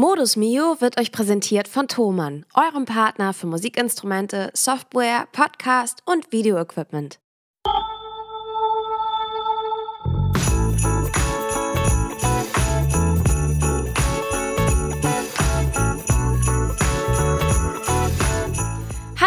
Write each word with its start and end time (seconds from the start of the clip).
Modus 0.00 0.34
Mio 0.34 0.80
wird 0.80 0.98
euch 0.98 1.12
präsentiert 1.12 1.68
von 1.68 1.86
Thomann, 1.86 2.46
eurem 2.54 2.86
Partner 2.86 3.34
für 3.34 3.46
Musikinstrumente, 3.46 4.50
Software, 4.54 5.28
Podcast 5.30 6.02
und 6.06 6.32
Videoequipment. 6.32 7.20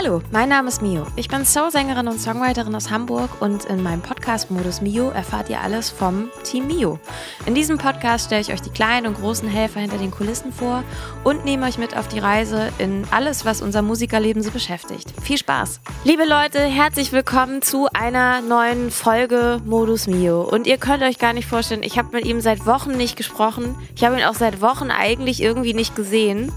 Hallo, 0.03 0.21
mein 0.31 0.49
Name 0.49 0.67
ist 0.67 0.81
Mio. 0.81 1.07
Ich 1.15 1.29
bin 1.29 1.45
Soul-Sängerin 1.45 2.09
und 2.09 2.19
Songwriterin 2.19 2.75
aus 2.75 2.91
Hamburg 2.91 3.41
und 3.41 3.63
in 3.65 3.81
meinem 3.81 4.01
Podcast 4.01 4.51
Modus 4.51 4.81
Mio 4.81 5.09
erfahrt 5.09 5.49
ihr 5.49 5.61
alles 5.61 5.89
vom 5.89 6.29
Team 6.43 6.67
Mio. 6.67 6.99
In 7.45 7.55
diesem 7.55 7.77
Podcast 7.77 8.25
stelle 8.25 8.41
ich 8.41 8.51
euch 8.51 8.61
die 8.61 8.69
kleinen 8.69 9.07
und 9.07 9.17
großen 9.17 9.47
Helfer 9.47 9.79
hinter 9.79 9.97
den 9.97 10.11
Kulissen 10.11 10.51
vor 10.51 10.83
und 11.23 11.45
nehme 11.45 11.65
euch 11.65 11.77
mit 11.77 11.95
auf 11.95 12.09
die 12.09 12.19
Reise 12.19 12.69
in 12.79 13.05
alles, 13.11 13.45
was 13.45 13.61
unser 13.61 13.81
Musikerleben 13.81 14.43
so 14.43 14.51
beschäftigt. 14.51 15.13
Viel 15.21 15.37
Spaß! 15.37 15.79
Liebe 16.03 16.25
Leute, 16.25 16.59
herzlich 16.59 17.13
willkommen 17.13 17.61
zu 17.61 17.87
einer 17.93 18.41
neuen 18.41 18.91
Folge 18.91 19.61
Modus 19.63 20.07
Mio. 20.07 20.41
Und 20.41 20.67
ihr 20.67 20.77
könnt 20.77 21.03
euch 21.03 21.17
gar 21.17 21.31
nicht 21.31 21.47
vorstellen, 21.47 21.83
ich 21.83 21.97
habe 21.97 22.09
mit 22.11 22.25
ihm 22.25 22.41
seit 22.41 22.65
Wochen 22.65 22.91
nicht 22.91 23.15
gesprochen. 23.15 23.75
Ich 23.95 24.03
habe 24.03 24.17
ihn 24.17 24.25
auch 24.25 24.35
seit 24.35 24.59
Wochen 24.59 24.91
eigentlich 24.91 25.41
irgendwie 25.41 25.73
nicht 25.73 25.95
gesehen. 25.95 26.51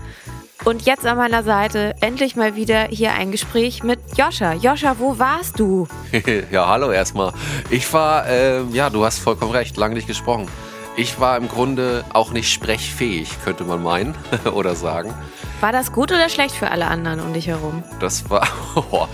Und 0.64 0.82
jetzt 0.82 1.06
an 1.06 1.16
meiner 1.16 1.42
Seite 1.42 1.94
endlich 2.00 2.34
mal 2.34 2.56
wieder 2.56 2.88
hier 2.88 3.12
ein 3.12 3.30
Gespräch 3.30 3.82
mit 3.82 4.00
Joscha. 4.16 4.54
Joscha, 4.54 4.96
wo 4.98 5.18
warst 5.18 5.60
du? 5.60 5.86
ja, 6.50 6.66
hallo 6.66 6.90
erstmal. 6.90 7.32
Ich 7.70 7.92
war, 7.92 8.26
äh, 8.26 8.62
ja, 8.72 8.90
du 8.90 9.04
hast 9.04 9.18
vollkommen 9.18 9.52
recht, 9.52 9.76
lange 9.76 9.94
nicht 9.94 10.08
gesprochen. 10.08 10.48
Ich 10.96 11.20
war 11.20 11.36
im 11.36 11.46
Grunde 11.46 12.04
auch 12.14 12.32
nicht 12.32 12.50
sprechfähig, 12.50 13.28
könnte 13.44 13.64
man 13.64 13.82
meinen 13.82 14.14
oder 14.54 14.74
sagen. 14.74 15.12
War 15.60 15.70
das 15.70 15.92
gut 15.92 16.10
oder 16.10 16.28
schlecht 16.28 16.54
für 16.54 16.70
alle 16.70 16.86
anderen 16.86 17.20
um 17.20 17.34
dich 17.34 17.46
herum? 17.46 17.84
Das 18.00 18.28
war, 18.30 18.48
oh, 18.90 19.06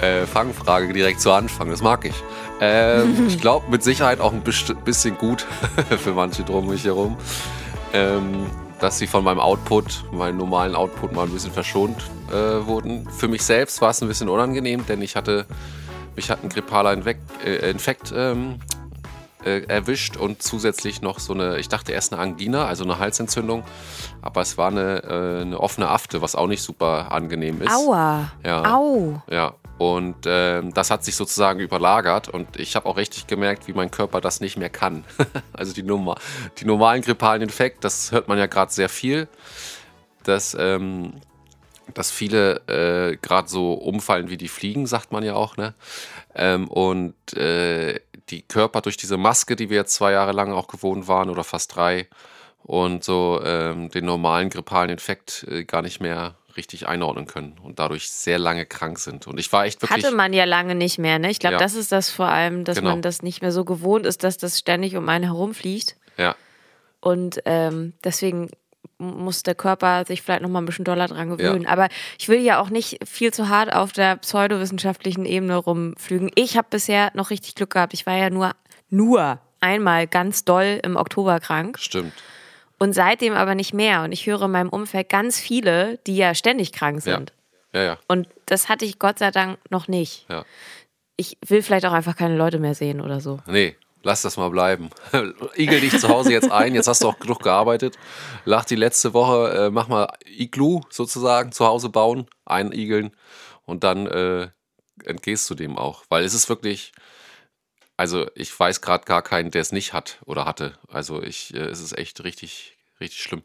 äh, 0.00 0.26
Fangfrage 0.26 0.92
direkt 0.92 1.20
zu 1.20 1.30
Anfang, 1.30 1.70
das 1.70 1.82
mag 1.82 2.06
ich. 2.06 2.14
Ähm, 2.60 3.26
ich 3.28 3.40
glaube 3.40 3.70
mit 3.70 3.84
Sicherheit 3.84 4.20
auch 4.20 4.32
ein 4.32 4.42
bisschen 4.42 5.16
gut 5.18 5.46
für 6.00 6.12
manche 6.12 6.42
drum 6.42 6.68
mich 6.68 6.84
herum. 6.84 7.16
Ähm, 7.92 8.46
dass 8.80 8.98
sie 8.98 9.06
von 9.06 9.24
meinem 9.24 9.40
Output, 9.40 10.04
meinem 10.12 10.38
normalen 10.38 10.74
Output 10.74 11.12
mal 11.12 11.24
ein 11.26 11.32
bisschen 11.32 11.52
verschont 11.52 11.96
äh, 12.30 12.66
wurden. 12.66 13.08
Für 13.10 13.28
mich 13.28 13.42
selbst 13.42 13.80
war 13.80 13.90
es 13.90 14.00
ein 14.02 14.08
bisschen 14.08 14.28
unangenehm, 14.28 14.86
denn 14.86 15.02
ich 15.02 15.16
hatte, 15.16 15.46
mich 16.16 16.30
hat 16.30 16.42
ein 16.42 16.48
grippaler 16.48 16.92
Infekt, 16.92 17.22
äh, 17.44 17.70
Infekt 17.70 18.12
ähm, 18.16 18.60
äh, 19.44 19.62
erwischt 19.66 20.16
und 20.16 20.42
zusätzlich 20.42 21.02
noch 21.02 21.18
so 21.18 21.32
eine, 21.32 21.58
ich 21.58 21.68
dachte 21.68 21.92
erst 21.92 22.12
eine 22.12 22.22
Angina, 22.22 22.66
also 22.66 22.84
eine 22.84 22.98
Halsentzündung, 22.98 23.64
aber 24.22 24.40
es 24.40 24.58
war 24.58 24.68
eine, 24.68 25.02
äh, 25.02 25.42
eine 25.42 25.60
offene 25.60 25.88
Afte, 25.88 26.22
was 26.22 26.34
auch 26.34 26.46
nicht 26.46 26.62
super 26.62 27.12
angenehm 27.12 27.62
ist. 27.62 27.72
Aua. 27.72 28.32
Ja. 28.44 28.74
Au. 28.74 29.22
Ja. 29.30 29.54
Und 29.78 30.26
äh, 30.26 30.62
das 30.74 30.90
hat 30.90 31.04
sich 31.04 31.14
sozusagen 31.14 31.60
überlagert 31.60 32.28
und 32.28 32.58
ich 32.58 32.74
habe 32.74 32.86
auch 32.86 32.96
richtig 32.96 33.28
gemerkt, 33.28 33.68
wie 33.68 33.72
mein 33.72 33.90
Körper 33.90 34.20
das 34.20 34.40
nicht 34.40 34.56
mehr 34.56 34.70
kann. 34.70 35.04
also 35.52 35.72
die, 35.72 35.84
Nummer, 35.84 36.16
die 36.58 36.64
normalen 36.64 37.02
grippalen 37.02 37.42
Infekte, 37.42 37.80
das 37.82 38.10
hört 38.10 38.26
man 38.26 38.38
ja 38.38 38.46
gerade 38.46 38.72
sehr 38.72 38.88
viel, 38.88 39.28
dass, 40.24 40.56
ähm, 40.58 41.14
dass 41.94 42.10
viele 42.10 42.56
äh, 42.66 43.16
gerade 43.16 43.48
so 43.48 43.74
umfallen 43.74 44.30
wie 44.30 44.36
die 44.36 44.48
Fliegen, 44.48 44.86
sagt 44.86 45.12
man 45.12 45.22
ja 45.22 45.34
auch. 45.34 45.56
Ne? 45.56 45.74
Ähm, 46.34 46.66
und 46.68 47.14
äh, 47.34 48.00
die 48.30 48.42
Körper 48.42 48.80
durch 48.80 48.96
diese 48.96 49.16
Maske, 49.16 49.54
die 49.54 49.70
wir 49.70 49.76
jetzt 49.76 49.94
zwei 49.94 50.10
Jahre 50.12 50.32
lang 50.32 50.52
auch 50.52 50.66
gewohnt 50.66 51.06
waren 51.06 51.30
oder 51.30 51.44
fast 51.44 51.76
drei, 51.76 52.08
und 52.68 53.02
so 53.02 53.40
ähm, 53.44 53.88
den 53.88 54.04
normalen 54.04 54.50
grippalen 54.50 54.90
Infekt 54.90 55.46
äh, 55.48 55.64
gar 55.64 55.80
nicht 55.80 56.00
mehr 56.00 56.34
richtig 56.56 56.88
einordnen 56.88 57.26
können 57.26 57.56
und 57.62 57.78
dadurch 57.78 58.10
sehr 58.10 58.38
lange 58.38 58.66
krank 58.66 58.98
sind. 58.98 59.26
Und 59.26 59.38
ich 59.38 59.52
war 59.52 59.64
echt 59.64 59.82
wirklich. 59.82 60.04
Hatte 60.04 60.14
man 60.14 60.32
ja 60.32 60.44
lange 60.44 60.74
nicht 60.74 60.98
mehr, 60.98 61.18
ne? 61.18 61.30
Ich 61.30 61.38
glaube, 61.38 61.54
ja. 61.54 61.58
das 61.58 61.74
ist 61.74 61.92
das 61.92 62.10
vor 62.10 62.28
allem, 62.28 62.64
dass 62.64 62.78
genau. 62.78 62.90
man 62.90 63.02
das 63.02 63.22
nicht 63.22 63.42
mehr 63.42 63.52
so 63.52 63.64
gewohnt 63.64 64.06
ist, 64.06 64.24
dass 64.24 64.38
das 64.38 64.58
ständig 64.58 64.96
um 64.96 65.08
einen 65.08 65.24
herumfliegt. 65.24 65.96
Ja. 66.16 66.34
Und 67.00 67.40
ähm, 67.44 67.94
deswegen 68.02 68.50
muss 68.98 69.44
der 69.44 69.54
Körper 69.54 70.04
sich 70.04 70.22
vielleicht 70.22 70.42
noch 70.42 70.48
mal 70.48 70.60
ein 70.60 70.66
bisschen 70.66 70.84
doller 70.84 71.06
dran 71.06 71.30
gewöhnen. 71.30 71.62
Ja. 71.62 71.68
Aber 71.68 71.88
ich 72.18 72.28
will 72.28 72.40
ja 72.40 72.60
auch 72.60 72.70
nicht 72.70 72.98
viel 73.06 73.32
zu 73.32 73.48
hart 73.48 73.72
auf 73.72 73.92
der 73.92 74.16
pseudowissenschaftlichen 74.16 75.24
Ebene 75.24 75.56
rumflügen. 75.56 76.30
Ich 76.34 76.56
habe 76.56 76.66
bisher 76.70 77.12
noch 77.14 77.30
richtig 77.30 77.54
Glück 77.54 77.70
gehabt. 77.70 77.94
Ich 77.94 78.06
war 78.06 78.16
ja 78.16 78.30
nur, 78.30 78.52
nur 78.90 79.40
einmal 79.60 80.06
ganz 80.08 80.44
doll 80.44 80.80
im 80.82 80.96
Oktober 80.96 81.38
krank. 81.38 81.78
Stimmt. 81.78 82.12
Und 82.78 82.92
seitdem 82.92 83.34
aber 83.34 83.54
nicht 83.54 83.74
mehr. 83.74 84.02
Und 84.02 84.12
ich 84.12 84.26
höre 84.26 84.42
in 84.42 84.52
meinem 84.52 84.68
Umfeld 84.68 85.08
ganz 85.08 85.38
viele, 85.38 85.98
die 86.06 86.16
ja 86.16 86.34
ständig 86.34 86.72
krank 86.72 87.02
sind. 87.02 87.32
Ja, 87.72 87.80
ja. 87.80 87.86
ja. 87.86 87.98
Und 88.06 88.28
das 88.46 88.68
hatte 88.68 88.84
ich 88.84 88.98
Gott 88.98 89.18
sei 89.18 89.30
Dank 89.30 89.58
noch 89.70 89.88
nicht. 89.88 90.26
Ja. 90.28 90.44
Ich 91.16 91.36
will 91.46 91.62
vielleicht 91.62 91.86
auch 91.86 91.92
einfach 91.92 92.16
keine 92.16 92.36
Leute 92.36 92.60
mehr 92.60 92.74
sehen 92.74 93.00
oder 93.00 93.20
so. 93.20 93.40
Nee, 93.46 93.76
lass 94.02 94.22
das 94.22 94.36
mal 94.36 94.50
bleiben. 94.50 94.90
Igel 95.56 95.80
dich 95.80 95.98
zu 95.98 96.08
Hause 96.08 96.32
jetzt 96.32 96.50
ein. 96.50 96.74
Jetzt 96.74 96.86
hast 96.86 97.02
du 97.02 97.08
auch 97.08 97.18
genug 97.18 97.42
gearbeitet. 97.42 97.98
Lach 98.44 98.64
die 98.64 98.76
letzte 98.76 99.12
Woche, 99.12 99.66
äh, 99.66 99.70
mach 99.70 99.88
mal 99.88 100.08
Iglu 100.24 100.82
sozusagen 100.90 101.50
zu 101.52 101.66
Hause 101.66 101.88
bauen, 101.88 102.26
einigeln 102.44 103.10
und 103.64 103.84
dann 103.84 104.06
äh, 104.06 104.48
entgehst 105.04 105.50
du 105.50 105.54
dem 105.54 105.76
auch. 105.76 106.04
Weil 106.08 106.24
es 106.24 106.34
ist 106.34 106.48
wirklich, 106.48 106.92
also 107.98 108.28
ich 108.36 108.58
weiß 108.58 108.80
gerade 108.80 109.04
gar 109.04 109.22
keinen, 109.22 109.50
der 109.50 109.60
es 109.60 109.72
nicht 109.72 109.92
hat 109.92 110.20
oder 110.24 110.44
hatte. 110.44 110.78
Also 110.88 111.20
ich, 111.20 111.52
äh, 111.52 111.58
es 111.58 111.80
ist 111.80 111.98
echt 111.98 112.22
richtig, 112.22 112.78
richtig 113.00 113.20
schlimm. 113.20 113.42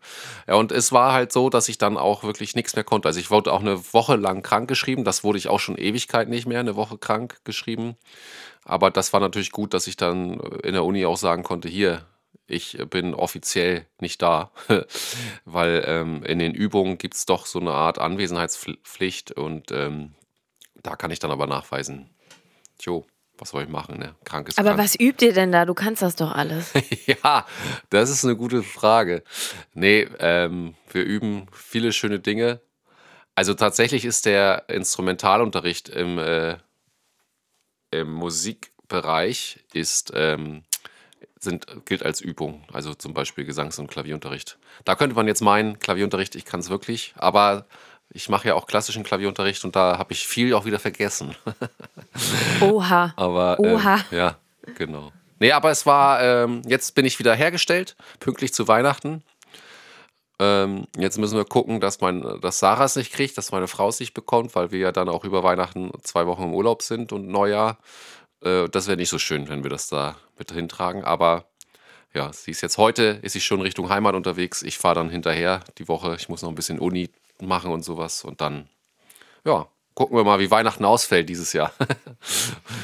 Ja, 0.47 0.53
und 0.53 0.72
es 0.72 0.91
war 0.91 1.12
halt 1.12 1.34
so, 1.34 1.50
dass 1.50 1.68
ich 1.69 1.80
dann 1.80 1.97
auch 1.97 2.24
wirklich 2.24 2.56
nichts 2.56 2.75
mehr 2.75 2.84
konnte. 2.84 3.08
Also 3.08 3.19
ich 3.19 3.31
wurde 3.31 3.52
auch 3.52 3.62
eine 3.62 3.94
Woche 3.94 4.16
lang 4.16 4.44
krank 4.44 4.68
geschrieben. 4.68 5.03
Das 5.03 5.24
wurde 5.24 5.40
ich 5.40 5.47
auch 5.47 5.59
schon 5.59 5.75
Ewigkeit 5.75 6.30
nicht 6.30 6.46
mehr, 6.46 6.59
eine 6.59 6.75
Woche 6.75 7.00
krank 7.00 7.40
geschrieben. 7.46 7.97
Aber 8.63 8.92
das 8.92 9.12
war 9.12 9.19
natürlich 9.19 9.52
gut, 9.52 9.74
dass 9.74 9.88
ich 9.88 9.97
dann 9.97 10.40
in 10.62 10.74
der 10.74 10.86
Uni 10.86 11.03
auch 11.06 11.18
sagen 11.18 11.42
konnte, 11.42 11.68
hier, 11.68 12.06
ich 12.46 12.78
bin 12.92 13.16
offiziell 13.16 13.88
nicht 14.00 14.22
da, 14.22 14.52
weil 15.46 15.84
ähm, 15.88 16.24
in 16.24 16.38
den 16.38 16.53
Übungen 16.53 17.00
gibt 17.00 17.16
es 17.16 17.25
doch 17.25 17.47
so 17.47 17.59
eine 17.59 17.72
Art 17.72 17.97
Anwesenheitspflicht 17.97 19.31
und 19.31 19.72
ähm, 19.72 20.13
da 20.75 20.96
kann 20.96 21.09
ich 21.09 21.19
dann 21.19 21.31
aber 21.31 21.47
nachweisen, 21.47 22.12
jo, 22.80 23.08
was 23.38 23.50
soll 23.50 23.64
ich 23.64 23.70
machen, 23.70 23.98
ne? 23.98 24.16
Krank 24.24 24.48
ist 24.48 24.60
Aber 24.60 24.70
krank. 24.70 24.80
was 24.80 25.00
übt 25.00 25.26
ihr 25.26 25.34
denn 25.34 25.52
da? 25.52 25.66
Du 25.66 25.74
kannst 25.74 26.02
das 26.02 26.16
doch 26.16 26.32
alles. 26.32 26.72
ja, 27.06 27.46
das 27.90 28.10
ist 28.10 28.24
eine 28.24 28.36
gute 28.36 28.64
Frage. 28.64 29.24
Nee, 29.74 30.08
ähm, 30.20 30.76
wir 30.92 31.04
üben 31.04 31.48
viele 31.52 31.92
schöne 31.94 32.20
Dinge. 32.20 32.62
Also 33.36 33.54
tatsächlich 33.56 34.06
ist 34.06 34.26
der 34.26 34.70
Instrumentalunterricht 34.70 35.90
im, 35.90 36.20
äh, 36.20 36.58
im 37.92 38.12
Musikbereich 38.14 39.60
ist, 39.74 40.12
ähm, 40.16 40.64
sind, 41.40 41.66
gilt 41.86 42.04
als 42.04 42.22
Übung. 42.22 42.64
Also 42.72 42.94
zum 42.94 43.14
Beispiel 43.14 43.46
Gesangs- 43.46 43.80
und 43.80 43.88
Klavierunterricht. 43.88 44.58
Da 44.86 44.96
könnte 44.96 45.16
man 45.16 45.28
jetzt 45.28 45.42
meinen, 45.42 45.80
Klavierunterricht, 45.80 46.36
ich 46.36 46.46
kann 46.46 46.60
es 46.60 46.70
wirklich, 46.70 47.14
aber 47.18 47.66
ich 48.13 48.29
mache 48.29 48.47
ja 48.47 48.56
auch 48.56 48.68
klassischen 48.68 49.03
Klavierunterricht 49.03 49.66
und 49.66 49.75
da 49.75 49.97
habe 49.97 50.13
ich 50.13 50.28
viel 50.28 50.53
auch 50.53 50.66
wieder 50.66 50.79
vergessen. 50.79 51.35
Oha. 52.62 53.13
aber 53.16 53.59
Oha. 53.59 53.96
Ähm, 54.12 54.18
ja, 54.18 54.38
genau. 54.78 55.12
Nee, 55.40 55.51
aber 55.51 55.72
es 55.72 55.85
war, 55.85 56.22
ähm, 56.22 56.62
jetzt 56.66 56.96
bin 56.96 57.06
ich 57.06 57.19
wieder 57.19 57.34
hergestellt, 57.34 57.96
pünktlich 58.19 58.53
zu 58.53 58.68
Weihnachten. 58.68 59.24
Ähm, 60.40 60.85
jetzt 60.97 61.18
müssen 61.18 61.38
wir 61.38 61.46
gucken, 61.46 61.79
dass, 61.79 62.01
mein, 62.01 62.40
dass 62.41 62.59
Sarah 62.59 62.85
es 62.85 62.96
nicht 62.96 63.12
kriegt, 63.12 63.38
dass 63.38 63.51
meine 63.51 63.68
Frau 63.68 63.90
es 63.90 64.00
nicht 64.00 64.13
bekommt, 64.13 64.56
weil 64.56 64.72
wir 64.72 64.80
ja 64.80 64.91
dann 64.91 65.09
auch 65.09 65.25
über 65.25 65.44
Weihnachten 65.44 65.91
zwei 66.03 66.28
Wochen 66.28 66.44
im 66.44 66.53
Urlaub 66.53 66.81
sind 66.81 67.12
und 67.12 67.28
Neujahr. 67.28 67.78
Äh, 68.41 68.69
das 68.69 68.88
wäre 68.88 68.97
nicht 68.97 69.09
so 69.09 69.19
schön, 69.19 69.50
wenn 69.50 69.63
wir 69.63 69.69
das 69.69 69.90
da 69.90 70.16
mit 70.38 70.51
hintragen. 70.51 71.03
Aber 71.03 71.45
ja, 72.13 72.31
sie 72.31 72.51
ist 72.51 72.62
jetzt 72.62 72.78
heute, 72.78 73.19
ist 73.22 73.34
sie 73.34 73.41
schon 73.41 73.62
Richtung 73.62 73.90
Heimat 73.90 74.16
unterwegs. 74.16 74.62
Ich 74.62 74.78
fahre 74.78 74.95
dann 74.95 75.09
hinterher 75.09 75.62
die 75.78 75.88
Woche. 75.88 76.16
Ich 76.16 76.30
muss 76.30 76.41
noch 76.41 76.50
ein 76.50 76.56
bisschen 76.56 76.80
Uni 76.80 77.09
machen 77.41 77.71
und 77.71 77.83
sowas. 77.83 78.24
Und 78.24 78.41
dann, 78.41 78.69
ja, 79.45 79.68
gucken 79.94 80.18
wir 80.18 80.24
mal, 80.24 80.39
wie 80.39 80.51
Weihnachten 80.51 80.85
ausfällt 80.85 81.30
dieses 81.30 81.53
Jahr. 81.53 81.71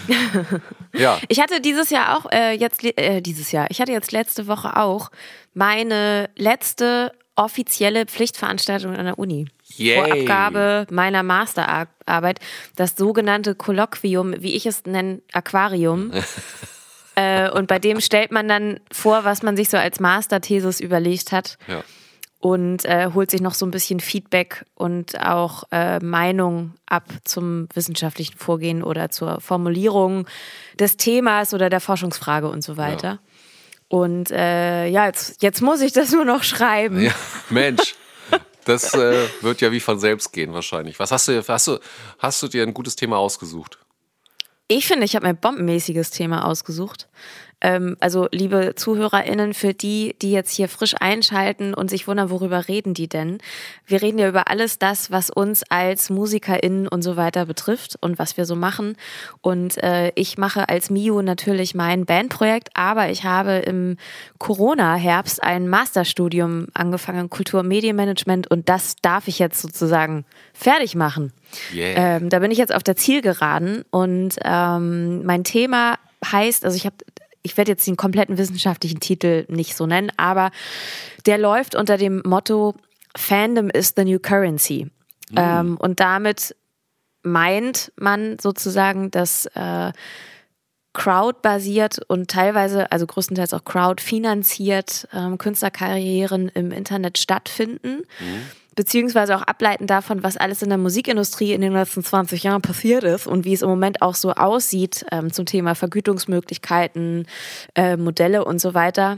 ja. 0.94 1.20
Ich 1.28 1.40
hatte 1.40 1.62
dieses 1.62 1.90
Jahr 1.90 2.18
auch, 2.18 2.32
äh, 2.32 2.54
jetzt, 2.54 2.84
äh, 2.84 3.22
dieses 3.22 3.52
Jahr, 3.52 3.68
ich 3.70 3.82
hatte 3.82 3.92
jetzt 3.92 4.12
letzte 4.12 4.48
Woche 4.48 4.78
auch 4.78 5.10
meine 5.54 6.30
letzte 6.36 7.12
offizielle 7.36 8.06
Pflichtveranstaltung 8.06 8.96
an 8.96 9.06
der 9.06 9.18
Uni. 9.18 9.48
Yay. 9.78 9.96
Vor 9.96 10.12
Abgabe 10.12 10.88
meiner 10.92 11.24
Masterarbeit, 11.24 12.40
das 12.76 12.96
sogenannte 12.98 13.56
Kolloquium, 13.56 14.36
wie 14.40 14.56
ich 14.56 14.66
es 14.66 14.86
nenne, 14.86 15.22
Aquarium. 15.32 16.12
äh, 17.16 17.50
und 17.50 17.68
bei 17.68 17.80
dem 17.80 18.02
stellt 18.02 18.32
man 18.32 18.48
dann 18.48 18.82
vor, 18.92 19.24
was 19.24 19.42
man 19.42 19.56
sich 19.56 19.70
so 19.70 19.78
als 19.78 20.02
Masterthesis 20.02 20.82
überlegt 20.82 21.32
hat. 21.32 21.58
Ja 21.68 21.84
und 22.40 22.86
äh, 22.86 23.10
holt 23.14 23.30
sich 23.30 23.42
noch 23.42 23.54
so 23.54 23.66
ein 23.66 23.72
bisschen 23.72 24.00
Feedback 24.00 24.66
und 24.76 25.20
auch 25.20 25.64
äh, 25.72 26.00
Meinung 26.00 26.74
ab 26.86 27.04
zum 27.26 27.68
wissenschaftlichen 27.74 28.38
Vorgehen 28.38 28.82
oder 28.82 29.10
zur 29.10 29.42
Formulierung 29.42 30.28
des 30.80 30.98
Themas 30.98 31.54
oder 31.54 31.70
der 31.70 31.82
Forschungsfrage 31.82 32.50
und 32.50 32.64
so 32.64 32.78
weiter. 32.78 33.08
Ja. 33.08 33.20
Und 33.90 34.32
äh, 34.32 34.88
ja, 34.88 35.08
jetzt, 35.08 35.42
jetzt 35.42 35.62
muss 35.62 35.82
ich 35.82 35.92
das 35.92 36.12
nur 36.12 36.24
noch 36.24 36.44
schreiben. 36.44 37.02
Ja, 37.02 37.14
Mensch. 37.50 37.96
Das 38.66 38.94
äh, 38.94 39.28
wird 39.42 39.62
ja 39.62 39.72
wie 39.72 39.80
von 39.80 40.00
selbst 40.00 40.32
gehen 40.32 40.54
wahrscheinlich. 40.54 41.00
Was 41.00 41.12
hast 41.12 41.28
du, 41.28 41.44
hast 41.48 41.68
du, 41.68 41.80
hast 42.20 42.44
du 42.44 42.48
dir 42.48 42.62
ein 42.62 42.74
gutes 42.74 42.96
Thema 42.96 43.18
ausgesucht? 43.18 43.80
Ich 44.68 44.86
finde, 44.86 45.06
ich 45.06 45.16
habe 45.16 45.26
mir 45.26 45.32
ein 45.32 45.40
bombenmäßiges 45.40 46.12
Thema 46.12 46.46
ausgesucht. 46.46 47.10
Ähm, 47.62 47.98
also, 48.00 48.28
liebe 48.32 48.74
ZuhörerInnen, 48.76 49.54
für 49.54 49.74
die, 49.74 50.16
die 50.22 50.32
jetzt 50.32 50.56
hier 50.56 50.70
frisch 50.70 50.96
einschalten 51.00 51.74
und 51.74 51.90
sich 51.90 52.08
wundern, 52.08 52.30
worüber 52.30 52.68
reden 52.68 52.94
die 52.94 53.08
denn? 53.08 53.40
Wir 53.86 54.02
reden 54.02 54.18
ja 54.18 54.30
über 54.30 54.48
alles 54.50 54.80
das, 54.80 55.12
was 55.12 55.30
uns 55.30 55.64
als 55.70 56.10
MusikerInnen 56.10 56.88
und 56.88 57.02
so 57.02 57.18
weiter 57.18 57.46
betrifft 57.46 57.98
und 58.02 58.18
was 58.20 58.38
wir 58.38 58.46
so 58.46 58.56
machen. 58.56 58.96
Und 59.42 59.82
äh, 59.84 60.12
ich 60.16 60.38
mache 60.38 60.70
als 60.70 60.90
Mio 60.90 61.22
natürlich 61.22 61.76
mein 61.76 62.06
Bandprojekt, 62.06 62.70
aber 62.74 63.10
ich 63.10 63.24
habe 63.24 63.58
im 63.58 63.98
Corona-Herbst 64.38 65.44
ein 65.44 65.68
Masterstudium 65.68 66.68
angefangen, 66.74 67.30
Kultur- 67.30 67.62
und 67.62 67.68
Medienmanagement 67.68 68.50
und 68.50 68.70
das 68.70 68.96
darf 69.02 69.28
ich 69.28 69.40
jetzt 69.40 69.62
sozusagen 69.62 70.26
fertig 70.54 70.96
machen. 70.96 71.34
Yeah. 71.74 72.18
Ähm, 72.18 72.30
da 72.30 72.40
bin 72.40 72.52
ich 72.52 72.58
jetzt 72.58 72.74
auf 72.74 72.84
der 72.84 72.96
Zielgeraden 72.96 73.84
und 73.90 74.36
ähm, 74.44 75.26
mein 75.26 75.44
Thema 75.44 75.98
heißt, 76.26 76.66
also 76.66 76.76
ich 76.76 76.86
habe 76.86 76.96
ich 77.42 77.58
werde 77.58 77.72
jetzt 77.72 77.88
den 77.88 77.98
kompletten 77.98 78.38
wissenschaftlichen 78.38 79.00
Titel 79.00 79.46
nicht 79.48 79.76
so 79.76 79.86
nennen, 79.86 80.12
aber 80.18 80.52
der 81.26 81.38
läuft 81.38 81.76
unter 81.76 81.98
dem 81.98 82.22
Motto 82.26 82.76
Fandom 83.16 83.70
is 83.70 83.94
the 83.96 84.06
new 84.06 84.20
currency. 84.20 84.86
Mhm. 85.32 85.38
Ähm, 85.38 85.78
und 85.78 86.00
damit 86.00 86.56
meint 87.24 87.92
man 87.96 88.38
sozusagen, 88.40 89.12
dass 89.12 89.46
äh, 89.48 89.92
Crowd-basiert 90.94 92.00
und 92.08 92.30
teilweise, 92.30 92.92
also 92.92 93.06
größtenteils 93.06 93.54
auch 93.54 93.64
Crowd-finanziert 93.64 95.08
ähm, 95.14 95.38
Künstlerkarrieren 95.38 96.50
im 96.50 96.72
Internet 96.72 97.18
stattfinden. 97.18 98.04
Mhm 98.20 98.42
beziehungsweise 98.80 99.36
auch 99.36 99.42
ableiten 99.42 99.88
davon, 99.88 100.24
was 100.24 100.38
alles 100.38 100.62
in 100.62 100.70
der 100.70 100.78
Musikindustrie 100.78 101.52
in 101.52 101.60
den 101.60 101.74
letzten 101.74 102.02
20 102.02 102.44
Jahren 102.44 102.62
passiert 102.62 103.04
ist 103.04 103.28
und 103.28 103.44
wie 103.44 103.52
es 103.52 103.62
im 103.62 103.68
Moment 103.68 104.02
auch 104.02 104.16
so 104.16 104.32
aussieht 104.32 105.06
ähm, 105.12 105.34
zum 105.34 105.46
Thema 105.46 105.76
Vergütungsmöglichkeiten, 105.76 107.28
äh, 107.76 107.98
Modelle 107.98 108.46
und 108.46 108.62
so 108.62 108.74
weiter 108.74 109.18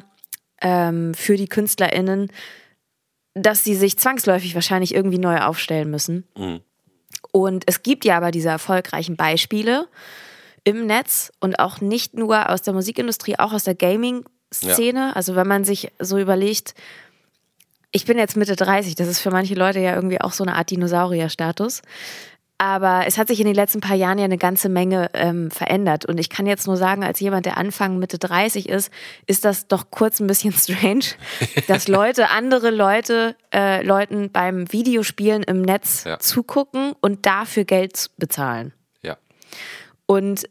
ähm, 0.61 1.13
für 1.13 1.37
die 1.37 1.47
KünstlerInnen, 1.47 2.31
dass 3.35 3.63
sie 3.63 3.75
sich 3.75 3.99
zwangsläufig 3.99 4.55
wahrscheinlich 4.55 4.95
irgendwie 4.95 5.19
neu 5.19 5.37
aufstellen 5.37 5.91
müssen. 5.91 6.23
Mhm. 6.35 6.61
Und 7.31 7.65
es 7.67 7.83
gibt 7.83 8.03
ja 8.03 8.17
aber 8.17 8.31
diese 8.31 8.49
erfolgreichen 8.49 9.15
Beispiele 9.15 9.87
im 10.63 10.87
Netz 10.87 11.31
und 11.39 11.59
auch 11.59 11.81
nicht 11.81 12.15
nur 12.15 12.49
aus 12.49 12.63
der 12.63 12.73
Musikindustrie, 12.73 13.37
auch 13.37 13.53
aus 13.53 13.65
der 13.65 13.75
Gaming-Szene. 13.75 14.99
Ja. 14.99 15.11
Also 15.11 15.35
wenn 15.35 15.47
man 15.47 15.65
sich 15.65 15.91
so 15.99 16.17
überlegt, 16.17 16.73
ich 17.91 18.05
bin 18.05 18.17
jetzt 18.17 18.37
Mitte 18.37 18.55
30, 18.55 18.95
das 18.95 19.07
ist 19.07 19.19
für 19.19 19.31
manche 19.31 19.55
Leute 19.55 19.79
ja 19.79 19.95
irgendwie 19.95 20.21
auch 20.21 20.31
so 20.31 20.43
eine 20.43 20.55
Art 20.55 20.69
Dinosaurier-Status. 20.69 21.81
Aber 22.57 23.05
es 23.07 23.17
hat 23.17 23.27
sich 23.27 23.39
in 23.39 23.47
den 23.47 23.55
letzten 23.55 23.81
paar 23.81 23.95
Jahren 23.95 24.19
ja 24.19 24.25
eine 24.25 24.37
ganze 24.37 24.69
Menge 24.69 25.09
ähm, 25.15 25.49
verändert. 25.49 26.05
Und 26.05 26.19
ich 26.19 26.29
kann 26.29 26.45
jetzt 26.45 26.67
nur 26.67 26.77
sagen, 26.77 27.03
als 27.03 27.19
jemand, 27.19 27.47
der 27.47 27.57
Anfang 27.57 27.97
Mitte 27.97 28.19
30 28.19 28.69
ist, 28.69 28.91
ist 29.25 29.45
das 29.45 29.67
doch 29.67 29.89
kurz 29.89 30.19
ein 30.19 30.27
bisschen 30.27 30.53
strange, 30.57 31.05
dass 31.67 31.87
Leute, 31.87 32.29
andere 32.29 32.69
Leute, 32.69 33.35
äh, 33.51 33.81
Leuten 33.83 34.31
beim 34.31 34.71
Videospielen 34.71 35.41
im 35.41 35.63
Netz 35.63 36.03
ja. 36.03 36.19
zugucken 36.19 36.93
und 37.01 37.25
dafür 37.25 37.63
Geld 37.63 38.11
bezahlen. 38.17 38.73
Ja. 39.01 39.17
Und 40.05 40.47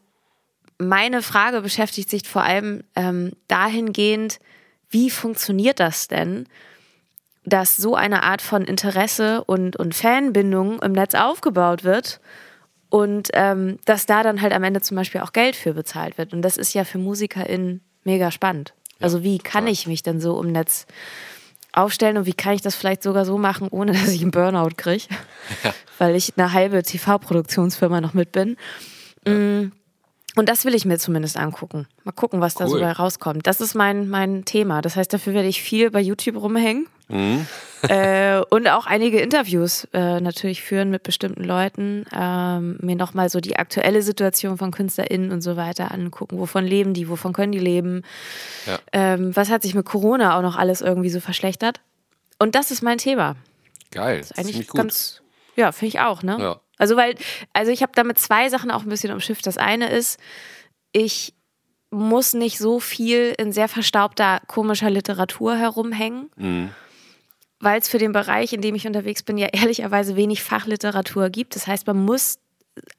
meine 0.78 1.22
Frage 1.22 1.60
beschäftigt 1.60 2.10
sich 2.10 2.26
vor 2.26 2.42
allem 2.42 2.82
ähm, 2.96 3.30
dahingehend, 3.46 4.40
wie 4.88 5.10
funktioniert 5.10 5.78
das 5.78 6.08
denn? 6.08 6.48
Dass 7.44 7.76
so 7.76 7.94
eine 7.94 8.22
Art 8.22 8.42
von 8.42 8.64
Interesse 8.64 9.44
und, 9.44 9.76
und 9.76 9.94
Fanbindung 9.94 10.80
im 10.82 10.92
Netz 10.92 11.14
aufgebaut 11.14 11.84
wird 11.84 12.20
und 12.90 13.30
ähm, 13.34 13.78
dass 13.84 14.06
da 14.06 14.22
dann 14.22 14.42
halt 14.42 14.52
am 14.52 14.62
Ende 14.62 14.80
zum 14.80 14.96
Beispiel 14.96 15.20
auch 15.20 15.32
Geld 15.32 15.56
für 15.56 15.72
bezahlt 15.72 16.18
wird. 16.18 16.32
Und 16.32 16.42
das 16.42 16.56
ist 16.56 16.74
ja 16.74 16.84
für 16.84 16.98
MusikerInnen 16.98 17.80
mega 18.04 18.30
spannend. 18.30 18.74
Ja, 18.98 19.04
also 19.04 19.22
wie 19.22 19.38
kann 19.38 19.64
klar. 19.64 19.72
ich 19.72 19.86
mich 19.86 20.02
denn 20.02 20.20
so 20.20 20.40
im 20.42 20.52
Netz 20.52 20.86
aufstellen 21.72 22.18
und 22.18 22.26
wie 22.26 22.34
kann 22.34 22.54
ich 22.54 22.62
das 22.62 22.74
vielleicht 22.74 23.02
sogar 23.02 23.24
so 23.24 23.38
machen, 23.38 23.68
ohne 23.70 23.92
dass 23.92 24.08
ich 24.08 24.22
einen 24.22 24.32
Burnout 24.32 24.74
kriege, 24.76 25.04
ja. 25.64 25.72
weil 25.98 26.16
ich 26.16 26.34
eine 26.36 26.52
halbe 26.52 26.82
TV-Produktionsfirma 26.82 28.00
noch 28.00 28.12
mit 28.12 28.32
bin. 28.32 28.56
Ja. 29.26 29.70
Und 30.40 30.48
das 30.48 30.64
will 30.64 30.74
ich 30.74 30.86
mir 30.86 30.96
zumindest 30.96 31.36
angucken. 31.36 31.86
Mal 32.02 32.12
gucken, 32.12 32.40
was 32.40 32.54
cool. 32.54 32.60
da 32.60 32.68
so 32.70 32.80
bei 32.80 32.90
rauskommt. 32.92 33.46
Das 33.46 33.60
ist 33.60 33.74
mein, 33.74 34.08
mein 34.08 34.46
Thema. 34.46 34.80
Das 34.80 34.96
heißt, 34.96 35.12
dafür 35.12 35.34
werde 35.34 35.48
ich 35.48 35.60
viel 35.60 35.90
bei 35.90 36.00
YouTube 36.00 36.40
rumhängen. 36.40 36.86
Mhm. 37.08 37.46
äh, 37.82 38.40
und 38.48 38.66
auch 38.66 38.86
einige 38.86 39.20
Interviews 39.20 39.86
äh, 39.92 40.18
natürlich 40.18 40.62
führen 40.62 40.88
mit 40.88 41.02
bestimmten 41.02 41.44
Leuten. 41.44 42.06
Ähm, 42.18 42.78
mir 42.80 42.96
nochmal 42.96 43.28
so 43.28 43.40
die 43.40 43.56
aktuelle 43.56 44.00
Situation 44.00 44.56
von 44.56 44.70
KünstlerInnen 44.70 45.30
und 45.30 45.42
so 45.42 45.58
weiter 45.58 45.92
angucken. 45.92 46.38
Wovon 46.38 46.64
leben 46.64 46.94
die? 46.94 47.10
Wovon 47.10 47.34
können 47.34 47.52
die 47.52 47.58
leben? 47.58 48.02
Ja. 48.64 48.78
Ähm, 48.94 49.36
was 49.36 49.50
hat 49.50 49.60
sich 49.60 49.74
mit 49.74 49.84
Corona 49.84 50.38
auch 50.38 50.42
noch 50.42 50.56
alles 50.56 50.80
irgendwie 50.80 51.10
so 51.10 51.20
verschlechtert? 51.20 51.82
Und 52.38 52.54
das 52.54 52.70
ist 52.70 52.80
mein 52.80 52.96
Thema. 52.96 53.36
Geil. 53.90 54.20
Das 54.20 54.30
ist 54.30 54.38
eigentlich 54.38 54.68
ganz, 54.68 55.19
ja, 55.56 55.72
finde 55.72 55.88
ich 55.88 56.00
auch, 56.00 56.22
ne? 56.22 56.36
Ja. 56.40 56.60
Also, 56.78 56.96
weil, 56.96 57.14
also 57.52 57.70
ich 57.70 57.82
habe 57.82 57.92
damit 57.94 58.18
zwei 58.18 58.48
Sachen 58.48 58.70
auch 58.70 58.82
ein 58.82 58.88
bisschen 58.88 59.12
umschifft. 59.12 59.46
Das 59.46 59.58
eine 59.58 59.90
ist, 59.90 60.18
ich 60.92 61.34
muss 61.90 62.34
nicht 62.34 62.58
so 62.58 62.80
viel 62.80 63.34
in 63.36 63.52
sehr 63.52 63.68
verstaubter, 63.68 64.40
komischer 64.46 64.90
Literatur 64.90 65.56
herumhängen. 65.56 66.30
Mhm. 66.36 66.70
Weil 67.58 67.78
es 67.78 67.88
für 67.88 67.98
den 67.98 68.12
Bereich, 68.12 68.54
in 68.54 68.62
dem 68.62 68.74
ich 68.74 68.86
unterwegs 68.86 69.22
bin, 69.22 69.36
ja 69.36 69.48
ehrlicherweise 69.52 70.16
wenig 70.16 70.42
Fachliteratur 70.42 71.28
gibt. 71.28 71.56
Das 71.56 71.66
heißt, 71.66 71.86
man 71.86 72.02
muss 72.02 72.38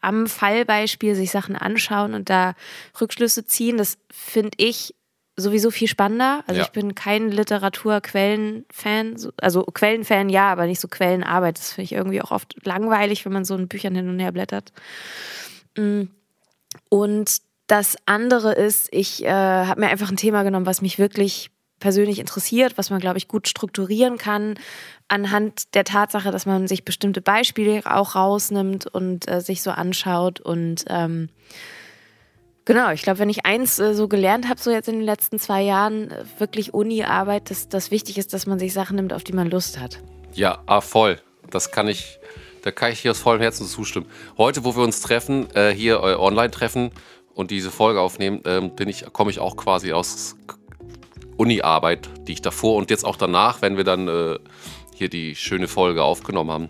am 0.01 0.27
Fallbeispiel 0.27 1.15
sich 1.15 1.31
Sachen 1.31 1.56
anschauen 1.56 2.13
und 2.13 2.30
da 2.30 2.53
Rückschlüsse 3.00 3.45
ziehen. 3.45 3.77
Das 3.77 3.98
finde 4.12 4.51
ich 4.57 4.94
sowieso 5.41 5.71
viel 5.71 5.88
spannender. 5.88 6.43
Also 6.47 6.59
ja. 6.59 6.65
ich 6.65 6.71
bin 6.71 6.95
kein 6.95 7.29
Literaturquellenfan, 7.29 9.15
also 9.41 9.63
Quellenfan 9.63 10.29
ja, 10.29 10.51
aber 10.51 10.65
nicht 10.65 10.79
so 10.79 10.88
Quellenarbeit. 10.88 11.57
Das 11.57 11.73
finde 11.73 11.85
ich 11.85 11.91
irgendwie 11.93 12.21
auch 12.21 12.31
oft 12.31 12.55
langweilig, 12.65 13.25
wenn 13.25 13.33
man 13.33 13.45
so 13.45 13.55
in 13.55 13.67
Büchern 13.67 13.95
hin 13.95 14.09
und 14.09 14.19
her 14.19 14.31
blättert. 14.31 14.71
Mm. 15.77 16.03
Und 16.89 17.41
das 17.67 17.95
andere 18.05 18.53
ist, 18.53 18.89
ich 18.91 19.23
äh, 19.23 19.29
habe 19.29 19.81
mir 19.81 19.89
einfach 19.89 20.09
ein 20.09 20.17
Thema 20.17 20.43
genommen, 20.43 20.65
was 20.65 20.81
mich 20.81 20.99
wirklich 20.99 21.51
persönlich 21.79 22.19
interessiert, 22.19 22.77
was 22.77 22.89
man, 22.89 22.99
glaube 22.99 23.17
ich, 23.17 23.27
gut 23.27 23.47
strukturieren 23.47 24.17
kann, 24.17 24.55
anhand 25.09 25.73
der 25.75 25.83
Tatsache, 25.83 26.31
dass 26.31 26.45
man 26.45 26.67
sich 26.67 26.85
bestimmte 26.85 27.21
Beispiele 27.21 27.81
auch 27.86 28.15
rausnimmt 28.15 28.88
und 28.88 29.29
äh, 29.29 29.41
sich 29.41 29.62
so 29.62 29.71
anschaut 29.71 30.39
und 30.39 30.86
ähm, 30.88 31.29
Genau, 32.65 32.91
ich 32.91 33.01
glaube, 33.01 33.20
wenn 33.20 33.30
ich 33.30 33.46
eins 33.46 33.80
äh, 33.80 33.94
so 33.96 34.08
gelernt 34.08 34.48
habe, 34.48 34.60
so 34.60 34.70
jetzt 34.70 34.88
in 34.88 34.96
den 34.96 35.03
letzten 35.03 35.39
zwei 35.39 35.63
Jahren, 35.63 36.12
äh, 36.12 36.24
wirklich 36.38 36.74
Uni-Arbeit, 36.74 37.50
dass 37.50 37.70
das 37.70 37.89
wichtig 37.89 38.18
ist, 38.18 38.34
dass 38.34 38.46
man 38.46 38.60
sich 38.60 38.74
Sachen 38.74 38.98
nimmt, 38.98 39.13
auf 39.13 39.24
die 39.24 39.34
man 39.34 39.50
Lust 39.50 39.80
hat. 39.80 40.00
Ja, 40.34 40.60
ah, 40.68 40.82
voll. 40.82 41.20
Das 41.50 41.72
kann 41.72 41.88
ich, 41.88 42.20
da 42.62 42.72
kann 42.72 42.91
ich 42.91 43.00
hier 43.00 43.12
aus 43.12 43.20
vollem 43.20 43.41
Herzen 43.41 43.65
zustimmen. 43.65 44.06
Heute, 44.38 44.63
wo 44.63 44.75
wir 44.75 44.84
uns 44.84 45.01
treffen, 45.01 45.53
äh, 45.56 45.72
hier 45.72 45.96
äh, 45.96 46.15
online 46.15 46.51
treffen 46.51 46.91
und 47.34 47.50
diese 47.50 47.72
Folge 47.72 48.00
aufnehmen, 48.00 48.41
ähm, 48.46 48.75
bin 48.75 48.88
ich, 48.88 49.12
komme 49.12 49.32
ich 49.32 49.39
auch 49.39 49.58
quasi 49.58 49.91
aus 49.91 50.36
Uni-Arbeit, 51.38 52.10
die 52.27 52.34
ich 52.34 52.41
davor 52.41 52.75
und 52.75 52.91
jetzt 52.91 53.06
auch 53.06 53.15
danach, 53.15 53.63
wenn 53.63 53.75
wir 53.75 53.84
dann 53.84 54.08
äh, 54.08 54.38
hier 54.96 55.10
die 55.10 55.36
schöne 55.36 55.68
Folge 55.68 56.03
aufgenommen 56.03 56.51
haben, 56.51 56.70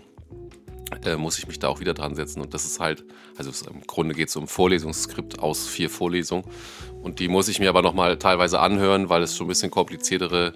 äh, 1.04 1.16
muss 1.16 1.38
ich 1.38 1.46
mich 1.46 1.58
da 1.58 1.68
auch 1.68 1.80
wieder 1.80 1.94
dran 1.94 2.14
setzen. 2.14 2.40
Und 2.40 2.54
das 2.54 2.64
ist 2.64 2.80
halt, 2.80 3.04
also 3.36 3.50
im 3.70 3.82
Grunde 3.86 4.14
geht 4.14 4.28
es 4.28 4.36
um 4.36 4.48
Vorlesungsskript 4.48 5.38
aus 5.38 5.66
vier 5.66 5.90
Vorlesungen. 5.90 6.44
Und 7.02 7.18
die 7.18 7.28
muss 7.28 7.48
ich 7.48 7.58
mir 7.58 7.68
aber 7.68 7.82
nochmal 7.82 8.18
teilweise 8.18 8.60
anhören, 8.60 9.08
weil 9.08 9.22
es 9.22 9.36
schon 9.36 9.46
ein 9.46 9.48
bisschen 9.48 9.70
kompliziertere 9.70 10.54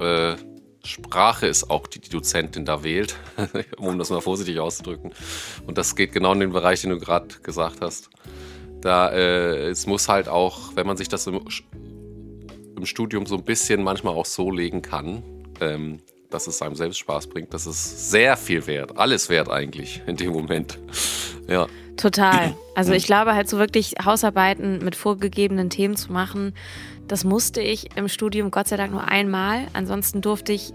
äh, 0.00 0.36
Sprache 0.84 1.46
ist, 1.46 1.70
auch 1.70 1.86
die 1.86 2.00
die 2.00 2.08
Dozentin 2.08 2.64
da 2.64 2.82
wählt, 2.82 3.16
um 3.76 3.98
das 3.98 4.10
mal 4.10 4.20
vorsichtig 4.20 4.58
auszudrücken. 4.60 5.12
Und 5.66 5.78
das 5.78 5.96
geht 5.96 6.12
genau 6.12 6.32
in 6.32 6.40
den 6.40 6.52
Bereich, 6.52 6.80
den 6.80 6.90
du 6.90 6.98
gerade 6.98 7.28
gesagt 7.42 7.80
hast. 7.80 8.10
Da 8.80 9.10
äh, 9.10 9.68
es 9.68 9.86
muss 9.86 10.08
halt 10.08 10.28
auch, 10.28 10.76
wenn 10.76 10.86
man 10.86 10.96
sich 10.96 11.08
das 11.08 11.26
im, 11.26 11.40
im 12.76 12.86
Studium 12.86 13.26
so 13.26 13.36
ein 13.36 13.44
bisschen 13.44 13.82
manchmal 13.82 14.14
auch 14.14 14.26
so 14.26 14.50
legen 14.50 14.82
kann, 14.82 15.22
ähm, 15.60 16.00
dass 16.30 16.46
es 16.46 16.60
einem 16.62 16.74
selbst 16.74 16.98
Spaß 16.98 17.28
bringt, 17.28 17.54
das 17.54 17.66
ist 17.66 18.10
sehr 18.10 18.36
viel 18.36 18.66
wert. 18.66 18.96
Alles 18.96 19.28
wert 19.28 19.50
eigentlich 19.50 20.02
in 20.06 20.16
dem 20.16 20.32
Moment. 20.32 20.78
Ja. 21.48 21.66
Total. 21.96 22.54
Also 22.78 22.92
ich 22.92 23.06
glaube 23.06 23.34
halt 23.34 23.48
so 23.48 23.58
wirklich 23.58 23.94
Hausarbeiten 24.04 24.84
mit 24.84 24.94
vorgegebenen 24.94 25.68
Themen 25.68 25.96
zu 25.96 26.12
machen, 26.12 26.54
das 27.08 27.24
musste 27.24 27.60
ich 27.60 27.96
im 27.96 28.06
Studium 28.06 28.52
Gott 28.52 28.68
sei 28.68 28.76
Dank 28.76 28.92
nur 28.92 29.08
einmal. 29.08 29.66
Ansonsten 29.72 30.20
durfte 30.20 30.52
ich 30.52 30.72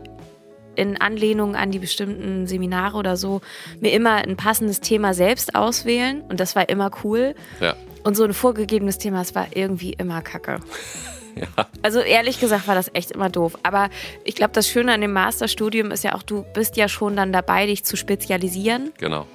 in 0.76 1.00
Anlehnung 1.00 1.56
an 1.56 1.72
die 1.72 1.80
bestimmten 1.80 2.48
Seminare 2.48 2.98
oder 2.98 3.16
so 3.16 3.42
mir 3.80 3.94
immer 3.94 4.16
ein 4.16 4.36
passendes 4.36 4.82
Thema 4.82 5.14
selbst 5.14 5.56
auswählen 5.56 6.22
und 6.28 6.40
das 6.40 6.56
war 6.56 6.68
immer 6.68 6.92
cool. 7.04 7.36
Ja. 7.62 7.76
Und 8.04 8.18
so 8.18 8.24
ein 8.24 8.34
vorgegebenes 8.34 8.98
Thema, 8.98 9.22
es 9.22 9.34
war 9.34 9.48
irgendwie 9.56 9.94
immer 9.94 10.22
kacke. 10.22 10.60
Ja. 11.58 11.68
Also 11.82 12.00
ehrlich 12.00 12.40
gesagt 12.40 12.68
war 12.68 12.76
das 12.76 12.90
echt 12.94 13.12
immer 13.12 13.30
doof. 13.30 13.58
Aber 13.64 13.90
ich 14.24 14.36
glaube, 14.36 14.54
das 14.54 14.68
Schöne 14.68 14.94
an 14.94 15.02
dem 15.02 15.14
Masterstudium 15.14 15.92
ist 15.92 16.04
ja 16.04 16.16
auch, 16.16 16.24
du 16.24 16.46
bist 16.54 16.78
ja 16.78 16.88
schon 16.88 17.16
dann 17.16 17.34
dabei, 17.34 17.66
dich 17.66 17.84
zu 17.84 17.98
spezialisieren. 17.98 18.92
Genau. 18.98 19.26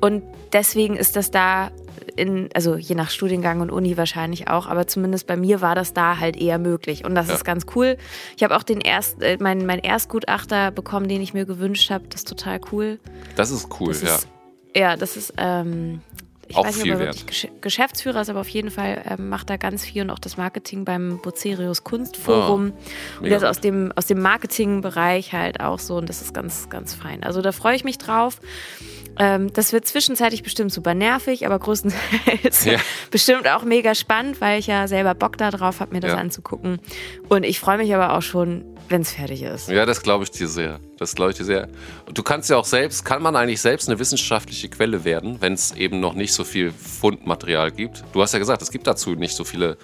Und 0.00 0.22
deswegen 0.52 0.96
ist 0.96 1.16
das 1.16 1.30
da 1.30 1.70
in, 2.16 2.48
also 2.54 2.76
je 2.76 2.94
nach 2.94 3.10
Studiengang 3.10 3.60
und 3.60 3.70
Uni 3.70 3.96
wahrscheinlich 3.96 4.48
auch, 4.48 4.66
aber 4.66 4.86
zumindest 4.86 5.26
bei 5.26 5.36
mir 5.36 5.60
war 5.60 5.74
das 5.74 5.92
da 5.92 6.18
halt 6.18 6.36
eher 6.36 6.58
möglich. 6.58 7.04
Und 7.04 7.14
das 7.14 7.28
ja. 7.28 7.34
ist 7.34 7.44
ganz 7.44 7.66
cool. 7.74 7.96
Ich 8.36 8.42
habe 8.42 8.56
auch 8.56 8.62
den 8.62 8.80
erst, 8.80 9.22
äh, 9.22 9.38
mein, 9.40 9.66
mein 9.66 9.78
Erstgutachter 9.78 10.70
bekommen, 10.70 11.08
den 11.08 11.20
ich 11.20 11.34
mir 11.34 11.46
gewünscht 11.46 11.90
habe. 11.90 12.04
Das 12.08 12.20
ist 12.20 12.28
total 12.28 12.60
cool. 12.72 12.98
Das 13.36 13.50
ist 13.50 13.68
cool, 13.80 13.88
das 13.88 14.02
ja. 14.02 14.14
Ist, 14.14 14.28
ja, 14.76 14.96
das 14.96 15.16
ist, 15.16 15.34
ähm, 15.38 16.02
ich 16.48 16.56
auch 16.56 16.64
weiß 16.64 16.76
nicht, 16.76 16.82
viel 16.84 16.94
ob 16.94 17.00
er 17.00 17.06
wert. 17.06 17.16
wirklich 17.18 17.50
Geschäftsführer 17.60 18.20
ist, 18.22 18.30
aber 18.30 18.40
auf 18.40 18.48
jeden 18.48 18.70
Fall 18.70 19.02
ähm, 19.08 19.28
macht 19.28 19.50
er 19.50 19.58
ganz 19.58 19.84
viel 19.84 20.02
und 20.02 20.10
auch 20.10 20.18
das 20.18 20.36
Marketing 20.36 20.84
beim 20.84 21.20
Bocerius 21.22 21.84
Kunstforum. 21.84 22.72
Oh, 23.20 23.24
und 23.24 23.30
das 23.30 23.44
aus 23.44 23.60
dem, 23.60 23.92
aus 23.96 24.06
dem 24.06 24.20
Marketingbereich 24.22 25.32
halt 25.32 25.60
auch 25.60 25.78
so 25.78 25.96
und 25.96 26.08
das 26.08 26.22
ist 26.22 26.34
ganz, 26.34 26.68
ganz 26.70 26.94
fein. 26.94 27.22
Also 27.22 27.42
da 27.42 27.52
freue 27.52 27.76
ich 27.76 27.84
mich 27.84 27.98
drauf. 27.98 28.40
Ähm, 29.20 29.52
das 29.52 29.72
wird 29.72 29.86
zwischenzeitlich 29.86 30.42
bestimmt 30.42 30.72
super 30.72 30.94
nervig, 30.94 31.44
aber 31.44 31.58
größtenteils 31.58 32.64
Ja. 32.64 32.78
bestimmt 33.10 33.48
auch 33.48 33.64
mega 33.64 33.94
spannend, 33.94 34.40
weil 34.40 34.60
ich 34.60 34.68
ja 34.68 34.86
selber 34.88 35.14
Bock 35.14 35.36
darauf 35.38 35.80
habe, 35.80 35.92
mir 35.92 36.00
das 36.00 36.12
Ja. 36.12 36.18
anzugucken. 36.18 36.78
Und 37.28 37.42
ich 37.44 37.58
freue 37.58 37.78
mich 37.78 37.92
aber 37.94 38.16
auch 38.16 38.22
schon, 38.22 38.64
wenn 38.88 39.02
es 39.02 39.12
fertig 39.12 39.42
ist. 39.42 39.68
Ja, 39.68 39.84
das 39.86 40.02
glaube 40.02 40.24
ich 40.24 40.30
dir 40.30 40.48
sehr. 40.48 40.80
Das 40.98 41.14
glaube 41.14 41.32
ich 41.32 41.36
dir 41.36 41.44
sehr. 41.44 41.68
Und 42.06 42.16
du 42.16 42.22
kannst 42.22 42.48
ja 42.50 42.56
auch 42.56 42.64
selbst, 42.64 43.04
kann 43.04 43.22
man 43.22 43.36
eigentlich 43.36 43.60
selbst 43.60 43.88
eine 43.88 43.98
wissenschaftliche 43.98 44.68
Quelle 44.68 45.04
werden, 45.04 45.36
wenn 45.40 45.52
es 45.52 45.72
eben 45.72 46.00
noch 46.00 46.14
nicht 46.14 46.32
so 46.32 46.44
viel 46.44 46.72
Fundmaterial 46.72 47.70
gibt? 47.70 48.02
Du 48.12 48.22
hast 48.22 48.32
ja 48.32 48.38
gesagt, 48.38 48.62
es 48.62 48.70
gibt 48.70 48.86
dazu 48.86 49.10
nicht 49.14 49.34
so 49.36 49.44
viele 49.44 49.76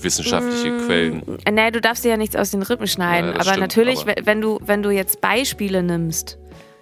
wissenschaftliche 0.00 0.76
Quellen. 0.86 1.22
Äh, 1.44 1.50
Nee, 1.50 1.70
du 1.70 1.80
darfst 1.80 2.04
dir 2.04 2.10
ja 2.10 2.16
nichts 2.16 2.36
aus 2.36 2.50
den 2.50 2.62
Rippen 2.62 2.86
schneiden. 2.86 3.28
Ja, 3.30 3.34
aber 3.36 3.44
stimmt, 3.44 3.60
natürlich, 3.60 4.00
aber- 4.02 4.12
we- 4.18 4.26
wenn 4.26 4.40
du, 4.40 4.58
wenn 4.64 4.82
du 4.82 4.90
jetzt 4.90 5.20
Beispiele 5.20 5.82
nimmst, 5.82 6.38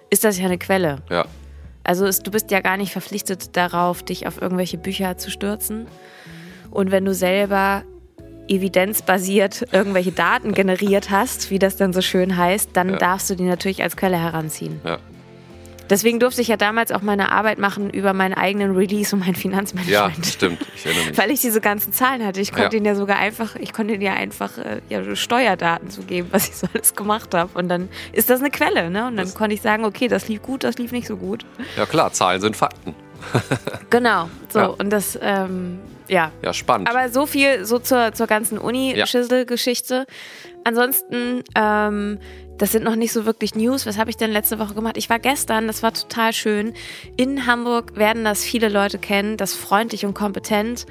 ist 0.09 0.23
das 0.23 0.37
ja 0.37 0.45
eine 0.45 0.57
Quelle. 0.57 1.01
Ja, 1.09 1.25
Also 1.85 2.05
es, 2.05 2.19
du 2.19 2.31
bist 2.31 2.51
ja 2.51 2.59
gar 2.61 2.77
nicht 2.77 2.91
verpflichtet 2.91 3.55
darauf, 3.57 4.03
dich 4.03 4.27
auf 4.27 4.41
irgendwelche 4.41 4.77
Bücher 4.77 5.17
zu 5.17 5.31
stürzen. 5.31 5.87
Und 6.71 6.91
wenn 6.91 7.05
du 7.05 7.13
selber 7.13 7.83
evidenzbasiert 8.47 9.65
irgendwelche 9.71 10.11
Daten 10.11 10.53
generiert 10.53 11.09
hast, 11.09 11.49
wie 11.49 11.59
das 11.59 11.75
dann 11.77 11.93
so 11.93 12.01
schön 12.01 12.35
heißt, 12.37 12.71
dann 12.73 12.89
Ja. 12.91 12.97
darfst 12.97 13.29
du 13.29 13.35
die 13.35 13.43
natürlich 13.43 13.81
als 13.83 13.95
Quelle 13.97 14.17
heranziehen. 14.17 14.79
ja. 14.85 14.97
Deswegen 15.89 16.17
durfte 16.21 16.41
ich 16.41 16.47
ja 16.47 16.55
damals 16.55 16.93
auch 16.93 17.01
meine 17.01 17.29
Arbeit 17.33 17.59
machen 17.59 17.89
über 17.89 18.13
meinen 18.13 18.33
eigenen 18.33 18.73
Release 18.75 19.13
und 19.13 19.19
mein 19.19 19.33
Ja, 19.33 19.39
Finanzmanagement. 19.39 20.25
stimmt. 20.25 20.65
Ich 20.77 20.85
erinnere 20.85 21.07
mich. 21.09 21.17
Weil 21.17 21.29
ich 21.29 21.41
diese 21.41 21.59
ganzen 21.59 21.91
Zahlen 21.91 22.25
hatte. 22.25 22.39
Ich 22.39 22.53
konnte 22.53 22.77
Ja. 22.77 22.77
ihnen 22.77 22.85
ja 22.85 22.95
sogar 22.95 23.17
einfach, 23.17 23.57
ich 23.57 23.73
konnte 23.73 23.93
ihnen 23.93 24.01
ja 24.01 24.13
einfach 24.13 24.57
äh, 24.57 24.79
ja, 24.87 25.13
Steuerdaten 25.13 25.89
zu 25.89 26.03
geben, 26.03 26.29
was 26.31 26.47
ich 26.47 26.55
so 26.55 26.67
alles 26.73 26.95
gemacht 26.95 27.35
habe. 27.35 27.49
Und 27.53 27.67
dann 27.67 27.89
ist 28.13 28.29
das 28.29 28.39
eine 28.39 28.49
Quelle, 28.49 28.89
ne? 28.89 29.07
Und 29.07 29.17
dann 29.17 29.25
Das- 29.25 29.35
konnte 29.35 29.53
ich 29.55 29.61
sagen, 29.61 29.83
okay, 29.83 30.07
das 30.07 30.29
lief 30.29 30.41
gut, 30.41 30.63
das 30.63 30.77
lief 30.77 30.93
nicht 30.93 31.05
so 31.05 31.17
gut. 31.17 31.45
Ja 31.75 31.85
klar, 31.85 32.13
Zahlen 32.13 32.39
sind 32.39 32.55
Fakten. 32.55 32.95
Genau. 33.89 34.29
So, 34.49 34.59
Ja. 34.59 34.65
und 34.67 34.89
das, 34.89 35.19
ähm, 35.21 35.79
ja. 36.13 36.31
Ja, 36.41 36.53
spannend. 36.53 36.89
Aber 36.89 37.09
so 37.09 37.25
viel 37.25 37.65
so 37.65 37.79
zur, 37.79 38.13
zur 38.13 38.27
ganzen 38.27 38.55
Ja. 38.55 38.61
Uni-Schissel-Geschichte. 38.61 40.05
Ansonsten, 40.63 41.43
ähm, 41.55 42.19
das 42.57 42.71
sind 42.71 42.83
noch 42.83 42.95
nicht 42.95 43.11
so 43.11 43.25
wirklich 43.25 43.55
News. 43.55 43.85
Was 43.85 43.97
habe 43.97 44.09
ich 44.09 44.17
denn 44.17 44.31
letzte 44.31 44.59
Woche 44.59 44.73
gemacht? 44.73 44.95
Ich 44.97 45.09
war 45.09 45.19
gestern, 45.19 45.67
das 45.67 45.83
war 45.83 45.93
total 45.93 46.33
schön. 46.33 46.73
In 47.17 47.45
Hamburg 47.47 47.95
werden 47.97 48.23
das 48.23 48.43
viele 48.43 48.69
Leute 48.69 48.99
kennen, 48.99 49.37
das 49.37 49.53
freundlich 49.53 50.05
und 50.05 50.13
kompetent. 50.13 50.85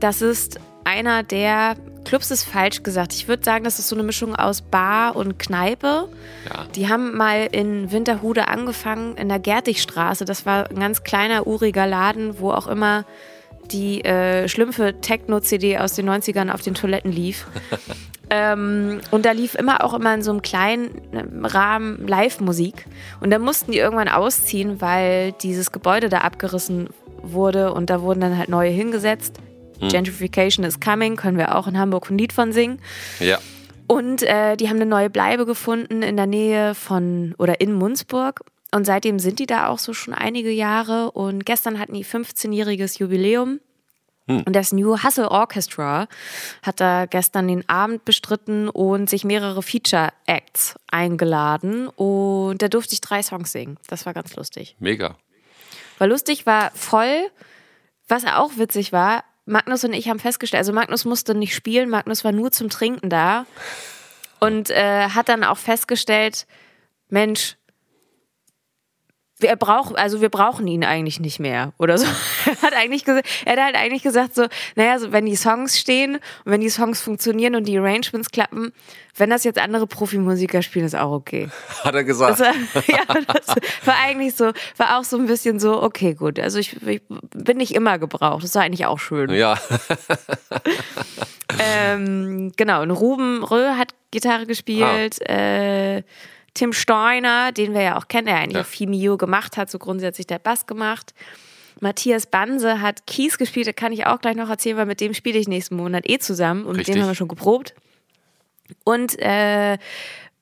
Das 0.00 0.20
ist 0.20 0.58
einer 0.84 1.22
der 1.22 1.76
Clubs 2.04 2.30
ist 2.30 2.44
falsch 2.44 2.82
gesagt. 2.84 3.12
Ich 3.14 3.26
würde 3.26 3.42
sagen, 3.42 3.64
das 3.64 3.80
ist 3.80 3.88
so 3.88 3.96
eine 3.96 4.04
Mischung 4.04 4.36
aus 4.36 4.62
Bar 4.62 5.16
und 5.16 5.38
Kneipe. 5.38 6.08
ja. 6.48 6.66
Die 6.76 6.88
haben 6.88 7.16
mal 7.16 7.48
in 7.50 7.90
Winterhude 7.90 8.46
angefangen, 8.46 9.16
in 9.16 9.28
der 9.28 9.40
Gertigstraße. 9.40 10.24
Das 10.24 10.46
war 10.46 10.70
ein 10.70 10.78
ganz 10.78 11.02
kleiner, 11.02 11.46
uriger 11.48 11.86
Laden, 11.86 12.38
wo 12.38 12.52
auch 12.52 12.68
immer 12.68 13.04
die 13.68 14.04
äh, 14.04 14.48
schlümpfe 14.48 15.00
Techno-CD 15.00 15.78
aus 15.78 15.94
den 15.94 16.08
90ern 16.08 16.50
auf 16.50 16.62
den 16.62 16.74
Toiletten 16.74 17.12
lief. 17.12 17.46
ähm, 18.30 19.00
und 19.10 19.24
da 19.24 19.32
lief 19.32 19.54
immer 19.54 19.84
auch 19.84 19.94
immer 19.94 20.14
in 20.14 20.22
so 20.22 20.30
einem 20.30 20.42
kleinen 20.42 20.90
ähm, 21.12 21.44
Rahmen 21.44 22.06
Live-Musik. 22.06 22.86
Und 23.20 23.30
da 23.30 23.38
mussten 23.38 23.72
die 23.72 23.78
irgendwann 23.78 24.08
ausziehen, 24.08 24.80
weil 24.80 25.32
dieses 25.32 25.72
Gebäude 25.72 26.08
da 26.08 26.18
abgerissen 26.18 26.88
wurde 27.22 27.72
und 27.72 27.90
da 27.90 28.02
wurden 28.02 28.20
dann 28.20 28.38
halt 28.38 28.48
neue 28.48 28.70
hingesetzt. 28.70 29.40
Gentrification 29.80 30.64
is 30.64 30.80
coming, 30.80 31.16
können 31.16 31.36
wir 31.36 31.54
auch 31.54 31.66
in 31.66 31.78
Hamburg 31.78 32.10
ein 32.10 32.18
Lied 32.18 32.32
von 32.32 32.52
singen. 32.52 32.78
ja. 33.20 33.38
Und 33.88 34.24
äh, 34.24 34.56
die 34.56 34.68
haben 34.68 34.76
eine 34.76 34.86
neue 34.86 35.10
Bleibe 35.10 35.46
gefunden 35.46 36.02
in 36.02 36.16
der 36.16 36.26
Nähe 36.26 36.74
von 36.74 37.36
oder 37.38 37.60
in 37.60 37.72
Munzburg. 37.72 38.40
Und 38.72 38.84
seitdem 38.84 39.18
sind 39.18 39.38
die 39.38 39.46
da 39.46 39.68
auch 39.68 39.78
so 39.78 39.94
schon 39.94 40.14
einige 40.14 40.50
Jahre. 40.50 41.10
Und 41.12 41.46
gestern 41.46 41.78
hatten 41.78 41.94
die 41.94 42.04
15-jähriges 42.04 42.98
Jubiläum. 42.98 43.60
Und 44.28 44.56
das 44.56 44.72
New 44.72 45.00
Hustle 45.04 45.30
Orchestra 45.30 46.08
hat 46.64 46.80
da 46.80 47.06
gestern 47.06 47.46
den 47.46 47.68
Abend 47.68 48.04
bestritten 48.04 48.68
und 48.68 49.08
sich 49.08 49.24
mehrere 49.24 49.62
Feature-Acts 49.62 50.74
eingeladen. 50.90 51.86
Und 51.88 52.60
da 52.60 52.66
durfte 52.66 52.94
ich 52.94 53.00
drei 53.00 53.22
Songs 53.22 53.52
singen. 53.52 53.78
Das 53.86 54.04
war 54.04 54.14
ganz 54.14 54.34
lustig. 54.34 54.74
Mega. 54.80 55.16
War 55.98 56.08
lustig, 56.08 56.44
war 56.44 56.72
voll. 56.72 57.30
Was 58.08 58.24
auch 58.24 58.56
witzig 58.56 58.92
war, 58.92 59.24
Magnus 59.46 59.84
und 59.84 59.92
ich 59.92 60.08
haben 60.08 60.18
festgestellt, 60.18 60.58
also 60.58 60.72
Magnus 60.72 61.04
musste 61.04 61.34
nicht 61.34 61.54
spielen, 61.54 61.88
Magnus 61.88 62.24
war 62.24 62.32
nur 62.32 62.50
zum 62.50 62.68
Trinken 62.68 63.08
da 63.10 63.46
und 64.40 64.70
äh, 64.70 65.08
hat 65.08 65.28
dann 65.28 65.44
auch 65.44 65.56
festgestellt, 65.56 66.46
Mensch, 67.08 67.56
wir 69.38 69.54
brauchen, 69.56 69.96
also 69.96 70.22
wir 70.22 70.30
brauchen 70.30 70.66
ihn 70.66 70.82
eigentlich 70.82 71.20
nicht 71.20 71.38
mehr 71.38 71.72
oder 71.78 71.98
so. 71.98 72.06
Er 72.46 72.62
hat 72.62 72.74
eigentlich 72.74 73.04
gesagt, 73.04 73.28
er 73.44 73.52
hat 73.52 73.60
halt 73.60 73.76
eigentlich 73.76 74.02
gesagt 74.02 74.34
so, 74.34 74.46
naja, 74.76 74.98
so, 74.98 75.12
wenn 75.12 75.26
die 75.26 75.36
Songs 75.36 75.78
stehen 75.78 76.14
und 76.16 76.52
wenn 76.52 76.60
die 76.60 76.70
Songs 76.70 77.00
funktionieren 77.00 77.54
und 77.54 77.64
die 77.64 77.76
Arrangements 77.78 78.30
klappen, 78.30 78.72
wenn 79.16 79.30
das 79.30 79.44
jetzt 79.44 79.58
andere 79.58 79.86
Profimusiker 79.86 80.62
spielen, 80.62 80.86
ist 80.86 80.94
auch 80.94 81.12
okay. 81.12 81.48
Hat 81.84 81.94
er 81.94 82.04
gesagt. 82.04 82.40
War, 82.40 82.54
ja, 82.86 83.04
das 83.26 83.56
war 83.84 83.96
eigentlich 84.02 84.34
so, 84.34 84.52
war 84.76 84.98
auch 84.98 85.04
so 85.04 85.18
ein 85.18 85.26
bisschen 85.26 85.60
so, 85.60 85.82
okay, 85.82 86.14
gut. 86.14 86.38
Also 86.38 86.58
ich, 86.58 86.80
ich 86.86 87.02
bin 87.34 87.58
nicht 87.58 87.74
immer 87.74 87.98
gebraucht. 87.98 88.42
Das 88.42 88.54
war 88.54 88.62
eigentlich 88.62 88.86
auch 88.86 88.98
schön. 88.98 89.30
ja. 89.30 89.58
Ähm, 91.58 92.52
genau, 92.56 92.82
und 92.82 92.90
Ruben 92.90 93.42
Rö 93.42 93.70
hat 93.76 93.94
Gitarre 94.10 94.46
gespielt. 94.46 95.18
Ah. 95.28 95.32
Äh, 95.32 96.02
Tim 96.56 96.72
Steiner, 96.72 97.52
den 97.52 97.72
wir 97.74 97.82
ja 97.82 97.96
auch 97.98 98.08
kennen, 98.08 98.26
der 98.26 98.36
eigentlich 98.38 98.54
Ja. 98.54 98.60
auch 98.62 98.66
viel 98.66 98.88
Mio 98.88 99.16
gemacht 99.16 99.56
hat, 99.56 99.70
so 99.70 99.78
grundsätzlich 99.78 100.26
der 100.26 100.38
Bass 100.40 100.66
gemacht. 100.66 101.14
Matthias 101.80 102.26
Banse 102.26 102.80
hat 102.80 103.06
Keys 103.06 103.36
gespielt, 103.38 103.66
da 103.66 103.72
kann 103.72 103.92
ich 103.92 104.06
auch 104.06 104.18
gleich 104.20 104.34
noch 104.36 104.48
erzählen, 104.48 104.78
weil 104.78 104.86
mit 104.86 105.00
dem 105.00 105.12
spiele 105.14 105.38
ich 105.38 105.46
nächsten 105.46 105.76
Monat 105.76 106.08
eh 106.08 106.18
zusammen 106.18 106.62
und 106.64 106.72
mit 106.72 106.80
Richtig. 106.80 106.94
dem 106.94 107.02
haben 107.02 107.10
wir 107.10 107.14
schon 107.14 107.28
geprobt. 107.28 107.74
Und 108.84 109.18
äh, 109.20 109.76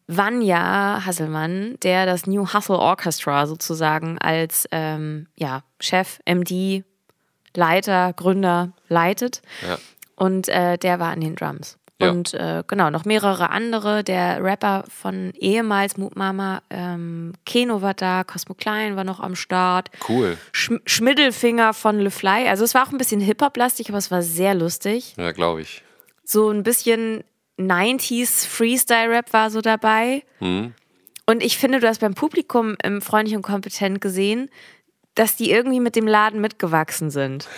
Vanya 0.07 1.05
Hasselmann, 1.05 1.77
der 1.83 2.07
das 2.07 2.27
New 2.27 2.47
Hustle 2.53 2.79
Orchestra 2.79 3.47
sozusagen 3.47 4.19
als 4.19 4.69
ähm, 4.71 5.27
ja, 5.37 5.63
Chef, 5.81 6.21
MD, 6.27 6.85
Leiter, 7.57 8.13
Gründer 8.13 8.73
leitet. 8.89 9.43
Ja. 9.67 9.79
Und 10.17 10.49
äh, 10.49 10.79
der 10.79 11.01
war 11.01 11.11
an 11.11 11.21
den 11.21 11.35
Drums. 11.35 11.79
Ja. 12.01 12.11
Und 12.11 12.35
äh, 12.35 12.65
genau, 12.67 12.91
noch 12.91 13.05
mehrere 13.05 13.51
andere. 13.51 14.03
Der 14.03 14.43
Rapper 14.43 14.85
von 14.89 15.33
ehemals 15.35 15.97
Moop 15.97 16.17
Mama, 16.17 16.63
ähm, 16.71 17.33
Keno 17.47 17.83
war 17.83 17.95
da, 17.95 18.25
Cosmo 18.25 18.55
Klein 18.55 18.97
war 18.97 19.05
noch 19.05 19.21
am 19.21 19.37
Start. 19.37 19.91
Cool. 20.09 20.37
Sch 20.53 20.73
Schmiddelfinger 20.87 21.73
von 21.73 22.01
Le 22.01 22.11
Fly. 22.11 22.49
Also 22.49 22.65
es 22.65 22.75
war 22.75 22.87
auch 22.87 22.93
ein 22.93 22.99
bisschen 22.99 23.21
Hip-Hop-lastig, 23.21 23.89
aber 23.89 23.99
es 23.99 24.11
war 24.11 24.23
sehr 24.23 24.55
lustig. 24.55 25.15
Ja, 25.17 25.31
glaube 25.33 25.61
ich. 25.61 25.83
So 26.25 26.51
ein 26.51 26.65
bisschen 26.65 27.23
90s 27.59 28.47
Freestyle-Rap 28.47 29.33
war 29.33 29.51
so 29.51 29.61
dabei. 29.61 30.25
Mhm. 30.41 30.75
Und 31.27 31.43
ich 31.43 31.57
finde, 31.57 31.81
du 31.81 31.89
hast 31.89 32.01
beim 32.01 32.15
Publikum 32.15 32.77
im 32.83 33.01
Freundlich 33.01 33.37
und 33.37 33.43
Kompetent 33.43 34.01
gesehen, 34.01 34.51
dass 35.15 35.37
die 35.37 35.51
irgendwie 35.51 35.81
mit 35.81 35.97
dem 35.97 36.07
Laden 36.07 36.41
mitgewachsen 36.41 37.11
sind. 37.11 37.49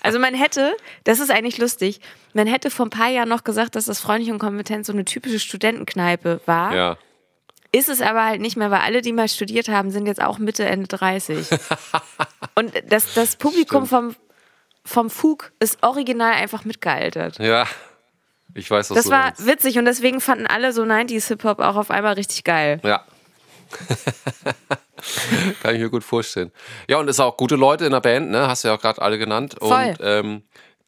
Also 0.00 0.18
man 0.18 0.32
hätte, 0.32 0.74
das 1.04 1.20
ist 1.20 1.30
eigentlich 1.30 1.58
lustig, 1.58 2.00
man 2.32 2.46
hätte 2.46 2.70
vor 2.70 2.86
ein 2.86 2.90
paar 2.90 3.08
Jahren 3.08 3.28
noch 3.28 3.44
gesagt, 3.44 3.74
dass 3.76 3.84
das 3.84 4.00
Freundlich 4.00 4.30
und 4.30 4.38
Kompetent 4.38 4.86
so 4.86 4.92
eine 4.94 5.04
typische 5.04 5.38
Studentenkneipe 5.38 6.40
war. 6.46 6.74
Ja. 6.74 6.96
Ist 7.72 7.90
es 7.90 8.00
aber 8.00 8.24
halt 8.24 8.40
nicht 8.40 8.56
mehr, 8.56 8.70
weil 8.70 8.80
alle, 8.80 9.02
die 9.02 9.12
mal 9.12 9.28
studiert 9.28 9.68
haben, 9.68 9.90
sind 9.90 10.06
jetzt 10.06 10.22
auch 10.22 10.38
Mitte, 10.38 10.64
Ende 10.64 10.88
30. 10.88 11.46
Und 12.54 12.72
das, 12.88 13.12
das 13.12 13.36
Publikum 13.36 13.86
vom, 13.86 14.16
vom 14.84 15.10
Fug 15.10 15.52
ist 15.60 15.82
original 15.82 16.32
einfach 16.32 16.64
mitgealtert. 16.64 17.38
Ja. 17.38 17.66
Ich 18.54 18.70
weiß, 18.70 18.90
was 18.90 18.96
Das 18.96 19.10
war 19.10 19.24
meinst. 19.26 19.46
witzig 19.46 19.78
und 19.78 19.84
deswegen 19.84 20.20
fanden 20.22 20.46
alle 20.46 20.72
so 20.72 20.82
90s 20.82 21.28
Hip-Hop 21.28 21.58
auch 21.60 21.76
auf 21.76 21.90
einmal 21.90 22.14
richtig 22.14 22.44
geil. 22.44 22.80
Ja. 22.82 23.04
Kann 25.62 25.74
ich 25.74 25.80
mir 25.80 25.90
gut 25.90 26.04
vorstellen. 26.04 26.52
Ja, 26.88 26.98
und 26.98 27.08
es 27.08 27.16
sind 27.16 27.24
auch 27.24 27.36
gute 27.36 27.56
Leute 27.56 27.86
in 27.86 27.92
der 27.92 28.00
Band, 28.00 28.30
ne? 28.30 28.48
Hast 28.48 28.64
du 28.64 28.68
ja 28.68 28.74
auch 28.74 28.80
gerade 28.80 29.00
alle 29.00 29.18
genannt. 29.18 29.56
Voll. 29.58 29.70
Und 29.70 29.98
ähm, 30.00 30.42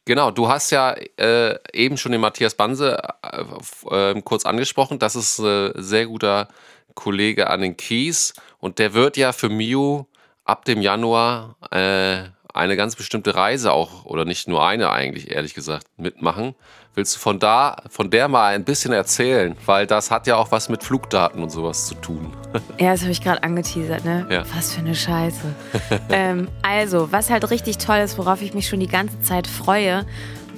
Genau, 0.07 0.31
du 0.31 0.49
hast 0.49 0.71
ja 0.71 0.95
äh, 1.19 1.57
eben 1.73 1.97
schon 1.97 2.13
den 2.13 2.21
Matthias 2.21 2.55
Banse 2.55 3.01
äh, 3.23 4.11
äh, 4.11 4.23
kurz 4.23 4.47
angesprochen. 4.47 4.99
Das 4.99 5.15
ist 5.15 5.39
ein 5.39 5.73
äh, 5.73 5.73
sehr 5.77 6.07
guter 6.07 6.49
Kollege 6.95 7.49
an 7.51 7.61
den 7.61 7.77
Kies 7.77 8.35
und 8.59 8.79
der 8.79 8.95
wird 8.95 9.17
ja 9.17 9.33
für 9.33 9.49
Mio 9.49 10.09
ab 10.45 10.65
dem 10.65 10.83
Januar 10.83 11.57
äh, 11.71 12.23
eine 12.53 12.77
ganz 12.77 12.97
bestimmte 12.97 13.35
Reise 13.35 13.73
auch, 13.73 14.05
oder 14.05 14.25
nicht 14.25 14.49
nur 14.49 14.67
eine 14.67 14.91
eigentlich, 14.91 15.31
ehrlich 15.31 15.55
gesagt, 15.55 15.87
mitmachen. 15.97 16.55
Willst 16.95 17.15
du 17.15 17.21
von 17.21 17.39
da, 17.39 17.77
von 17.89 18.11
der 18.11 18.27
mal 18.27 18.53
ein 18.55 18.65
bisschen 18.65 18.93
erzählen? 18.93 19.57
Weil 19.65 19.87
das 19.87 20.11
hat 20.11 20.27
ja 20.27 20.37
auch 20.37 20.51
was 20.51 20.69
mit 20.69 20.83
Flugdaten 20.83 21.43
und 21.43 21.51
sowas 21.51 21.87
zu 21.87 21.95
tun. 21.95 22.33
Ja, 22.81 22.91
das 22.93 23.03
habe 23.03 23.13
ich 23.13 23.23
gerade 23.23 23.43
angeteasert, 23.45 24.05
ne? 24.05 24.27
Ja. 24.29 24.43
Was 24.57 24.73
für 24.75 24.81
eine 24.81 24.95
Scheiße. 24.95 25.55
ähm, 26.11 26.49
also, 26.63 27.13
was 27.13 27.31
halt 27.31 27.49
richtig 27.51 27.79
toll 27.79 27.99
ist, 27.99 28.19
worauf 28.19 28.43
ich 28.43 28.55
mich 28.55 28.67
schon 28.69 28.81
die 28.81 28.89
ganze 28.89 29.21
Zeit 29.21 29.47
freue, 29.47 30.05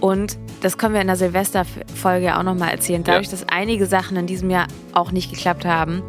und 0.00 0.38
das 0.62 0.78
können 0.78 0.94
wir 0.94 1.00
in 1.00 1.06
der 1.06 1.16
Silvesterfolge 1.16 2.24
ja 2.26 2.38
auch 2.38 2.42
nochmal 2.42 2.70
erzählen. 2.70 3.04
Dadurch, 3.04 3.26
Ja. 3.26 3.32
dass 3.32 3.46
einige 3.48 3.86
Sachen 3.86 4.16
in 4.16 4.26
diesem 4.26 4.50
Jahr 4.50 4.66
auch 4.92 5.12
nicht 5.12 5.30
geklappt 5.30 5.64
haben, 5.64 6.02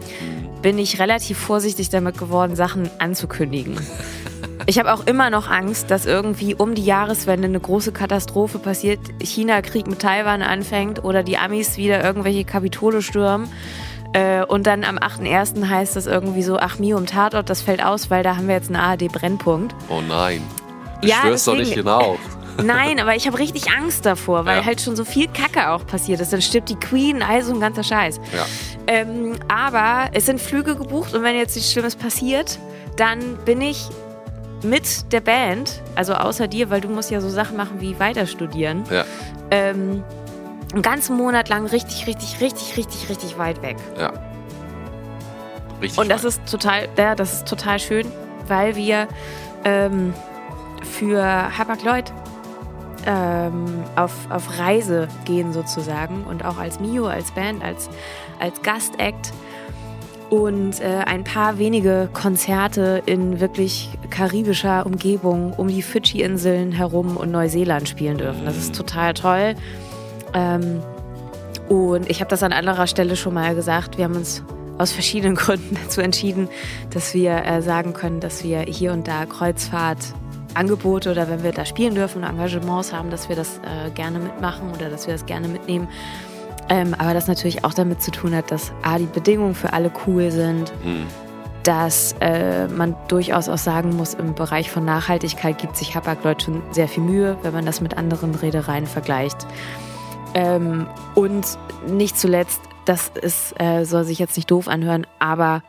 bin 0.64 0.78
ich 0.80 1.00
relativ 1.00 1.38
vorsichtig 1.38 1.90
damit 1.90 2.18
geworden, 2.18 2.56
Sachen 2.56 2.90
anzukündigen. 3.00 3.76
Ich 4.66 4.80
habe 4.80 4.94
auch 4.94 5.06
immer 5.08 5.30
noch 5.30 5.50
Angst, 5.50 5.92
dass 5.92 6.06
irgendwie 6.06 6.56
um 6.56 6.74
die 6.76 6.86
Jahreswende 6.86 7.48
eine 7.48 7.60
große 7.60 7.92
Katastrophe 7.92 8.60
passiert, 8.60 9.00
China-Krieg 9.22 9.88
mit 9.88 10.00
Taiwan 10.00 10.42
anfängt 10.42 11.04
oder 11.04 11.22
die 11.24 11.38
Amis 11.38 11.76
wieder 11.78 12.04
irgendwelche 12.04 12.46
Kapitole 12.46 13.02
stürmen. 13.02 13.50
Äh, 14.14 14.44
und 14.46 14.68
dann 14.68 14.84
am 14.84 14.98
8.1. 14.98 15.68
heißt 15.70 15.96
das 15.96 16.06
irgendwie 16.06 16.44
so, 16.44 16.58
ach 16.60 16.80
Mio 16.80 16.98
im 16.98 17.08
Tatort, 17.08 17.50
das 17.50 17.62
fällt 17.62 17.84
aus, 17.84 18.10
weil 18.10 18.24
da 18.24 18.38
haben 18.38 18.48
wir 18.48 18.56
jetzt 18.56 18.68
einen 18.68 18.76
ARD-Brennpunkt. 18.78 19.76
Oh 19.90 20.02
nein. 20.08 20.42
Du 21.02 21.08
Ja, 21.08 21.16
schwörst 21.24 21.48
doch 21.48 21.54
nicht 21.56 21.72
deswegen- 21.72 21.90
hinauf. 21.90 22.20
Nein, 22.64 23.00
aber 23.00 23.16
ich 23.16 23.26
habe 23.26 23.40
richtig 23.40 23.72
Angst 23.72 24.06
davor, 24.06 24.46
weil 24.46 24.60
Ja. 24.60 24.66
halt 24.66 24.80
schon 24.80 24.96
so 24.96 25.04
viel 25.04 25.28
Kacke 25.28 25.72
auch 25.72 25.88
passiert 25.88 26.20
ist. 26.22 26.32
Dann 26.32 26.42
stirbt 26.44 26.70
die 26.70 26.76
Queen, 26.76 27.24
also 27.24 27.52
ein 27.52 27.60
ganzer 27.60 27.82
Scheiß. 27.84 28.20
Ja. 28.32 28.46
Ähm, 28.86 29.34
aber 29.48 30.12
es 30.14 30.28
sind 30.28 30.40
Flüge 30.40 30.76
gebucht 30.76 31.16
und 31.16 31.24
wenn 31.24 31.36
jetzt 31.36 31.56
nichts 31.56 31.72
Schlimmes 31.72 31.96
passiert, 31.96 32.60
dann 32.96 33.38
bin 33.44 33.60
ich 33.60 33.88
mit 34.64 35.12
der 35.12 35.22
Band, 35.22 35.82
also 35.96 36.14
außer 36.14 36.48
dir, 36.48 36.70
weil 36.70 36.82
du 36.82 36.88
musst 36.90 37.12
ja 37.12 37.22
so 37.22 37.30
Sachen 37.30 37.58
machen 37.58 37.80
wie 37.82 38.00
weiter 38.00 38.26
studieren, 38.28 38.84
Ja, 38.90 39.04
ähm, 39.52 40.04
einen 40.74 40.82
ganzen 40.82 41.16
Monat 41.18 41.50
lang 41.50 41.66
richtig, 41.68 42.08
richtig, 42.08 42.42
richtig, 42.42 42.78
richtig, 42.78 43.10
richtig 43.10 43.38
weit 43.38 43.62
weg. 43.62 43.78
ja. 44.00 44.12
Richtig. 45.82 46.00
Und 46.00 46.10
das 46.10 46.24
weit. 46.24 46.30
ist 46.30 46.46
total, 46.50 46.88
ja, 46.98 47.14
das 47.16 47.34
ist 47.34 47.48
total 47.48 47.78
schön, 47.78 48.10
weil 48.48 48.76
wir 48.78 49.08
ähm, 49.66 50.14
für 50.82 51.22
Hapag-Lloyd 51.58 52.14
ähm, 53.06 53.84
auf, 53.98 54.14
auf 54.30 54.60
Reise 54.60 55.10
gehen 55.26 55.52
sozusagen 55.52 56.24
und 56.24 56.46
auch 56.46 56.58
als 56.58 56.80
Mio, 56.80 57.08
als 57.08 57.32
Band, 57.32 57.62
als, 57.64 57.90
als 58.40 58.62
Gastact 58.62 59.34
und 60.34 60.82
äh, 60.82 61.04
ein 61.06 61.24
paar 61.24 61.60
wenige 61.60 62.10
Konzerte 62.12 63.04
in 63.06 63.40
wirklich 63.40 63.92
karibischer 64.10 64.84
Umgebung 64.84 65.54
um 65.54 65.68
die 65.68 65.84
Fidschi-Inseln 65.84 66.72
herum 66.72 67.18
und 67.18 67.30
Neuseeland 67.30 67.88
spielen 67.88 68.18
dürfen. 68.18 68.44
Das 68.44 68.58
ist 68.58 68.76
total 68.76 69.14
toll. 69.14 69.54
Ähm, 70.34 70.82
und 71.70 72.10
ich 72.10 72.20
habe 72.20 72.32
das 72.32 72.42
an 72.42 72.52
anderer 72.52 72.88
Stelle 72.88 73.16
schon 73.16 73.36
mal 73.36 73.54
gesagt. 73.54 74.00
Wir 74.00 74.06
haben 74.06 74.16
uns 74.16 74.42
aus 74.80 74.92
verschiedenen 74.92 75.36
Gründen 75.36 75.78
dazu 75.84 76.02
entschieden, 76.02 76.50
dass 76.90 77.14
wir 77.14 77.46
äh, 77.46 77.62
sagen 77.62 77.94
können, 77.94 78.20
dass 78.20 78.44
wir 78.44 78.62
hier 78.62 78.92
und 78.92 79.08
da 79.08 79.28
Kreuzfahrtangebote 79.28 81.12
oder 81.12 81.30
wenn 81.30 81.44
wir 81.44 81.52
da 81.52 81.64
spielen 81.64 81.94
dürfen 81.94 82.24
und 82.24 82.30
Engagements 82.30 82.92
haben, 82.92 83.12
dass 83.12 83.30
wir 83.30 83.36
das 83.36 83.60
äh, 83.60 83.92
gerne 83.92 84.18
mitmachen 84.18 84.72
oder 84.76 84.90
dass 84.90 85.06
wir 85.06 85.14
das 85.14 85.28
gerne 85.28 85.48
mitnehmen. 85.48 85.88
Ähm, 86.70 86.94
aber 86.98 87.14
das 87.14 87.28
natürlich 87.28 87.64
auch 87.66 87.74
damit 87.74 88.02
zu 88.02 88.12
tun 88.12 88.36
hat, 88.36 88.52
dass 88.52 88.72
A, 88.84 88.98
die 88.98 89.06
Bedingungen 89.06 89.56
für 89.56 89.74
alle 89.74 89.92
cool 90.08 90.32
sind, 90.32 90.72
Hm. 90.84 91.06
dass 91.64 92.16
äh, 92.20 92.68
man 92.68 92.96
durchaus 93.08 93.50
auch 93.50 93.58
sagen 93.58 93.96
muss, 93.96 94.14
im 94.14 94.34
Bereich 94.34 94.72
von 94.72 94.86
Nachhaltigkeit 94.86 95.58
gibt 95.58 95.78
sich 95.78 95.96
Hapag-Lloyd 95.96 96.44
schon 96.44 96.62
sehr 96.72 96.88
viel 96.88 97.04
Mühe, 97.04 97.38
wenn 97.44 97.54
man 97.54 97.66
das 97.66 97.82
mit 97.82 97.98
anderen 97.98 98.36
Reedereien 98.36 98.88
vergleicht. 98.88 99.46
Ähm, 100.34 100.88
und 101.16 101.58
nicht 101.88 102.18
zuletzt, 102.18 102.62
das 102.86 103.12
ist, 103.22 103.60
äh, 103.60 103.86
soll 103.86 104.04
sich 104.04 104.20
jetzt 104.20 104.36
nicht 104.36 104.50
doof 104.50 104.68
anhören, 104.68 105.06
aber 105.20 105.64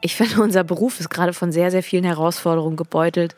ich 0.00 0.16
finde, 0.16 0.42
unser 0.42 0.64
Beruf 0.64 1.00
ist 1.00 1.08
gerade 1.08 1.32
von 1.32 1.52
sehr, 1.52 1.70
sehr 1.70 1.82
vielen 1.82 2.04
Herausforderungen 2.04 2.76
gebeutelt. 2.76 3.34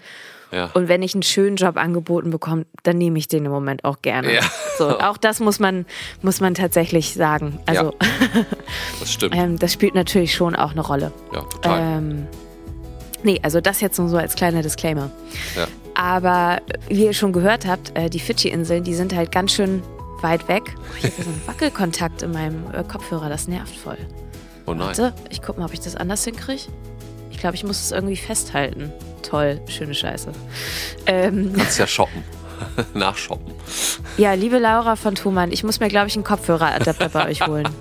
Ja. 0.53 0.71
Und 0.75 0.89
wenn 0.89 1.03
ich 1.03 1.15
einen 1.15 1.23
schönen 1.23 1.57
Job 1.57 1.77
angeboten 1.77 2.31
bekomme, 2.31 2.67
dann 2.85 2.99
nehme 2.99 3.19
ich 3.19 3.27
den 3.29 3.45
im 3.45 3.51
Moment 3.51 3.85
auch 3.85 4.03
gerne. 4.03 4.33
Ja. 4.35 4.43
So, 4.79 4.99
auch 5.01 5.17
das 5.17 5.41
muss 5.41 5.59
man, 5.59 5.87
muss 6.23 6.41
man 6.41 6.55
tatsächlich 6.55 7.15
sagen. 7.15 7.59
Also 7.67 7.95
Das 9.01 9.13
stimmt. 9.13 9.35
ähm, 9.37 9.59
das 9.59 9.73
spielt 9.73 9.95
natürlich 9.95 10.35
schon 10.35 10.55
auch 10.57 10.73
eine 10.73 10.81
Rolle. 10.81 11.13
ja, 11.33 11.41
total. 11.41 11.81
Ähm, 11.99 12.27
nee, 13.23 13.41
also 13.43 13.61
das 13.61 13.81
jetzt 13.81 13.99
nur 13.99 14.09
so 14.09 14.17
als 14.17 14.35
kleiner 14.35 14.63
Disclaimer. 14.63 15.11
Ja. 15.57 15.67
Aber 15.95 16.61
wie 16.89 17.05
ihr 17.05 17.13
schon 17.15 17.33
gehört 17.33 17.67
habt, 17.67 17.97
äh, 17.97 18.11
die 18.11 18.21
Fidschi-Inseln, 18.21 18.83
die 18.85 18.95
sind 18.95 19.15
halt 19.15 19.31
ganz 19.33 19.53
schön 19.53 19.83
weit 20.23 20.49
weg. 20.49 20.63
Oh, 20.77 20.81
ich 20.99 21.05
habe 21.05 21.23
so 21.23 21.31
einen 21.31 21.43
Wackelkontakt 21.47 22.23
in 22.23 22.33
meinem 22.33 22.65
äh, 22.73 22.83
Kopfhörer, 22.83 23.29
das 23.29 23.47
nervt 23.49 23.77
voll. 23.77 23.99
oh 24.67 24.73
nein. 24.75 24.89
Warte, 24.89 25.13
ich 25.31 25.41
guck 25.43 25.59
mal, 25.59 25.67
ob 25.67 25.73
ich 25.73 25.81
das 25.81 25.95
anders 25.97 26.25
hinkriege. 26.25 26.63
Ich 27.31 27.39
glaube, 27.39 27.57
ich 27.57 27.65
muss 27.65 27.81
es 27.81 27.93
irgendwie 27.93 28.17
festhalten. 28.17 28.93
Toll, 29.29 29.61
schöne 29.69 29.95
Scheiße. 29.95 30.33
Ähm, 31.07 31.53
Kannst 31.57 31.79
ja 31.79 31.87
shoppen. 31.87 32.23
Nachshoppen. 32.95 33.53
ja, 34.17 34.33
liebe 34.35 34.59
Laura 34.59 34.97
von 34.97 35.15
Thumann, 35.17 35.51
ich 35.53 35.65
muss 35.65 35.81
mir, 35.81 35.89
glaube 35.89 36.09
ich, 36.09 36.15
einen 36.15 36.25
Kopfhöreradapter 36.25 37.09
bei 37.09 37.29
euch 37.29 37.47
holen. 37.47 37.69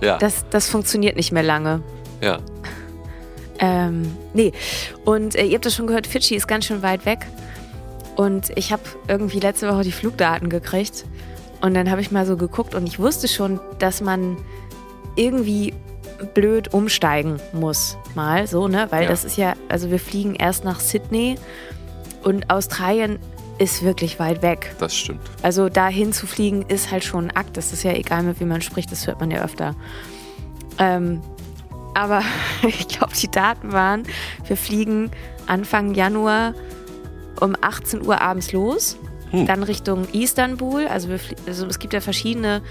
Ja. 0.00 0.16
Das, 0.16 0.44
das 0.50 0.68
funktioniert 0.68 1.16
nicht 1.16 1.32
mehr 1.32 1.42
lange. 1.42 1.82
ja. 2.20 2.38
Ähm, 3.58 4.16
nee. 4.32 4.52
Und 5.04 5.34
äh, 5.34 5.42
ihr 5.44 5.54
habt 5.54 5.66
das 5.66 5.74
schon 5.74 5.88
gehört, 5.88 6.06
Fidschi 6.06 6.36
ist 6.36 6.46
ganz 6.46 6.66
schön 6.66 6.82
weit 6.82 7.04
weg. 7.04 7.26
Und 8.14 8.56
ich 8.56 8.70
habe 8.70 8.82
irgendwie 9.08 9.40
letzte 9.40 9.68
Woche 9.68 9.82
die 9.82 9.90
Flugdaten 9.90 10.48
gekriegt. 10.48 11.04
Und 11.60 11.74
dann 11.74 11.90
habe 11.90 12.00
ich 12.00 12.12
mal 12.12 12.24
so 12.24 12.36
geguckt 12.36 12.76
und 12.76 12.86
ich 12.86 13.00
wusste 13.00 13.26
schon, 13.26 13.58
dass 13.80 14.00
man 14.00 14.36
irgendwie 15.16 15.74
blöd 16.34 16.72
umsteigen 16.72 17.40
muss. 17.52 17.98
Mal 18.18 18.48
so, 18.48 18.66
ne? 18.66 18.88
Weil 18.90 19.04
Ja. 19.04 19.08
das 19.10 19.24
ist 19.24 19.36
ja, 19.36 19.54
also 19.68 19.92
wir 19.92 20.00
fliegen 20.00 20.34
erst 20.34 20.64
nach 20.64 20.80
Sydney 20.80 21.36
und 22.24 22.50
Australien 22.50 23.20
ist 23.60 23.84
wirklich 23.84 24.18
weit 24.18 24.42
weg. 24.42 24.74
Das 24.80 24.92
stimmt. 24.96 25.20
Also 25.42 25.68
dahin 25.68 26.12
zu 26.12 26.26
fliegen 26.26 26.62
ist 26.66 26.90
halt 26.90 27.04
schon 27.04 27.26
ein 27.30 27.36
Akt. 27.36 27.56
Das 27.56 27.72
ist 27.72 27.84
ja 27.84 27.92
egal, 27.92 28.24
mit 28.24 28.40
wem 28.40 28.48
man 28.48 28.60
spricht, 28.60 28.90
das 28.90 29.06
hört 29.06 29.20
man 29.20 29.30
ja 29.30 29.42
öfter. 29.44 29.76
Ähm, 30.78 31.20
aber 31.94 32.22
ich 32.66 32.88
glaube, 32.88 33.12
die 33.14 33.30
Daten 33.30 33.70
waren, 33.72 34.02
wir 34.46 34.56
fliegen 34.56 35.10
Anfang 35.46 35.94
Januar 35.94 36.54
um 37.40 37.54
18 37.60 38.04
Uhr 38.04 38.20
abends 38.20 38.50
los, 38.52 38.96
Hm. 39.30 39.46
dann 39.46 39.62
Richtung 39.62 40.08
Istanbul. 40.12 40.86
Also, 40.88 41.08
also 41.46 41.66
es 41.66 41.78
gibt 41.78 41.92
ja 41.92 42.00
verschiedene 42.00 42.62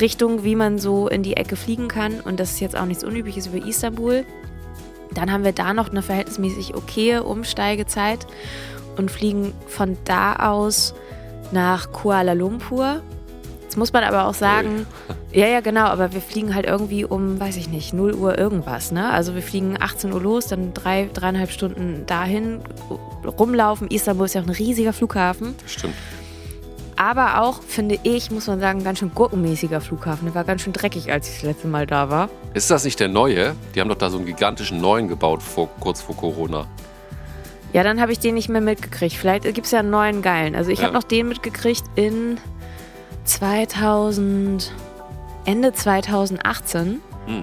Richtungen, 0.00 0.42
wie 0.44 0.56
man 0.56 0.78
so 0.80 1.06
in 1.08 1.22
die 1.22 1.36
Ecke 1.36 1.54
fliegen 1.56 1.86
kann. 1.88 2.20
Und 2.20 2.40
das 2.40 2.50
ist 2.52 2.60
jetzt 2.60 2.76
auch 2.76 2.86
nichts 2.86 3.04
Unübliches 3.04 3.46
über 3.46 3.64
Istanbul. 3.64 4.24
Dann 5.14 5.32
haben 5.32 5.44
wir 5.44 5.52
da 5.52 5.74
noch 5.74 5.90
eine 5.90 6.02
verhältnismäßig 6.02 6.74
okaye 6.74 7.22
Umsteigezeit 7.22 8.26
und 8.96 9.10
fliegen 9.10 9.52
von 9.66 9.96
da 10.04 10.36
aus 10.36 10.94
nach 11.50 11.92
Kuala 11.92 12.32
Lumpur. 12.32 13.02
Jetzt 13.62 13.76
muss 13.78 13.92
man 13.92 14.04
aber 14.04 14.26
auch 14.26 14.34
sagen, 14.34 14.86
ja, 15.32 15.46
ja, 15.46 15.60
genau, 15.60 15.86
aber 15.86 16.12
wir 16.12 16.20
fliegen 16.20 16.54
halt 16.54 16.66
irgendwie 16.66 17.06
um, 17.06 17.40
weiß 17.40 17.56
ich 17.56 17.70
nicht, 17.70 17.94
0 17.94 18.14
Uhr 18.14 18.38
irgendwas, 18.38 18.92
ne? 18.92 19.10
Also 19.10 19.34
wir 19.34 19.42
fliegen 19.42 19.76
18 19.80 20.12
Uhr 20.12 20.20
los, 20.20 20.46
dann 20.46 20.74
drei, 20.74 21.08
dreieinhalb 21.12 21.50
Stunden 21.50 22.04
dahin 22.06 22.60
rumlaufen. 23.24 23.88
Istanbul 23.88 24.26
ist 24.26 24.34
ja 24.34 24.42
auch 24.42 24.46
ein 24.46 24.50
riesiger 24.50 24.92
Flughafen. 24.92 25.54
Das 25.62 25.72
stimmt. 25.72 25.94
Aber 27.04 27.40
auch, 27.42 27.62
finde 27.64 27.98
ich, 28.04 28.30
muss 28.30 28.46
man 28.46 28.60
sagen, 28.60 28.84
ganz 28.84 29.00
schön 29.00 29.10
gurkenmäßiger 29.12 29.80
Flughafen. 29.80 30.26
Der 30.26 30.36
war 30.36 30.44
ganz 30.44 30.62
schön 30.62 30.72
dreckig, 30.72 31.10
als 31.10 31.28
ich 31.28 31.34
das 31.34 31.42
letzte 31.42 31.66
Mal 31.66 31.84
da 31.84 32.10
war. 32.10 32.28
Ist 32.54 32.70
das 32.70 32.84
nicht 32.84 33.00
der 33.00 33.08
neue? 33.08 33.56
Die 33.74 33.80
haben 33.80 33.88
doch 33.88 33.96
da 33.98 34.08
so 34.08 34.18
einen 34.18 34.26
gigantischen 34.26 34.80
neuen 34.80 35.08
gebaut, 35.08 35.42
vor, 35.42 35.68
kurz 35.80 36.00
vor 36.00 36.16
Corona. 36.16 36.64
Ja, 37.72 37.82
dann 37.82 38.00
habe 38.00 38.12
ich 38.12 38.20
den 38.20 38.34
nicht 38.34 38.48
mehr 38.48 38.60
mitgekriegt. 38.60 39.16
Vielleicht 39.16 39.42
gibt 39.42 39.64
es 39.64 39.72
ja 39.72 39.80
einen 39.80 39.90
neuen 39.90 40.22
geilen. 40.22 40.54
Also 40.54 40.70
ich 40.70 40.78
Ja. 40.78 40.84
habe 40.84 40.94
noch 40.94 41.02
den 41.02 41.26
mitgekriegt 41.26 41.82
in 41.96 42.38
2000, 43.24 44.70
Ende 45.44 45.72
2018. 45.72 47.00
Hm. 47.26 47.42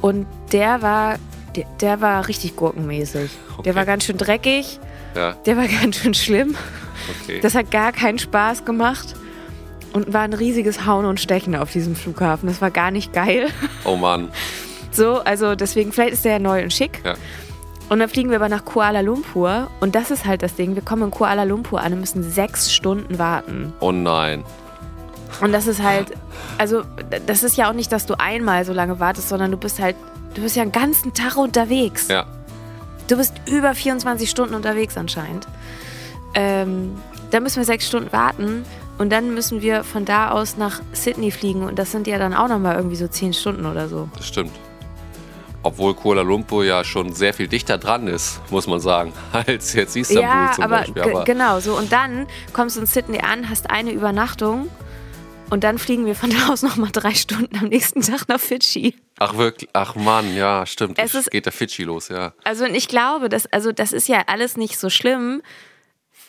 Und 0.00 0.26
der 0.52 0.80
war, 0.80 1.16
der, 1.56 1.66
der 1.82 2.00
war 2.00 2.26
richtig 2.26 2.56
gurkenmäßig. 2.56 3.30
Der 3.50 3.58
Okay. 3.58 3.74
war 3.74 3.84
ganz 3.84 4.04
schön 4.04 4.16
dreckig, 4.16 4.80
Ja, 5.14 5.32
der 5.44 5.58
war 5.58 5.66
ganz 5.82 5.96
schön 5.96 6.14
schlimm. 6.14 6.54
Okay. 7.10 7.40
Das 7.40 7.54
hat 7.54 7.70
gar 7.70 7.92
keinen 7.92 8.18
Spaß 8.18 8.64
gemacht. 8.64 9.14
Und 9.92 10.14
war 10.14 10.22
ein 10.22 10.32
riesiges 10.32 10.86
Hauen 10.86 11.04
und 11.04 11.20
Stechen 11.20 11.54
auf 11.54 11.70
diesem 11.70 11.94
Flughafen. 11.94 12.48
Das 12.48 12.62
war 12.62 12.70
gar 12.70 12.90
nicht 12.90 13.12
geil. 13.12 13.48
oh 13.84 13.96
Mann. 13.96 14.30
So, 14.90 15.20
also 15.20 15.54
deswegen, 15.54 15.92
vielleicht 15.92 16.14
ist 16.14 16.24
der 16.24 16.32
ja 16.32 16.38
neu 16.38 16.62
und 16.62 16.72
schick. 16.72 17.02
Ja. 17.04 17.14
Und 17.90 17.98
dann 17.98 18.08
fliegen 18.08 18.30
wir 18.30 18.36
aber 18.36 18.48
nach 18.48 18.64
Kuala 18.64 19.00
Lumpur. 19.00 19.70
Und 19.80 19.94
das 19.94 20.10
ist 20.10 20.24
halt 20.24 20.42
das 20.42 20.54
Ding. 20.54 20.74
Wir 20.74 20.82
kommen 20.82 21.02
in 21.02 21.10
Kuala 21.10 21.42
Lumpur 21.42 21.82
an 21.82 21.92
und 21.92 22.00
müssen 22.00 22.22
sechs 22.22 22.72
Stunden 22.72 23.18
warten. 23.18 23.74
Oh 23.80 23.92
nein. 23.92 24.44
Und 25.42 25.52
das 25.52 25.66
ist 25.66 25.82
halt, 25.82 26.12
also 26.56 26.84
das 27.26 27.42
ist 27.42 27.56
ja 27.56 27.68
auch 27.68 27.74
nicht, 27.74 27.92
dass 27.92 28.06
du 28.06 28.18
einmal 28.18 28.64
so 28.64 28.72
lange 28.72 29.00
wartest, 29.00 29.28
sondern 29.28 29.50
du 29.50 29.56
bist 29.56 29.78
halt, 29.78 29.96
du 30.34 30.42
bist 30.42 30.56
ja 30.56 30.62
einen 30.62 30.72
ganzen 30.72 31.12
Tag 31.14 31.36
unterwegs. 31.36 32.08
Ja. 32.08 32.26
Du 33.08 33.16
bist 33.16 33.34
über 33.46 33.74
24 33.74 34.30
Stunden 34.30 34.54
unterwegs 34.54 34.96
anscheinend. 34.96 35.46
Ähm, 36.34 36.96
da 37.30 37.40
müssen 37.40 37.56
wir 37.58 37.64
sechs 37.64 37.86
Stunden 37.86 38.12
warten 38.12 38.64
und 38.98 39.10
dann 39.10 39.34
müssen 39.34 39.62
wir 39.62 39.84
von 39.84 40.04
da 40.04 40.30
aus 40.30 40.56
nach 40.56 40.80
Sydney 40.92 41.30
fliegen 41.30 41.62
und 41.62 41.78
das 41.78 41.90
sind 41.92 42.06
ja 42.06 42.18
dann 42.18 42.34
auch 42.34 42.48
nochmal 42.48 42.76
irgendwie 42.76 42.96
so 42.96 43.08
zehn 43.08 43.32
Stunden 43.32 43.66
oder 43.66 43.88
so. 43.88 44.08
Das 44.16 44.26
stimmt. 44.28 44.52
Obwohl 45.64 45.94
Kuala 45.94 46.22
Lumpur 46.22 46.64
ja 46.64 46.82
schon 46.82 47.12
sehr 47.12 47.32
viel 47.32 47.46
dichter 47.46 47.78
dran 47.78 48.08
ist, 48.08 48.40
muss 48.50 48.66
man 48.66 48.80
sagen, 48.80 49.12
als 49.32 49.74
jetzt 49.74 49.96
Istanbul 49.96 50.22
ja, 50.24 50.52
zum 50.54 50.64
aber, 50.64 50.78
Beispiel. 50.78 51.02
ge- 51.02 51.24
genau 51.24 51.60
so. 51.60 51.76
Und 51.76 51.92
dann 51.92 52.26
kommst 52.52 52.76
du 52.76 52.80
in 52.80 52.86
Sydney 52.86 53.20
an, 53.20 53.48
hast 53.48 53.70
eine 53.70 53.92
Übernachtung 53.92 54.68
und 55.50 55.62
dann 55.62 55.78
fliegen 55.78 56.04
wir 56.04 56.16
von 56.16 56.30
da 56.30 56.48
aus 56.52 56.62
nochmal 56.62 56.90
drei 56.92 57.14
Stunden 57.14 57.56
am 57.58 57.66
nächsten 57.68 58.00
Tag 58.00 58.28
nach 58.28 58.40
Fidschi. 58.40 58.96
ach 59.20 59.36
wirklich, 59.36 59.70
ach 59.72 59.94
Mann, 59.94 60.34
ja, 60.34 60.66
stimmt. 60.66 60.98
Es 60.98 61.14
ist- 61.14 61.30
geht 61.30 61.46
der 61.46 61.52
Fidschi 61.52 61.84
los, 61.84 62.08
ja. 62.08 62.32
Also 62.42 62.64
und 62.64 62.74
ich 62.74 62.88
glaube, 62.88 63.28
dass, 63.28 63.46
also 63.52 63.70
das 63.70 63.92
ist 63.92 64.08
ja 64.08 64.22
alles 64.26 64.56
nicht 64.56 64.76
so 64.78 64.90
schlimm, 64.90 65.42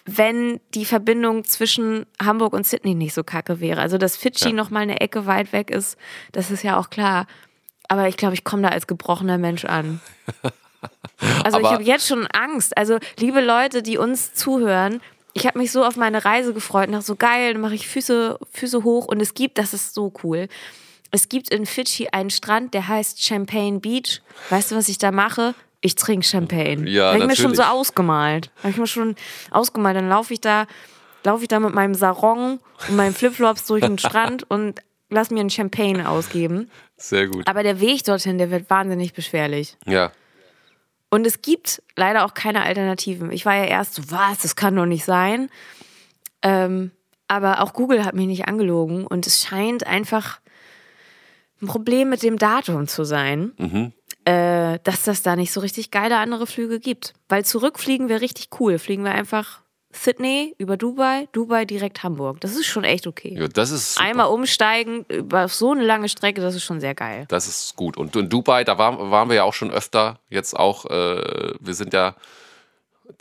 wenn 0.06 0.60
die 0.74 0.86
Verbindung 0.86 1.46
zwischen 1.46 2.06
Hamburg 2.22 2.54
und 2.54 2.68
Sydney 2.68 2.94
nicht 2.96 3.14
so 3.14 3.24
kacke 3.24 3.60
wäre. 3.62 3.80
Also 3.82 3.98
dass 3.98 4.18
Fidschi 4.18 4.50
Ja. 4.50 4.56
noch 4.56 4.70
mal 4.70 4.82
eine 4.82 5.00
Ecke 5.02 5.26
weit 5.26 5.54
weg 5.54 5.70
ist, 5.72 5.98
das 6.34 6.52
ist 6.52 6.64
ja 6.64 6.78
auch 6.78 6.90
klar. 6.90 7.26
Aber 7.88 8.08
ich 8.08 8.18
glaube, 8.18 8.34
ich 8.34 8.44
komme 8.44 8.64
da 8.64 8.70
als 8.70 8.88
gebrochener 8.88 9.38
Mensch 9.38 9.66
an. 9.66 10.02
Also 11.46 11.60
ich 11.60 11.66
Aber- 11.66 11.76
habe 11.76 11.84
jetzt 11.84 12.08
schon 12.08 12.28
Angst. 12.28 12.76
Also 12.78 12.98
liebe 13.18 13.40
Leute, 13.40 13.82
die 13.84 13.98
uns 13.98 14.34
zuhören, 14.34 15.00
ich 15.34 15.48
habe 15.48 15.58
mich 15.58 15.72
so 15.72 15.86
auf 15.86 15.96
meine 15.96 16.26
Reise 16.26 16.54
gefreut. 16.54 16.90
Nach 16.90 17.02
so 17.02 17.16
geil, 17.16 17.54
dann 17.54 17.62
mache 17.62 17.76
ich 17.76 17.88
Füße, 17.88 18.38
Füße 18.52 18.84
hoch 18.84 19.06
und 19.06 19.22
es 19.22 19.34
gibt, 19.34 19.58
das 19.58 19.74
ist 19.74 19.94
so 19.94 20.12
cool. 20.24 20.50
Es 21.12 21.30
gibt 21.30 21.50
in 21.50 21.66
Fidschi 21.66 22.10
einen 22.10 22.30
Strand, 22.30 22.74
der 22.74 22.88
heißt 22.90 23.24
Champagne 23.24 23.80
Beach. 23.80 24.22
Weißt 24.50 24.72
du, 24.72 24.76
was 24.76 24.90
ich 24.90 24.98
da 24.98 25.12
mache? 25.12 25.56
Ich 25.86 25.96
trinke 25.96 26.26
Champagne. 26.26 26.90
Ja, 26.90 27.10
Habe 27.10 27.20
ich 27.20 27.26
mir 27.26 27.36
schon 27.36 27.54
so 27.54 27.62
natürlich. 27.62 27.80
ausgemalt. 27.80 28.52
Habe 28.60 28.70
ich 28.70 28.78
mir 28.78 28.88
schon 28.88 29.16
ausgemalt. 29.52 29.98
Dann 29.98 30.08
laufe 30.08 30.34
ich 30.34 30.40
da, 30.40 30.66
laufe 31.26 31.44
ich 31.44 31.50
da 31.50 31.60
mit 31.60 31.74
meinem 31.74 31.94
Sarong 31.94 32.62
und 32.88 32.96
meinen 32.96 33.14
Flipflops 33.14 33.68
durch 33.68 33.84
den 33.84 33.98
Strand 33.98 34.44
und 34.50 34.80
lass 35.10 35.30
mir 35.30 35.42
ein 35.42 35.50
Champagne 35.50 36.08
ausgeben. 36.08 36.72
Sehr 36.96 37.28
gut. 37.28 37.46
Aber 37.50 37.64
der 37.64 37.82
Weg 37.82 38.06
dorthin, 38.06 38.38
der 38.38 38.50
wird 38.50 38.70
wahnsinnig 38.70 39.12
beschwerlich. 39.12 39.76
Ja. 39.86 40.14
Und 41.10 41.28
es 41.28 41.42
gibt 41.42 41.84
leider 41.98 42.24
auch 42.24 42.34
keine 42.34 42.64
Alternativen. 42.64 43.30
Ich 43.34 43.46
war 43.46 43.56
ja 43.56 43.66
erst 43.66 43.96
so, 43.96 44.04
was, 44.08 44.40
das 44.40 44.56
kann 44.56 44.78
doch 44.78 44.86
nicht 44.86 45.04
sein. 45.04 45.50
Ähm, 46.42 46.92
aber 47.28 47.62
auch 47.62 47.74
Google 47.74 48.06
hat 48.06 48.16
mich 48.16 48.28
nicht 48.28 48.48
angelogen 48.48 49.06
und 49.06 49.28
es 49.28 49.44
scheint 49.44 49.86
einfach 49.86 50.40
ein 51.62 51.68
Problem 51.68 52.10
mit 52.10 52.24
dem 52.24 52.38
Datum 52.38 52.88
zu 52.88 53.04
sein, 53.04 53.94
äh, 54.26 54.80
dass 54.84 55.04
das 55.04 55.22
da 55.22 55.36
nicht 55.36 55.52
so 55.52 55.60
richtig 55.60 55.92
geile 55.92 56.18
andere 56.18 56.48
Flüge 56.48 56.80
gibt. 56.80 57.14
Weil 57.30 57.46
zurückfliegen 57.46 58.10
wäre 58.10 58.22
richtig 58.22 58.50
cool. 58.60 58.80
Fliegen 58.80 59.04
wir 59.04 59.12
einfach 59.12 59.62
Sydney 59.96 60.56
über 60.58 60.78
Dubai, 60.78 61.28
Dubai 61.32 61.66
direkt 61.66 62.04
Hamburg. 62.04 62.42
Das 62.42 62.56
ist 62.56 62.66
schon 62.66 62.84
echt 62.84 63.08
okay. 63.08 63.36
ja, 63.38 63.48
das 63.48 63.72
ist 63.72 63.96
super. 63.96 64.06
Einmal 64.06 64.28
umsteigen 64.28 65.06
über 65.08 65.48
so 65.48 65.72
eine 65.72 65.84
lange 65.84 66.10
Strecke, 66.10 66.42
das 66.42 66.56
ist 66.56 66.64
schon 66.64 66.80
sehr 66.80 66.96
geil. 66.96 67.26
Das 67.30 67.48
ist 67.48 67.76
gut. 67.76 67.96
Und 67.98 68.16
in 68.16 68.30
Dubai, 68.30 68.64
da 68.64 68.78
waren, 68.78 69.12
waren 69.12 69.30
wir 69.30 69.36
ja 69.36 69.44
auch 69.44 69.54
schon 69.54 69.72
öfter. 69.72 70.20
Jetzt 70.30 70.58
auch, 70.58 70.86
äh, 70.86 71.54
wir 71.60 71.74
sind 71.74 71.94
ja 71.94 72.16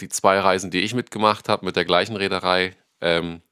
die 0.01 0.09
zwei 0.09 0.39
Reisen, 0.39 0.71
die 0.71 0.81
ich 0.81 0.95
mitgemacht 0.95 1.49
habe 1.49 1.67
mit 1.67 1.77
der 1.77 1.85
gleichen 1.85 2.17
Reederei, 2.17 2.75
ähm, 3.01 3.43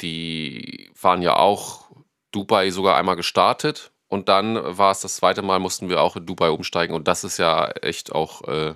die 0.00 0.90
waren 1.00 1.22
ja 1.22 1.36
auch 1.36 1.90
Dubai 2.32 2.70
sogar 2.70 2.96
einmal 2.96 3.16
gestartet. 3.16 3.92
Und 4.10 4.28
dann 4.28 4.56
war 4.76 4.90
es 4.90 5.00
das 5.00 5.16
zweite 5.16 5.40
Mal, 5.40 5.60
mussten 5.60 5.88
wir 5.88 6.02
auch 6.02 6.16
in 6.16 6.26
Dubai 6.26 6.50
umsteigen. 6.50 6.94
Und 6.94 7.08
das 7.08 7.24
ist 7.24 7.38
ja 7.38 7.68
echt 7.68 8.12
auch 8.12 8.42
äh, 8.48 8.74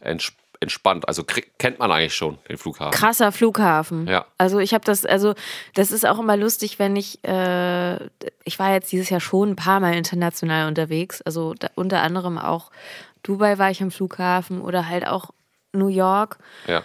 ents 0.00 0.32
entspannt. 0.60 1.08
Also 1.08 1.24
kennt 1.24 1.80
man 1.80 1.90
eigentlich 1.90 2.14
schon, 2.14 2.38
den 2.48 2.56
Flughafen. 2.56 2.92
krasser 2.92 3.32
Flughafen. 3.32 4.06
Ja. 4.06 4.26
Also 4.38 4.60
ich 4.60 4.72
habe 4.72 4.84
das, 4.84 5.04
also 5.04 5.34
das 5.74 5.90
ist 5.90 6.06
auch 6.06 6.20
immer 6.20 6.36
lustig, 6.36 6.78
wenn 6.78 6.94
ich, 6.94 7.22
äh, 7.24 7.96
ich 8.44 8.60
war 8.60 8.72
jetzt 8.72 8.92
dieses 8.92 9.10
Jahr 9.10 9.20
schon 9.20 9.50
ein 9.50 9.56
paar 9.56 9.80
Mal 9.80 9.94
international 9.94 10.68
unterwegs, 10.68 11.20
also 11.22 11.54
da, 11.54 11.68
unter 11.74 12.00
anderem 12.02 12.38
auch 12.38 12.70
Dubai 13.24 13.58
war 13.58 13.72
ich 13.72 13.82
am 13.82 13.90
Flughafen 13.90 14.60
oder 14.60 14.88
halt 14.88 15.04
auch 15.04 15.30
New 15.72 15.88
York. 15.88 16.38
Ja. 16.68 16.84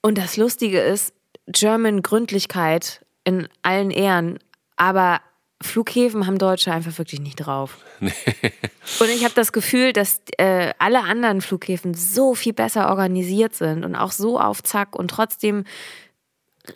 Und 0.00 0.18
das 0.18 0.36
Lustige 0.36 0.80
ist, 0.80 1.14
German 1.46 2.02
Gründlichkeit 2.02 3.04
in 3.22 3.48
allen 3.62 3.92
Ehren, 3.92 4.40
aber 4.76 5.20
Flughäfen 5.62 6.26
haben 6.26 6.38
Deutsche 6.38 6.72
einfach 6.72 6.96
wirklich 6.98 7.20
nicht 7.20 7.36
drauf. 7.36 7.78
Und 8.00 9.08
ich 9.14 9.24
habe 9.24 9.34
das 9.34 9.52
Gefühl, 9.52 9.92
dass 9.92 10.20
äh, 10.38 10.72
alle 10.78 11.00
anderen 11.04 11.40
Flughäfen 11.40 11.94
so 11.94 12.34
viel 12.34 12.52
besser 12.52 12.88
organisiert 12.88 13.54
sind 13.54 13.84
und 13.84 13.94
auch 13.94 14.10
so 14.12 14.40
auf 14.40 14.62
Zack 14.62 14.96
und 14.96 15.08
trotzdem 15.08 15.64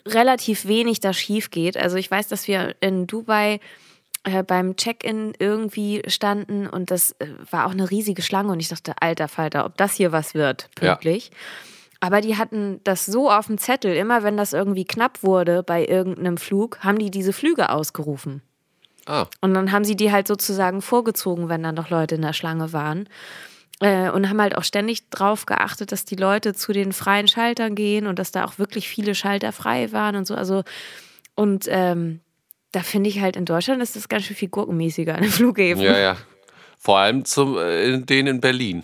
relativ 0.05 0.67
wenig 0.67 0.99
da 0.99 1.13
schief 1.13 1.49
geht. 1.49 1.77
Also 1.77 1.97
ich 1.97 2.09
weiß, 2.09 2.27
dass 2.27 2.47
wir 2.47 2.75
in 2.81 3.07
Dubai 3.07 3.59
äh, 4.23 4.43
beim 4.43 4.75
Check-in 4.75 5.33
irgendwie 5.39 6.01
standen 6.07 6.67
und 6.67 6.91
das 6.91 7.11
äh, 7.19 7.27
war 7.51 7.65
auch 7.67 7.71
eine 7.71 7.89
riesige 7.89 8.21
Schlange 8.21 8.51
und 8.51 8.59
ich 8.59 8.69
dachte, 8.69 8.93
alter 8.99 9.27
Falter, 9.27 9.65
ob 9.65 9.77
das 9.77 9.93
hier 9.95 10.11
was 10.11 10.33
wird, 10.33 10.69
Ja. 10.81 10.91
pünktlich. 10.95 11.31
Aber 11.99 12.21
die 12.21 12.37
hatten 12.37 12.79
das 12.83 13.05
so 13.07 13.31
auf 13.31 13.47
dem 13.47 13.57
Zettel, 13.57 13.95
immer 13.95 14.21
wenn 14.23 14.37
das 14.37 14.53
irgendwie 14.53 14.85
knapp 14.85 15.23
wurde 15.23 15.63
bei 15.63 15.85
irgendeinem 15.85 16.37
Flug, 16.37 16.79
haben 16.81 16.99
die 16.99 17.09
diese 17.09 17.33
Flüge 17.33 17.69
ausgerufen. 17.69 18.41
Ah, 19.07 19.25
Und 19.41 19.53
dann 19.53 19.71
haben 19.71 19.85
sie 19.85 19.95
die 19.95 20.11
halt 20.11 20.27
sozusagen 20.27 20.81
vorgezogen, 20.81 21.49
wenn 21.49 21.63
dann 21.63 21.75
noch 21.75 21.89
Leute 21.89 22.15
in 22.15 22.21
der 22.21 22.33
Schlange 22.33 22.73
waren. 22.73 23.07
Äh, 23.79 24.09
und 24.09 24.27
haben 24.29 24.41
halt 24.41 24.57
auch 24.57 24.63
ständig 24.63 25.09
drauf 25.09 25.45
geachtet, 25.45 25.91
dass 25.91 26.03
die 26.03 26.15
Leute 26.15 26.53
zu 26.53 26.73
den 26.73 26.91
freien 26.93 27.27
Schaltern 27.27 27.75
gehen 27.75 28.07
und 28.07 28.19
dass 28.19 28.31
da 28.31 28.43
auch 28.45 28.57
wirklich 28.59 28.89
viele 28.89 29.15
Schalter 29.15 29.51
frei 29.51 29.91
waren 29.91 30.15
und 30.15 30.25
so. 30.25 30.35
Also, 30.35 30.63
und 31.35 31.65
ähm, 31.69 32.19
da 32.71 32.81
finde 32.81 33.09
ich 33.09 33.21
halt 33.21 33.35
in 33.35 33.45
Deutschland 33.45 33.81
ist 33.81 33.95
das 33.95 34.09
ganz 34.09 34.25
schön 34.25 34.35
viel 34.35 34.49
gurkenmäßiger 34.49 35.15
an 35.15 35.21
den 35.21 35.31
Flughäfen. 35.31 35.83
ja, 35.83 35.97
ja. 35.97 36.17
Vor 36.79 36.99
allem 36.99 37.25
zum, 37.25 37.57
äh, 37.57 37.85
in 37.85 38.05
denen 38.05 38.27
in 38.35 38.41
Berlin. 38.41 38.83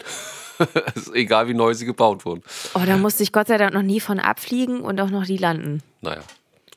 ist 0.95 1.13
egal, 1.13 1.47
wie 1.47 1.53
neu 1.53 1.73
sie 1.73 1.85
gebaut 1.85 2.25
wurden. 2.25 2.43
Oh, 2.73 2.81
da 2.85 2.97
musste 2.97 3.23
ich 3.23 3.31
Gott 3.31 3.47
sei 3.47 3.57
Dank 3.57 3.73
noch 3.73 3.81
nie 3.81 3.99
von 3.99 4.19
abfliegen 4.19 4.81
und 4.81 4.99
auch 5.01 5.09
noch 5.09 5.25
die 5.25 5.37
landen. 5.37 5.81
Naja, 6.01 6.21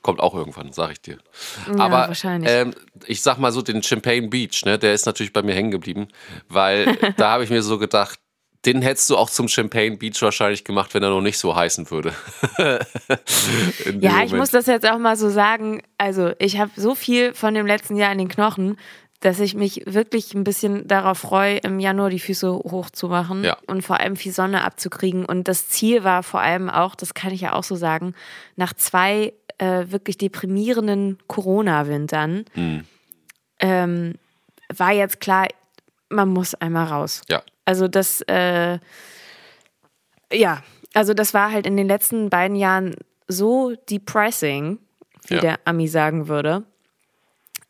kommt 0.07 0.21
auch 0.21 0.35
irgendwann, 0.37 0.73
sag 0.73 0.93
ich 0.93 1.01
dir. 1.01 1.19
Ja, 1.67 1.85
Aber 1.85 2.07
wahrscheinlich. 2.07 2.49
Ähm, 2.49 2.73
ich 3.07 3.23
sag 3.23 3.39
mal 3.39 3.51
so, 3.51 3.61
den 3.61 3.83
Champagne 3.83 4.29
Beach, 4.29 4.65
ne, 4.65 4.79
der 4.79 4.95
ist 4.95 5.05
natürlich 5.05 5.33
bei 5.33 5.43
mir 5.43 5.53
hängen 5.53 5.73
geblieben, 5.73 6.07
weil 6.49 6.97
da 7.17 7.33
habe 7.33 7.43
ich 7.43 7.51
mir 7.51 7.61
so 7.63 7.77
gedacht, 7.77 8.21
den 8.65 8.83
hättest 8.83 9.11
du 9.11 9.17
auch 9.17 9.29
zum 9.31 9.49
Champagne 9.49 9.97
Beach 9.97 10.23
wahrscheinlich 10.23 10.63
gemacht, 10.63 10.95
wenn 10.95 11.03
er 11.03 11.11
noch 11.11 11.21
nicht 11.21 11.39
so 11.39 11.57
heißen 11.57 11.91
würde. 11.91 12.15
Ja, 14.01 14.23
ich 14.25 14.33
muss 14.33 14.51
das 14.51 14.67
jetzt 14.67 14.89
auch 14.89 14.99
mal 14.99 15.17
so 15.17 15.29
sagen. 15.29 15.83
Also, 15.99 16.33
ich 16.39 16.59
habe 16.59 16.71
so 16.77 16.95
viel 16.95 17.35
von 17.35 17.55
dem 17.55 17.67
letzten 17.67 17.97
Jahr 17.97 18.13
in 18.13 18.19
den 18.19 18.29
Knochen, 18.29 18.77
dass 19.21 19.41
ich 19.41 19.55
mich 19.55 19.83
wirklich 19.87 20.35
ein 20.35 20.45
bisschen 20.45 20.87
darauf 20.87 21.19
freue, 21.19 21.59
im 21.59 21.81
Januar 21.81 22.11
die 22.11 22.19
Füße 22.19 22.53
hochzumachen 22.53 23.45
Ja. 23.45 23.57
und 23.67 23.83
vor 23.83 23.99
allem 24.01 24.17
viel 24.17 24.33
Sonne 24.33 24.63
abzukriegen. 24.63 25.25
Und 25.25 25.49
das 25.49 25.69
Ziel 25.69 26.05
war 26.05 26.23
vor 26.23 26.41
allem 26.41 26.69
auch, 26.69 26.95
das 26.95 27.15
kann 27.15 27.33
ich 27.33 27.41
ja 27.41 27.53
auch 27.55 27.65
so 27.65 27.77
sagen, 27.77 28.15
nach 28.57 28.73
zwei 28.75 29.33
äh, 29.59 29.87
wirklich 29.89 30.19
deprimierenden 30.19 31.19
Corona-Wintern 31.27 32.45
Hm. 32.55 32.85
ähm, 33.61 34.15
war 34.75 34.93
jetzt 34.93 35.21
klar, 35.21 35.47
man 36.09 36.29
muss 36.29 36.55
einmal 36.55 36.87
raus. 36.87 37.23
Ja, 37.29 37.43
Also 37.65 37.89
das, 37.89 38.21
äh, 38.23 38.79
ja, 40.33 40.63
also 40.95 41.15
das 41.15 41.35
war 41.35 41.51
halt 41.53 41.67
in 41.67 41.77
den 41.77 41.87
letzten 41.89 42.31
beiden 42.31 42.57
Jahren 42.57 42.97
so 43.29 43.75
depressing, 43.91 44.79
wie 45.29 45.35
Ja. 45.35 45.41
der 45.41 45.59
Ami 45.65 45.89
sagen 45.89 46.29
würde. 46.29 46.65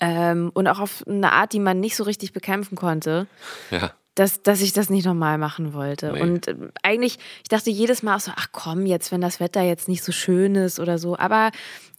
Ähm, 0.01 0.51
und 0.55 0.69
auch 0.69 0.79
auf 0.81 1.03
eine 1.07 1.33
Art, 1.33 1.53
die 1.55 1.59
man 1.61 1.81
nicht 1.81 1.97
so 1.97 2.05
richtig 2.05 2.33
bekämpfen 2.35 2.77
konnte, 2.77 3.27
ja. 3.71 3.93
Dass, 4.17 4.43
dass 4.43 4.63
ich 4.63 4.73
das 4.73 4.91
nicht 4.91 5.05
nochmal 5.05 5.39
machen 5.39 5.75
wollte. 5.75 6.13
Nee. 6.13 6.23
Und 6.23 6.49
ähm, 6.49 6.73
eigentlich, 6.83 7.19
ich 7.43 7.49
dachte 7.49 7.71
jedes 7.71 8.03
Mal 8.03 8.17
auch 8.17 8.21
so, 8.21 8.33
ach 8.35 8.49
komm, 8.51 8.87
jetzt, 8.87 9.13
wenn 9.13 9.21
das 9.21 9.41
Wetter 9.41 9.63
jetzt 9.63 9.89
nicht 9.89 10.03
so 10.03 10.11
schön 10.11 10.57
ist 10.57 10.81
oder 10.81 10.99
so. 10.99 11.17
Aber 11.17 11.51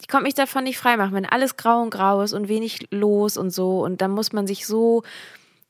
ich 0.02 0.08
konnte 0.08 0.26
mich 0.26 0.34
davon 0.34 0.64
nicht 0.64 0.78
freimachen, 0.78 1.14
wenn 1.14 1.26
alles 1.26 1.58
grau 1.58 1.82
und 1.82 1.92
grau 1.92 2.22
ist 2.22 2.34
und 2.34 2.50
wenig 2.50 2.88
los 2.92 3.38
und 3.38 3.52
so. 3.52 3.84
Und 3.84 4.02
dann 4.02 4.12
muss 4.12 4.34
man 4.34 4.48
sich 4.48 4.66
so 4.66 5.04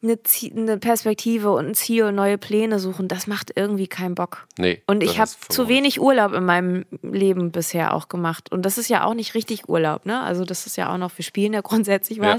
eine, 0.02 0.18
eine 0.56 0.78
Perspektive 0.78 1.52
und 1.52 1.68
ein 1.68 1.76
Ziel 1.76 2.06
und 2.06 2.16
neue 2.16 2.38
Pläne 2.38 2.80
suchen. 2.80 3.10
Das 3.10 3.28
macht 3.28 3.52
irgendwie 3.56 3.88
keinen 3.88 4.16
Bock. 4.16 4.48
Nee. 4.58 4.82
Und 4.88 5.04
ich 5.04 5.20
habe 5.20 5.30
zu 5.50 5.68
wenig 5.68 6.00
Urlaub 6.00 6.32
in 6.32 6.46
meinem 6.46 6.86
Leben 7.02 7.52
bisher 7.52 7.94
auch 7.94 8.08
gemacht. 8.08 8.54
Und 8.54 8.64
das 8.64 8.78
ist 8.78 8.90
ja 8.90 9.04
auch 9.04 9.16
nicht 9.16 9.34
richtig 9.34 9.68
Urlaub, 9.68 10.06
ne? 10.06 10.22
Also 10.22 10.46
das 10.46 10.66
ist 10.66 10.78
ja 10.78 10.94
auch 10.94 10.98
noch, 10.98 11.12
wir 11.18 11.26
spielen 11.26 11.52
ja 11.52 11.62
grundsätzlich 11.64 12.20
Ja. 12.20 12.38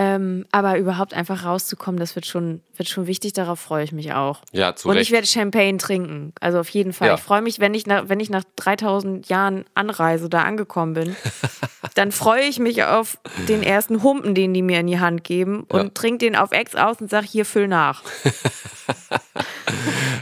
Ähm, 0.00 0.46
aber 0.52 0.78
überhaupt 0.78 1.12
einfach 1.12 1.44
rauszukommen, 1.44 1.98
das 1.98 2.14
wird 2.14 2.24
schon, 2.24 2.62
wird 2.76 2.88
schon 2.88 3.08
wichtig. 3.08 3.32
Darauf 3.32 3.58
freue 3.58 3.82
ich 3.82 3.90
mich 3.90 4.12
auch. 4.12 4.42
Ja, 4.52 4.76
zu 4.76 4.88
Und 4.88 4.94
Recht. 4.96 5.08
ich 5.08 5.12
werde 5.12 5.26
Champagne 5.26 5.76
trinken. 5.76 6.32
Also 6.40 6.60
auf 6.60 6.68
jeden 6.68 6.92
Fall. 6.92 7.08
Ja. 7.08 7.14
Ich 7.16 7.20
freue 7.20 7.42
mich, 7.42 7.58
wenn 7.58 7.74
ich, 7.74 7.86
nach, 7.86 8.08
wenn 8.08 8.20
ich 8.20 8.30
nach 8.30 8.44
3000 8.56 9.28
Jahren 9.28 9.64
Anreise 9.74 10.28
da 10.28 10.42
angekommen 10.42 10.94
bin. 10.94 11.16
dann 11.96 12.12
freue 12.12 12.42
ich 12.44 12.60
mich 12.60 12.84
auf 12.84 13.18
den 13.48 13.64
ersten 13.64 14.02
Humpen, 14.04 14.36
den 14.36 14.54
die 14.54 14.62
mir 14.62 14.78
in 14.80 14.86
die 14.86 15.00
Hand 15.00 15.24
geben 15.24 15.64
und 15.68 15.82
Ja. 15.82 15.88
trinke 15.88 16.18
den 16.26 16.36
auf 16.36 16.52
Ex 16.52 16.76
aus 16.76 17.00
und 17.00 17.10
sage, 17.10 17.26
hier 17.26 17.44
füll 17.44 17.66
nach. 17.66 18.02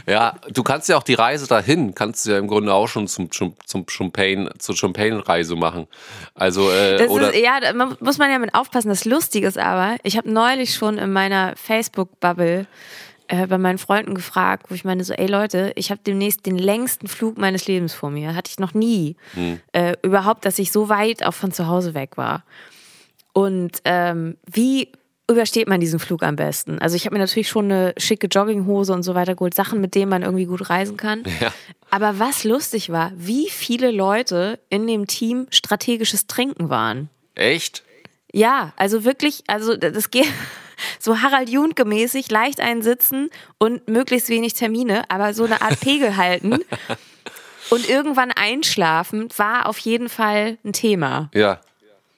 Ja, 0.09 0.35
du 0.53 0.63
kannst 0.63 0.87
ja 0.87 0.97
auch 0.97 1.03
die 1.03 1.13
Reise 1.15 1.47
dahin, 1.47 1.93
kannst 1.93 2.25
du 2.25 2.31
ja 2.31 2.37
im 2.37 2.47
Grunde 2.47 2.73
auch 2.73 2.87
schon 2.87 3.07
zum, 3.07 3.29
zum, 3.29 3.55
zum 3.65 3.85
Champagne, 3.89 4.49
zur 4.57 4.75
Champagne-Reise 4.75 5.55
machen. 5.57 5.87
Also, 6.33 6.69
äh, 6.71 6.97
Das 6.97 7.09
oder. 7.09 7.33
ist, 7.33 7.41
ja, 7.41 7.59
da 7.59 7.73
mu- 7.73 7.95
muss 7.99 8.17
man 8.17 8.31
ja 8.31 8.39
mit 8.39 8.55
aufpassen. 8.55 8.87
Das 8.87 9.03
Lustige 9.03 9.47
ist 9.47 9.57
aber, 9.67 9.97
ich 10.03 10.17
habe 10.17 10.31
neulich 10.31 10.73
schon 10.73 10.97
in 10.97 11.11
meiner 11.11 11.55
Facebook-Bubble 11.55 12.67
äh, 13.27 13.47
bei 13.47 13.57
meinen 13.57 13.77
Freunden 13.77 14.15
gefragt, 14.15 14.67
wo 14.69 14.75
ich 14.75 14.85
meine 14.85 15.03
so, 15.03 15.13
ey 15.13 15.27
Leute, 15.27 15.73
ich 15.75 15.91
habe 15.91 16.01
demnächst 16.05 16.45
den 16.45 16.57
längsten 16.57 17.07
Flug 17.07 17.37
meines 17.37 17.67
Lebens 17.67 17.93
vor 17.93 18.09
mir. 18.09 18.35
Hatte 18.35 18.49
ich 18.49 18.59
noch 18.59 18.73
nie. 18.73 19.15
Äh, 19.73 19.95
überhaupt, 20.01 20.45
dass 20.45 20.59
ich 20.59 20.71
so 20.71 20.89
weit 20.89 21.25
auch 21.25 21.33
von 21.33 21.51
zu 21.51 21.67
Hause 21.67 21.93
weg 21.93 22.17
war. 22.17 22.43
Und 23.33 23.81
ähm, 23.83 24.37
wie 24.49 24.91
übersteht 25.29 25.67
man 25.67 25.81
diesen 25.81 25.99
Flug 25.99 26.23
am 26.23 26.37
besten? 26.37 26.79
Also 26.79 26.95
ich 26.95 27.05
habe 27.05 27.15
mir 27.15 27.19
natürlich 27.19 27.49
schon 27.49 27.65
eine 27.65 27.93
schicke 27.97 28.27
Jogginghose 28.27 28.93
und 28.93 29.03
so 29.03 29.13
weiter 29.13 29.35
geholt, 29.35 29.53
Sachen, 29.53 29.81
mit 29.81 29.93
denen 29.93 30.09
man 30.09 30.23
irgendwie 30.23 30.45
gut 30.45 30.69
reisen 30.69 30.95
kann. 30.97 31.23
Ja. 31.41 31.53
Aber 31.89 32.19
was 32.19 32.43
lustig 32.43 32.89
war, 32.91 33.11
wie 33.15 33.49
viele 33.49 33.91
Leute 33.91 34.59
in 34.69 34.87
dem 34.87 35.05
Team 35.07 35.47
strategisches 35.51 36.27
Trinken 36.27 36.69
waren. 36.69 37.09
Echt? 37.35 37.83
Ja, 38.33 38.73
also 38.75 39.03
wirklich, 39.03 39.43
also 39.47 39.75
das 39.75 40.11
geht 40.11 40.27
so 40.99 41.21
Harald 41.21 41.49
Junke 41.49 41.85
mäßig, 41.85 42.29
leicht 42.29 42.59
einsitzen 42.59 43.29
und 43.57 43.87
möglichst 43.87 44.29
wenig 44.29 44.53
Termine, 44.53 45.09
aber 45.09 45.33
so 45.33 45.45
eine 45.45 45.61
Art 45.61 45.79
Pegel 45.81 46.17
halten 46.17 46.59
und 47.69 47.89
irgendwann 47.89 48.31
einschlafen 48.31 49.29
war 49.37 49.67
auf 49.67 49.77
jeden 49.79 50.09
Fall 50.09 50.57
ein 50.63 50.73
Thema. 50.73 51.29
Ja, 51.33 51.61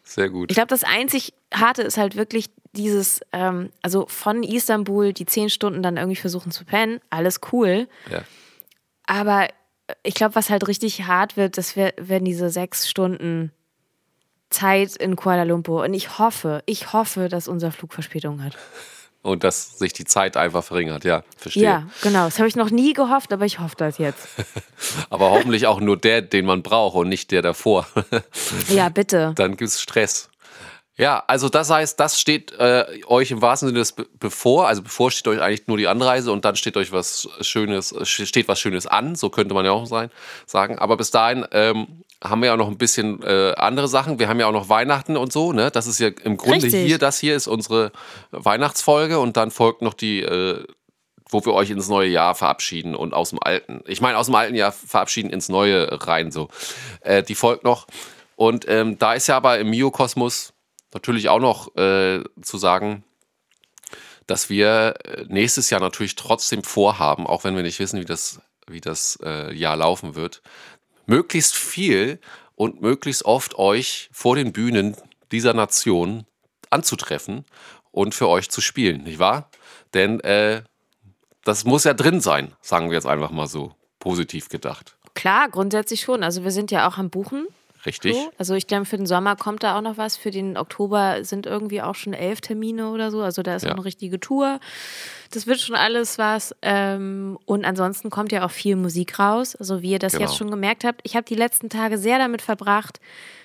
sehr 0.03 0.29
gut. 0.29 0.51
Ich 0.51 0.55
glaube, 0.55 0.69
das 0.69 0.83
einzig 0.83 1.33
Harte 1.53 1.83
ist 1.83 1.97
halt 1.97 2.15
wirklich 2.15 2.49
dieses, 2.73 3.21
ähm, 3.31 3.71
also 3.81 4.05
von 4.07 4.43
Istanbul 4.43 5.13
die 5.13 5.25
zehn 5.25 5.49
Stunden 5.49 5.81
dann 5.81 5.97
irgendwie 5.97 6.19
versuchen 6.19 6.51
zu 6.51 6.65
pennen, 6.65 6.99
alles 7.09 7.41
cool. 7.51 7.87
Ja. 8.11 8.23
Aber 9.05 9.47
ich 10.03 10.13
glaube, 10.13 10.35
was 10.35 10.49
halt 10.49 10.67
richtig 10.67 11.03
hart 11.07 11.37
wird, 11.37 11.57
das 11.57 11.75
wär, 11.75 11.93
werden 11.97 12.25
diese 12.25 12.49
sechs 12.49 12.89
Stunden 12.89 13.51
Zeit 14.49 14.95
in 14.95 15.15
Kuala 15.15 15.43
Lumpur. 15.43 15.83
Und 15.83 15.93
ich 15.93 16.17
hoffe, 16.19 16.63
ich 16.65 16.93
hoffe, 16.93 17.29
dass 17.29 17.47
unser 17.47 17.71
Flug 17.71 17.93
Verspätung 17.93 18.43
hat. 18.43 18.53
Und 19.21 19.43
dass 19.43 19.77
sich 19.77 19.91
die 19.91 20.05
Zeit 20.05 20.37
einfach 20.37 20.63
verringert, 20.63 21.03
ja, 21.03 21.23
verstehe. 21.35 21.63
Ja, 21.63 21.87
genau. 22.01 22.25
Das 22.25 22.39
habe 22.39 22.47
ich 22.47 22.55
noch 22.55 22.69
nie 22.69 22.93
gehofft, 22.93 23.33
aber 23.33 23.45
ich 23.45 23.59
hoffe 23.59 23.75
das 23.77 23.97
jetzt. 23.97 24.29
Aber 25.09 25.31
hoffentlich 25.31 25.67
auch 25.67 25.81
nur 25.81 25.97
der, 25.97 26.21
den 26.21 26.45
man 26.45 26.63
braucht 26.63 26.95
und 26.95 27.09
nicht 27.09 27.31
der 27.31 27.41
davor. 27.41 27.85
Ja, 28.69 28.87
bitte. 28.87 29.33
Dann 29.35 29.57
gibt 29.57 29.69
es 29.69 29.81
Stress. 29.81 30.29
Ja, 30.95 31.23
also 31.27 31.47
das 31.47 31.69
heißt, 31.69 31.99
das 31.99 32.19
steht 32.19 32.51
äh, 32.59 32.85
euch 33.07 33.31
im 33.31 33.41
wahrsten 33.41 33.69
Sinne 33.69 33.79
des 33.79 33.93
be 33.93 34.05
bevor. 34.19 34.67
Also 34.67 34.83
bevor 34.83 35.11
steht 35.11 35.27
euch 35.29 35.41
eigentlich 35.41 35.67
nur 35.67 35.77
die 35.77 35.87
Anreise 35.87 36.31
und 36.31 36.43
dann 36.43 36.55
steht 36.55 36.75
euch 36.75 36.91
was 36.91 37.29
Schönes, 37.41 37.95
steht 38.03 38.47
was 38.49 38.59
Schönes 38.59 38.85
an, 38.85 39.15
so 39.15 39.29
könnte 39.29 39.53
man 39.53 39.63
ja 39.65 39.71
auch 39.71 39.85
sein, 39.85 40.11
sagen. 40.45 40.77
Aber 40.77 40.97
bis 40.97 41.09
dahin 41.11 41.45
ähm, 41.51 42.03
haben 42.23 42.41
wir 42.41 42.47
ja 42.47 42.53
auch 42.53 42.57
noch 42.57 42.67
ein 42.67 42.77
bisschen 42.77 43.21
äh, 43.23 43.53
andere 43.55 43.87
Sachen. 43.87 44.19
Wir 44.19 44.27
haben 44.27 44.39
ja 44.39 44.47
auch 44.47 44.53
noch 44.53 44.69
Weihnachten 44.69 45.15
und 45.15 45.31
so, 45.31 45.53
ne? 45.53 45.71
Das 45.71 45.87
ist 45.87 45.99
ja 45.99 46.09
im 46.23 46.37
Grunde 46.37 46.65
Richtig. 46.65 46.85
hier, 46.85 46.97
das 46.97 47.19
hier 47.19 47.35
ist 47.35 47.47
unsere 47.47 47.91
Weihnachtsfolge 48.31 49.19
und 49.19 49.37
dann 49.37 49.51
folgt 49.51 49.81
noch 49.81 49.93
die 49.93 50.21
äh, 50.21 50.65
wo 51.29 51.45
wir 51.45 51.53
euch 51.53 51.69
ins 51.69 51.87
neue 51.87 52.09
Jahr 52.09 52.35
verabschieden 52.35 52.95
und 52.95 53.13
aus 53.13 53.29
dem 53.29 53.39
alten, 53.41 53.81
ich 53.85 54.01
meine 54.01 54.17
aus 54.17 54.25
dem 54.25 54.35
alten 54.35 54.55
Jahr 54.55 54.71
verabschieden 54.71 55.29
ins 55.29 55.47
neue 55.47 55.87
rein 56.07 56.31
so. 56.31 56.49
Äh, 57.01 57.23
die 57.23 57.35
folgt 57.35 57.63
noch. 57.63 57.87
Und 58.35 58.65
ähm, 58.67 58.97
da 58.97 59.13
ist 59.13 59.27
ja 59.27 59.37
aber 59.37 59.59
im 59.59 59.69
Miokosmos 59.69 60.53
natürlich 60.93 61.29
auch 61.29 61.39
noch 61.39 61.75
äh, 61.75 62.23
zu 62.41 62.57
sagen, 62.57 63.03
dass 64.25 64.49
wir 64.49 64.95
äh, 65.03 65.25
nächstes 65.27 65.69
Jahr 65.69 65.81
natürlich 65.81 66.15
trotzdem 66.15 66.63
vorhaben, 66.63 67.27
auch 67.27 67.43
wenn 67.43 67.55
wir 67.55 67.63
nicht 67.63 67.79
wissen, 67.79 67.99
wie 67.99 68.05
das, 68.05 68.41
wie 68.67 68.81
das 68.81 69.19
äh, 69.23 69.53
Jahr 69.53 69.75
laufen 69.75 70.15
wird, 70.15 70.41
möglichst 71.09 71.55
viel 71.55 72.19
und 72.55 72.81
möglichst 72.81 73.25
oft 73.25 73.57
euch 73.57 74.09
vor 74.11 74.35
den 74.35 74.53
Bühnen 74.53 74.95
dieser 75.31 75.53
Nation 75.53 76.25
anzutreffen 76.69 77.45
und 77.91 78.15
für 78.15 78.27
euch 78.27 78.49
zu 78.49 78.61
spielen, 78.61 79.03
nicht 79.03 79.19
wahr? 79.19 79.49
Denn 79.93 80.19
äh, 80.21 80.61
das 81.43 81.65
muss 81.65 81.83
ja 81.83 81.93
drin 81.93 82.21
sein, 82.21 82.53
sagen 82.61 82.89
wir 82.89 82.95
jetzt 82.95 83.07
einfach 83.07 83.31
mal 83.31 83.47
so 83.47 83.73
positiv 83.99 84.49
gedacht. 84.49 84.95
Klar, 85.15 85.49
grundsätzlich 85.49 86.01
schon. 86.01 86.23
Also 86.23 86.43
wir 86.43 86.51
sind 86.51 86.71
ja 86.71 86.87
auch 86.87 86.97
am 86.97 87.09
Buchen. 87.09 87.47
Richtig? 87.85 88.13
So. 88.15 88.31
Also 88.37 88.55
ich 88.55 88.67
glaube, 88.67 88.85
für 88.85 88.97
den 88.97 89.05
Sommer 89.05 89.35
kommt 89.35 89.63
da 89.63 89.77
auch 89.77 89.81
noch 89.81 89.97
was. 89.97 90.17
Für 90.17 90.31
den 90.31 90.57
Oktober 90.57 91.23
sind 91.23 91.45
irgendwie 91.45 91.81
auch 91.81 91.95
schon 91.95 92.13
elf 92.13 92.41
Termine 92.41 92.89
oder 92.91 93.09
so. 93.11 93.21
Also 93.21 93.41
da 93.41 93.55
ist 93.55 93.63
Ja. 93.63 93.69
auch 93.71 93.75
eine 93.75 93.85
richtige 93.85 94.19
Tour. 94.19 94.59
Das 95.31 95.47
wird 95.47 95.59
schon 95.59 95.75
alles 95.75 96.17
was. 96.17 96.55
Ähm, 96.61 97.37
und 97.45 97.63
ansonsten 97.65 98.09
kommt 98.09 98.31
ja 98.31 98.45
auch 98.45 98.51
viel 98.51 98.75
Musik 98.75 99.17
raus. 99.19 99.55
Also 99.55 99.81
wie 99.81 99.91
ihr 99.91 99.99
das 99.99 100.13
Genau. 100.13 100.25
jetzt 100.25 100.37
schon 100.37 100.51
gemerkt 100.51 100.83
habt, 100.83 101.01
ich 101.03 101.15
habe 101.15 101.25
die 101.25 101.35
letzten 101.35 101.69
Tage 101.69 101.97
sehr 101.97 102.17
damit 102.17 102.41
verbracht, 102.41 102.99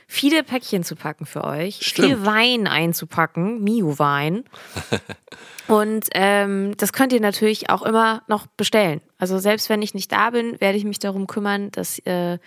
viele 0.08 0.42
Päckchen 0.42 0.82
zu 0.84 0.96
packen 0.96 1.26
für 1.26 1.44
euch. 1.44 1.78
Stimmt. 1.80 2.08
Viel 2.08 2.26
Wein 2.26 2.66
einzupacken, 2.66 3.62
Mio-Wein. 3.62 4.44
Und 5.68 6.08
ähm, 6.12 6.76
das 6.76 6.92
könnt 6.92 7.12
ihr 7.12 7.20
natürlich 7.20 7.70
auch 7.70 7.82
immer 7.82 8.22
noch 8.28 8.46
bestellen. 8.46 9.00
Also 9.18 9.38
selbst 9.38 9.68
wenn 9.70 9.80
ich 9.80 9.94
nicht 9.94 10.12
da 10.12 10.30
bin, 10.30 10.60
werde 10.60 10.76
ich 10.76 10.84
mich 10.84 10.98
darum 10.98 11.26
kümmern, 11.26 11.70
dass 11.70 11.98
äh, 12.00 12.38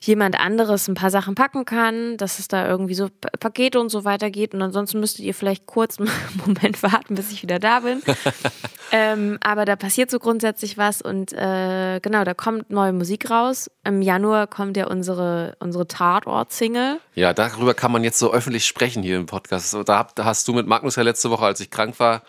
jemand 0.00 0.38
anderes 0.38 0.88
ein 0.88 0.94
paar 0.94 1.10
Sachen 1.10 1.34
packen 1.34 1.64
kann, 1.64 2.16
dass 2.16 2.38
es 2.38 2.48
da 2.48 2.68
irgendwie 2.68 2.94
so 2.94 3.08
Pa- 3.08 3.30
Pakete 3.38 3.80
und 3.80 3.88
so 3.88 4.04
weiter 4.04 4.30
geht. 4.30 4.54
Und 4.54 4.62
ansonsten 4.62 5.00
müsstet 5.00 5.24
ihr 5.24 5.34
vielleicht 5.34 5.66
kurz 5.66 5.98
einen 6.00 6.10
Moment 6.44 6.82
warten, 6.82 7.14
bis 7.14 7.32
ich 7.32 7.42
wieder 7.42 7.58
da 7.58 7.80
bin. 7.80 8.02
ähm, 8.92 9.38
aber 9.42 9.64
da 9.64 9.76
passiert 9.76 10.10
so 10.10 10.18
grundsätzlich 10.18 10.78
was 10.78 11.02
und 11.02 11.32
äh, 11.32 12.00
genau, 12.00 12.24
da 12.24 12.34
kommt 12.34 12.70
neue 12.70 12.92
Musik 12.92 13.30
raus. 13.30 13.70
Im 13.84 14.02
Januar 14.02 14.46
kommt 14.46 14.76
ja 14.76 14.86
unsere, 14.86 15.56
unsere 15.60 15.86
Tatort-Single. 15.86 17.00
Ja, 17.14 17.32
darüber 17.32 17.74
kann 17.74 17.92
man 17.92 18.04
jetzt 18.04 18.18
so 18.18 18.32
öffentlich 18.32 18.66
sprechen 18.66 19.02
hier 19.02 19.16
im 19.16 19.26
Podcast. 19.26 19.76
Da 19.86 20.06
hast 20.18 20.48
du 20.48 20.52
mit 20.52 20.66
Magnus 20.66 20.96
ja 20.96 21.02
letzte 21.02 21.30
Woche, 21.30 21.44
als 21.44 21.60
ich 21.60 21.70
krank 21.70 21.98
war, 21.98 22.22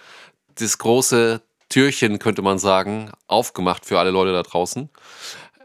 das 0.55 0.77
große 0.77 1.41
Türchen, 1.69 2.19
könnte 2.19 2.41
man 2.41 2.59
sagen, 2.59 3.11
aufgemacht 3.27 3.85
für 3.85 3.99
alle 3.99 4.11
Leute 4.11 4.31
da 4.31 4.43
draußen. 4.43 4.89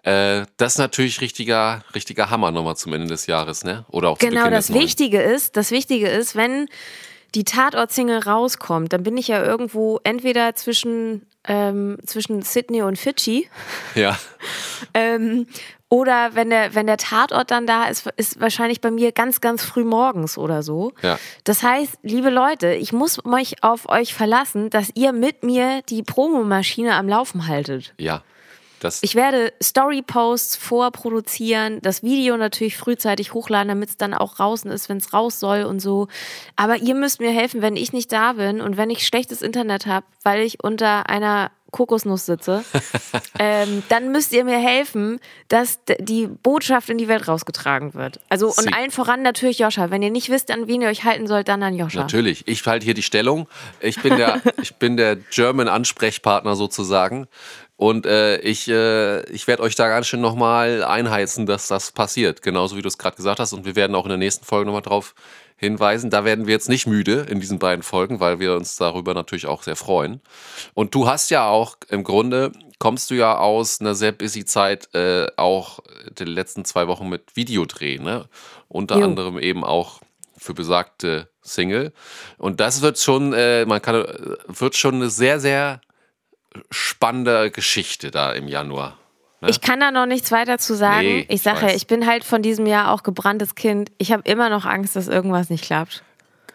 Äh, 0.03 0.47
das 0.57 0.75
ist 0.75 0.79
natürlich 0.79 1.21
richtiger, 1.21 1.85
richtiger 1.95 2.31
Hammer 2.31 2.51
nochmal 2.51 2.77
zum 2.77 2.93
Ende 2.93 3.07
des 3.07 3.27
Jahres, 3.27 3.65
ne? 3.65 3.85
Oder 3.91 4.11
auch 4.11 4.19
zu 4.19 4.27
Genau, 4.27 4.51
das. 4.51 4.73
Wichtige 4.75 5.21
ist, 5.23 5.57
das 5.57 5.71
Wichtige 5.71 6.09
ist, 6.09 6.35
wenn 6.35 6.69
die 7.35 7.45
Tatort-Single 7.45 8.19
rauskommt, 8.19 8.93
dann 8.93 9.05
bin 9.05 9.17
ich 9.17 9.29
ja 9.29 9.43
irgendwo 9.43 10.01
entweder 10.05 10.55
zwischen, 10.55 11.27
ähm, 11.45 11.99
zwischen 12.05 12.43
Sydney 12.43 12.83
und 12.83 12.99
Fidschi 12.99 13.49
Ja, 13.95 14.19
ähm, 14.95 15.47
oder 15.89 16.35
wenn 16.35 16.49
der, 16.49 16.75
wenn 16.75 16.87
der 16.87 16.97
Tatort 16.97 17.51
dann 17.51 17.67
da 17.67 17.85
ist, 17.85 18.09
ist 18.17 18.41
wahrscheinlich 18.41 18.81
bei 18.81 18.91
mir 18.91 19.13
ganz, 19.13 19.43
ganz 19.43 19.63
früh 19.63 19.85
morgens 19.85 20.39
oder 20.39 20.63
so. 20.63 20.95
Ja. 21.03 21.19
Das 21.45 21.63
heißt, 21.63 21.99
liebe 22.03 22.31
Leute, 22.31 22.73
ich 22.73 22.95
muss 22.95 23.23
mich 23.25 23.63
auf 23.63 23.91
euch 23.91 24.15
verlassen, 24.15 24.71
dass 24.71 24.91
ihr 24.95 25.13
mit 25.13 25.43
mir 25.43 25.83
die 25.91 26.03
Promomaschine 26.03 26.95
am 26.95 27.09
Laufen 27.09 27.47
haltet. 27.47 27.95
ja. 27.99 28.23
Das, 28.83 29.03
Ich 29.03 29.15
werde 29.15 29.53
Story-Posts 29.63 30.57
vorproduzieren, 30.57 31.81
das 31.83 32.03
Video 32.03 32.37
natürlich 32.37 32.77
frühzeitig 32.77 33.33
hochladen, 33.35 33.69
damit 33.69 33.91
es 33.91 33.97
dann 33.97 34.15
auch 34.15 34.35
draußen 34.35 34.71
ist, 34.71 34.89
wenn 34.89 34.97
es 34.99 35.13
raus 35.13 35.39
soll 35.41 35.63
und 35.63 35.81
so. 35.81 36.09
Aber 36.57 36.77
ihr 36.77 36.95
müsst 36.95 37.21
mir 37.21 37.31
helfen, 37.33 37.63
wenn 37.63 37.77
ich 37.77 37.93
nicht 37.93 38.13
da 38.13 38.35
bin 38.35 38.61
und 38.61 38.77
wenn 38.77 38.91
ich 38.91 39.07
schlechtes 39.07 39.43
Internet 39.43 39.87
habe, 39.87 40.07
weil 40.23 40.41
ich 40.43 40.63
unter 40.63 41.09
einer 41.09 41.51
Kokosnuss 41.71 42.27
sitze, 42.27 42.65
ähm, 43.39 43.83
dann 43.89 44.13
müsst 44.13 44.33
ihr 44.35 44.45
mir 44.45 44.59
helfen, 44.59 45.21
dass 45.49 45.81
die 46.01 46.27
Botschaft 46.27 46.91
in 46.91 46.99
die 46.99 47.09
Welt 47.09 47.27
rausgetragen 47.29 47.95
wird. 47.95 48.21
Also 48.29 48.49
und 48.49 48.61
Sie- 48.61 48.73
allen 48.75 48.91
voran 48.91 49.23
natürlich 49.23 49.59
Joscha. 49.61 49.91
Wenn 49.91 50.03
ihr 50.03 50.11
nicht 50.11 50.29
wisst, 50.29 50.51
an 50.51 50.67
wen 50.69 50.83
ihr 50.83 50.89
euch 50.89 51.05
halten 51.05 51.27
sollt, 51.27 51.49
dann 51.49 51.63
an 51.63 51.75
Joscha. 51.75 52.01
Natürlich. 52.01 52.47
Ich 52.47 52.67
halte 52.67 52.85
hier 52.85 52.93
die 52.93 53.03
Stellung. 53.03 53.49
Ich 53.81 54.01
bin 54.03 54.17
der, 54.19 54.43
ich 54.63 54.75
bin 54.75 54.99
der 54.99 55.17
German 55.17 55.67
Ansprechpartner 55.69 56.57
sozusagen. 56.57 57.27
Und 57.83 58.07
äh, 58.07 58.39
ich, 58.39 58.69
äh, 58.69 59.29
ich 59.33 59.49
werde 59.49 59.65
euch 59.65 59.75
da 59.75 59.89
ganz 59.89 60.07
schön 60.07 60.21
nochmal 60.21 60.85
einheizen, 60.85 61.47
dass 61.47 61.67
das 61.67 61.91
passiert. 61.91 62.41
Genauso 62.41 62.77
wie 62.77 62.83
du 62.83 62.87
es 62.87 62.97
gerade 62.97 63.17
gesagt 63.17 63.41
hast. 63.41 63.53
Und 63.53 63.65
wir 63.65 63.75
werden 63.75 63.97
auch 63.97 64.05
in 64.05 64.11
der 64.11 64.19
nächsten 64.19 64.45
Folge 64.45 64.67
nochmal 64.67 64.83
drauf 64.83 65.17
hinweisen. 65.57 66.09
Da 66.09 66.25
werden 66.25 66.47
wir 66.47 66.53
jetzt 66.53 66.69
nicht 66.69 66.87
müde 66.87 67.27
in 67.29 67.41
diesen 67.41 67.59
beiden 67.59 67.83
Folgen, 67.83 68.21
weil 68.21 68.39
wir 68.39 68.55
uns 68.55 68.77
darüber 68.77 69.15
natürlich 69.15 69.47
auch 69.47 69.65
sehr 69.65 69.75
freuen. 69.75 70.21
Und 70.75 70.95
du 70.95 71.09
hast 71.09 71.31
ja 71.31 71.49
auch 71.49 71.77
im 71.89 72.05
Grunde, 72.05 72.53
kommst 72.79 73.11
du 73.11 73.17
ja 73.17 73.37
aus 73.37 73.81
einer 73.81 73.97
sehr 73.97 74.13
busy 74.13 74.45
Zeit, 74.45 74.95
äh, 74.95 75.27
auch 75.37 75.81
die 76.17 76.23
letzten 76.23 76.65
zwei 76.65 76.87
Wochen 76.87 77.09
mit 77.09 77.35
Videodreh, 77.35 77.99
ne? 77.99 78.29
Unter 78.69 78.99
Jo. 78.99 79.07
anderem 79.07 79.41
eben 79.41 79.65
auch 79.65 80.03
für 80.39 80.55
besagte 80.55 81.31
Single. 81.43 81.93
Und 82.39 82.61
das 82.61 82.81
wird 82.81 83.01
schon, 83.01 83.33
äh, 83.33 83.67
man 83.67 83.83
kann, 83.83 84.05
wird 84.47 84.77
schon 84.77 84.95
eine 84.95 85.11
sehr, 85.11 85.41
sehr 85.41 85.81
spannende 86.71 87.51
Geschichte 87.51 88.11
da 88.11 88.33
im 88.33 88.49
Januar. 88.49 88.99
Ne? 89.41 89.51
Ich 89.51 89.61
kann 89.61 89.81
da 89.81 89.91
noch 89.91 90.07
nichts 90.07 90.31
weiter 90.31 90.59
zu 90.59 90.75
sagen. 90.75 91.07
Nee, 91.07 91.27
ich 91.29 91.43
sage 91.43 91.67
ja, 91.67 91.75
ich 91.75 91.87
bin 91.87 92.07
halt 92.07 92.25
von 92.25 92.43
diesem 92.43 92.67
Jahr 92.67 92.93
auch 92.93 93.03
gebranntes 93.03 93.55
Kind. 93.55 93.91
Ich 93.99 94.13
habe 94.13 94.23
immer 94.25 94.49
noch 94.49 94.65
Angst, 94.65 94.95
dass 94.97 95.09
irgendwas 95.09 95.51
nicht 95.51 95.65
klappt. 95.65 96.03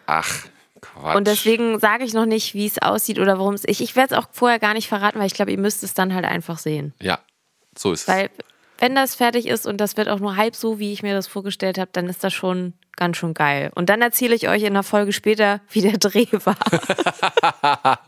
Ach, 0.06 0.46
Quatsch. 0.80 1.16
Und 1.16 1.26
deswegen 1.26 1.78
sage 1.78 2.04
ich 2.04 2.14
noch 2.14 2.26
nicht, 2.26 2.54
wie 2.54 2.66
es 2.66 2.80
aussieht 2.80 3.18
oder 3.18 3.38
worum 3.38 3.54
es 3.54 3.64
ich. 3.66 3.80
Ich 3.80 3.96
werde 3.96 4.14
es 4.14 4.18
auch 4.20 4.28
vorher 4.32 4.58
gar 4.58 4.74
nicht 4.74 4.88
verraten, 4.88 5.18
weil 5.18 5.26
ich 5.26 5.34
glaube, 5.34 5.50
ihr 5.50 5.58
müsst 5.58 5.82
es 5.82 5.94
dann 5.94 6.14
halt 6.14 6.24
einfach 6.24 6.58
sehen. 6.58 6.94
Ja, 7.00 7.18
so 7.76 7.92
ist 7.92 8.02
es. 8.02 8.08
Weil 8.08 8.30
wenn 8.78 8.94
das 8.94 9.14
fertig 9.14 9.46
ist 9.46 9.66
und 9.66 9.78
das 9.78 9.96
wird 9.96 10.08
auch 10.08 10.20
nur 10.20 10.36
halb 10.36 10.54
so, 10.54 10.78
wie 10.78 10.92
ich 10.92 11.02
mir 11.02 11.14
das 11.14 11.26
vorgestellt 11.26 11.78
habe, 11.78 11.90
dann 11.92 12.08
ist 12.08 12.22
das 12.22 12.32
schon 12.32 12.74
ganz 12.98 13.16
schön 13.16 13.32
geil. 13.32 13.70
Und 13.74 13.88
dann 13.88 14.02
erzähle 14.02 14.34
ich 14.34 14.48
euch 14.48 14.62
in 14.62 14.68
einer 14.68 14.82
Folge 14.82 15.12
später, 15.12 15.60
wie 15.70 15.80
der 15.80 15.96
Dreh 15.96 16.26
war. 16.44 16.56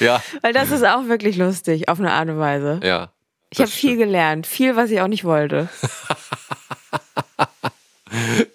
ja. 0.00 0.22
Weil 0.40 0.54
das 0.54 0.70
ist 0.70 0.86
auch 0.86 1.06
wirklich 1.06 1.36
lustig, 1.36 1.88
auf 1.88 1.98
eine 1.98 2.12
Art 2.12 2.30
und 2.30 2.38
Weise. 2.38 2.80
Ja. 2.82 3.12
Ich 3.50 3.60
habe 3.60 3.70
viel 3.70 3.96
gelernt, 3.96 4.46
viel, 4.46 4.76
was 4.76 4.90
ich 4.90 5.00
auch 5.00 5.08
nicht 5.08 5.24
wollte. 5.24 5.68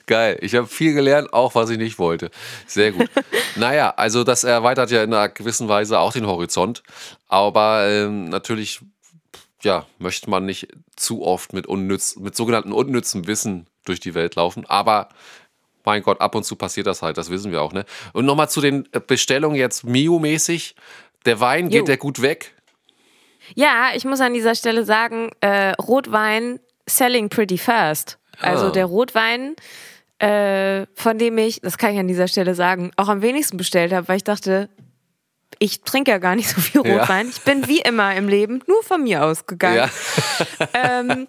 Geil. 0.08 0.38
Ich 0.42 0.56
habe 0.56 0.68
viel 0.68 0.94
gelernt, 0.94 1.34
auch 1.34 1.56
was 1.56 1.70
ich 1.70 1.78
nicht 1.78 2.00
wollte. 2.00 2.32
Sehr 2.68 2.92
gut. 2.92 3.10
naja, 3.56 3.94
also 3.96 4.24
das 4.24 4.44
erweitert 4.44 4.92
ja 4.92 5.04
in 5.04 5.14
einer 5.14 5.30
gewissen 5.30 5.68
Weise 5.68 6.00
auch 6.00 6.14
den 6.14 6.28
Horizont. 6.28 6.84
Aber 7.28 7.88
ähm, 7.88 8.30
natürlich, 8.30 8.82
ja, 9.64 9.86
möchte 9.98 10.30
man 10.30 10.46
nicht 10.46 10.68
zu 10.96 11.24
oft 11.24 11.54
mit, 11.54 11.66
unnütz, 11.66 12.16
mit 12.18 12.36
sogenannten 12.36 12.72
unnützem 12.72 13.26
Wissen 13.26 13.68
durch 13.86 14.00
die 14.00 14.14
Welt 14.14 14.36
laufen. 14.36 14.66
Aber 14.68 15.10
mein 15.86 16.02
Gott, 16.04 16.22
ab 16.22 16.36
und 16.36 16.44
zu 16.44 16.56
passiert 16.56 16.88
das 16.88 17.02
halt, 17.02 17.18
das 17.18 17.30
wissen 17.30 17.52
wir 17.52 17.62
auch. 17.62 17.74
Ne? 17.74 17.86
Und 18.14 18.26
nochmal 18.26 18.50
zu 18.50 18.62
den 18.62 18.88
Bestellungen 19.08 19.58
jetzt 19.58 19.84
Mio-mäßig. 19.84 20.76
Der 21.26 21.40
Wein, 21.40 21.70
geht 21.70 21.88
der 21.88 21.98
gut 21.98 22.22
weg? 22.22 22.54
Ja, 23.56 23.92
ich 23.96 24.06
muss 24.06 24.20
an 24.22 24.34
dieser 24.34 24.56
Stelle 24.56 24.84
sagen, 24.84 25.32
äh, 25.42 25.72
Rotwein 25.72 26.60
selling 26.86 27.30
pretty 27.30 27.58
fast. 27.58 28.18
Also 28.40 28.68
ah. 28.68 28.72
der 28.72 28.86
Rotwein, 28.86 29.56
äh, 30.20 30.86
von 30.96 31.18
dem 31.18 31.38
ich, 31.38 31.62
das 31.62 31.78
kann 31.78 31.94
ich 31.94 32.00
an 32.00 32.08
dieser 32.08 32.28
Stelle 32.28 32.56
sagen, 32.56 32.92
auch 32.98 33.08
am 33.08 33.22
wenigsten 33.22 33.58
bestellt 33.58 33.94
habe, 33.94 34.08
weil 34.08 34.18
ich 34.18 34.24
dachte, 34.24 34.70
ich 35.60 35.82
trinke 35.82 36.12
ja 36.12 36.18
gar 36.18 36.36
nicht 36.36 36.50
so 36.50 36.60
viel 36.60 36.82
Rotwein. 36.82 37.28
Ja. 37.28 37.32
Ich 37.32 37.42
bin 37.44 37.68
wie 37.68 37.80
immer 37.80 38.16
im 38.16 38.28
Leben 38.28 38.62
nur 38.68 38.84
von 38.84 39.04
mir 39.04 39.24
ausgegangen. 39.24 39.78
Ja. 39.78 39.90
ähm, 41.00 41.28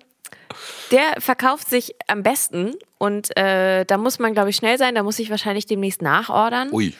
der 0.94 1.20
verkauft 1.20 1.68
sich 1.68 1.96
am 2.06 2.22
besten 2.22 2.74
und 2.98 3.36
äh, 3.36 3.84
da 3.84 3.98
muss 3.98 4.20
man, 4.20 4.32
glaube 4.32 4.50
ich, 4.50 4.56
schnell 4.56 4.78
sein. 4.78 4.94
Da 4.94 5.02
muss 5.02 5.18
ich 5.18 5.28
wahrscheinlich 5.28 5.66
demnächst 5.66 6.02
nachordern. 6.02 6.70
Ui. 6.70 6.94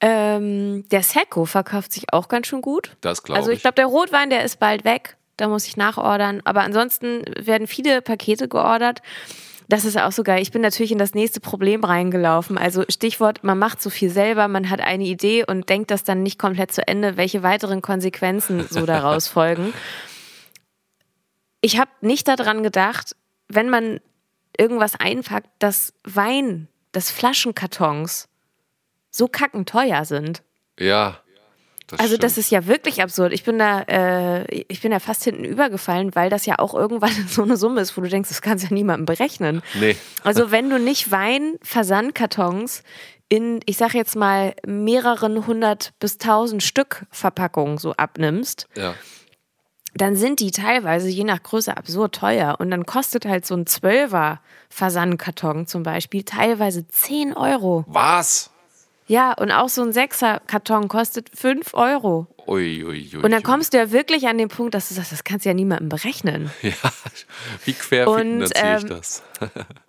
Ähm, 0.00 0.88
der 0.88 1.02
Secco 1.02 1.44
verkauft 1.44 1.92
sich 1.92 2.10
auch 2.12 2.28
ganz 2.28 2.46
schön 2.46 2.62
gut. 2.62 2.96
Das 3.02 3.22
glaube 3.22 3.38
ich. 3.38 3.42
Also 3.42 3.52
ich 3.52 3.60
glaube, 3.60 3.74
der 3.74 3.86
Rotwein, 3.86 4.30
der 4.30 4.44
ist 4.44 4.58
bald 4.58 4.84
weg. 4.84 5.16
Da 5.36 5.46
muss 5.46 5.66
ich 5.66 5.76
nachordern. 5.76 6.40
Aber 6.44 6.62
ansonsten 6.62 7.22
werden 7.38 7.66
viele 7.66 8.00
Pakete 8.00 8.48
geordert. 8.48 9.02
Das 9.68 9.84
ist 9.84 9.98
auch 9.98 10.12
so 10.12 10.22
geil. 10.22 10.40
Ich 10.40 10.50
bin 10.50 10.62
natürlich 10.62 10.92
in 10.92 10.98
das 10.98 11.12
nächste 11.12 11.40
Problem 11.40 11.84
reingelaufen. 11.84 12.56
Also 12.56 12.84
Stichwort, 12.88 13.44
man 13.44 13.58
macht 13.58 13.82
so 13.82 13.90
viel 13.90 14.08
selber, 14.08 14.48
man 14.48 14.70
hat 14.70 14.80
eine 14.80 15.04
Idee 15.04 15.44
und 15.46 15.68
denkt 15.68 15.90
das 15.90 16.02
dann 16.02 16.22
nicht 16.22 16.38
komplett 16.38 16.72
zu 16.72 16.88
Ende, 16.88 17.18
welche 17.18 17.42
weiteren 17.42 17.82
Konsequenzen 17.82 18.66
so 18.70 18.86
daraus 18.86 19.28
folgen. 19.28 19.74
Ich 21.60 21.78
habe 21.78 21.90
nicht 22.00 22.28
daran 22.28 22.62
gedacht, 22.62 23.16
wenn 23.48 23.68
man 23.68 24.00
irgendwas 24.56 24.94
einpackt, 24.98 25.48
dass 25.58 25.94
Wein, 26.04 26.68
dass 26.92 27.10
Flaschenkartons 27.10 28.28
so 29.10 29.28
kackenteuer 29.28 30.04
sind. 30.04 30.42
Ja. 30.78 31.20
Das 31.86 32.00
also 32.00 32.10
stimmt. 32.10 32.24
das 32.24 32.38
ist 32.38 32.50
ja 32.50 32.66
wirklich 32.66 33.02
absurd. 33.02 33.32
Ich 33.32 33.44
bin 33.44 33.58
da, 33.58 33.80
äh, 33.82 34.44
ich 34.68 34.82
bin 34.82 34.90
da 34.90 34.98
fast 34.98 35.24
hinten 35.24 35.44
übergefallen, 35.44 36.14
weil 36.14 36.28
das 36.28 36.44
ja 36.44 36.58
auch 36.58 36.74
irgendwann 36.74 37.12
so 37.28 37.42
eine 37.42 37.56
Summe 37.56 37.80
ist, 37.80 37.96
wo 37.96 38.02
du 38.02 38.08
denkst, 38.08 38.28
das 38.28 38.42
kannst 38.42 38.64
ja 38.64 38.74
niemandem 38.74 39.06
berechnen. 39.06 39.62
Nee. 39.80 39.96
Also 40.22 40.50
wenn 40.50 40.68
du 40.68 40.78
nicht 40.78 41.10
Wein, 41.10 41.54
Versandkartons 41.62 42.82
in, 43.30 43.60
ich 43.64 43.78
sag 43.78 43.94
jetzt 43.94 44.16
mal, 44.16 44.54
mehreren 44.66 45.46
hundert 45.46 45.92
bis 45.98 46.18
tausend 46.18 46.62
Stück 46.62 47.06
Verpackungen 47.10 47.78
so 47.78 47.92
abnimmst, 47.92 48.68
ja. 48.76 48.94
Dann 49.94 50.16
sind 50.16 50.40
die 50.40 50.50
teilweise 50.50 51.08
je 51.08 51.24
nach 51.24 51.42
Größe 51.42 51.76
absurd 51.76 52.14
teuer. 52.14 52.56
Und 52.58 52.70
dann 52.70 52.86
kostet 52.86 53.24
halt 53.24 53.46
so 53.46 53.54
ein 53.54 53.66
Zwölfer 53.66 54.40
Versandkarton 54.68 55.66
zum 55.66 55.82
Beispiel 55.82 56.22
teilweise 56.22 56.86
10 56.86 57.34
Euro. 57.34 57.84
Was? 57.88 58.50
Ja, 59.06 59.32
und 59.32 59.50
auch 59.50 59.70
so 59.70 59.82
ein 59.82 59.92
Sechser-Karton 59.92 60.88
kostet 60.88 61.30
5 61.34 61.72
Euro. 61.72 62.26
Ui, 62.46 62.84
ui, 62.84 63.10
ui, 63.14 63.22
und 63.22 63.30
dann 63.30 63.42
kommst 63.42 63.72
du 63.72 63.78
ja 63.78 63.90
wirklich 63.90 64.28
an 64.28 64.38
den 64.38 64.48
Punkt, 64.48 64.74
dass 64.74 64.88
du 64.88 64.94
sagst, 64.94 65.12
das 65.12 65.24
kannst 65.24 65.44
du 65.44 65.50
ja 65.50 65.54
niemandem 65.54 65.88
berechnen. 65.88 66.50
Ja, 66.62 66.72
wie 67.64 67.72
quer 67.72 68.06
finanziere 68.06 68.66
ähm, 68.66 68.78
ich 68.78 68.84
das? 68.84 69.22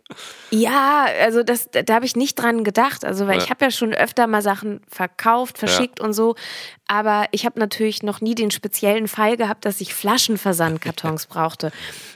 ja, 0.50 1.06
also 1.22 1.44
das, 1.44 1.70
da 1.72 1.94
habe 1.94 2.06
ich 2.06 2.16
nicht 2.16 2.36
dran 2.36 2.64
gedacht. 2.64 3.06
Also, 3.06 3.28
weil 3.28 3.38
ja. 3.38 3.44
ich 3.44 3.50
habe 3.50 3.66
ja 3.66 3.72
schon 3.72 3.94
öfter 3.94 4.26
mal 4.26 4.42
Sachen 4.42 4.82
verkauft, 4.88 5.60
verschickt 5.60 6.00
ja. 6.00 6.06
und 6.06 6.14
so. 6.14 6.36
Aber 6.88 7.26
ich 7.32 7.46
habe 7.46 7.60
natürlich 7.60 8.02
noch 8.02 8.20
nie 8.20 8.34
den 8.34 8.50
speziellen 8.50 9.08
Fall 9.08 9.38
gehabt, 9.38 9.66
dass 9.66 9.80
ich 9.80 9.94
Flaschenversandkartons 9.94 11.26
brauchte. 11.28 11.72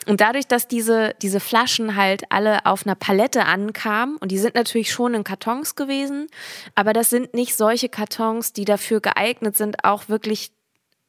Und 0.08 0.20
dadurch, 0.20 0.48
dass 0.48 0.68
diese, 0.68 1.14
diese 1.22 1.40
Flaschen 1.40 1.96
halt 1.96 2.24
alle 2.30 2.66
auf 2.66 2.86
einer 2.86 2.96
Palette 2.96 3.46
ankamen, 3.46 4.18
und 4.18 4.32
die 4.32 4.40
sind 4.40 4.56
natürlich 4.56 4.92
schon 4.92 5.14
in 5.14 5.24
Kartons 5.24 5.76
gewesen, 5.76 6.28
aber 6.74 6.94
das 6.94 7.12
sind 7.12 7.36
nicht 7.36 7.56
solche 7.56 7.90
Kartons, 7.90 8.54
die 8.54 8.66
dafür 8.66 9.00
geeignet 9.00 9.56
sind, 9.56 9.84
auch 9.84 10.10
wirklich 10.10 10.52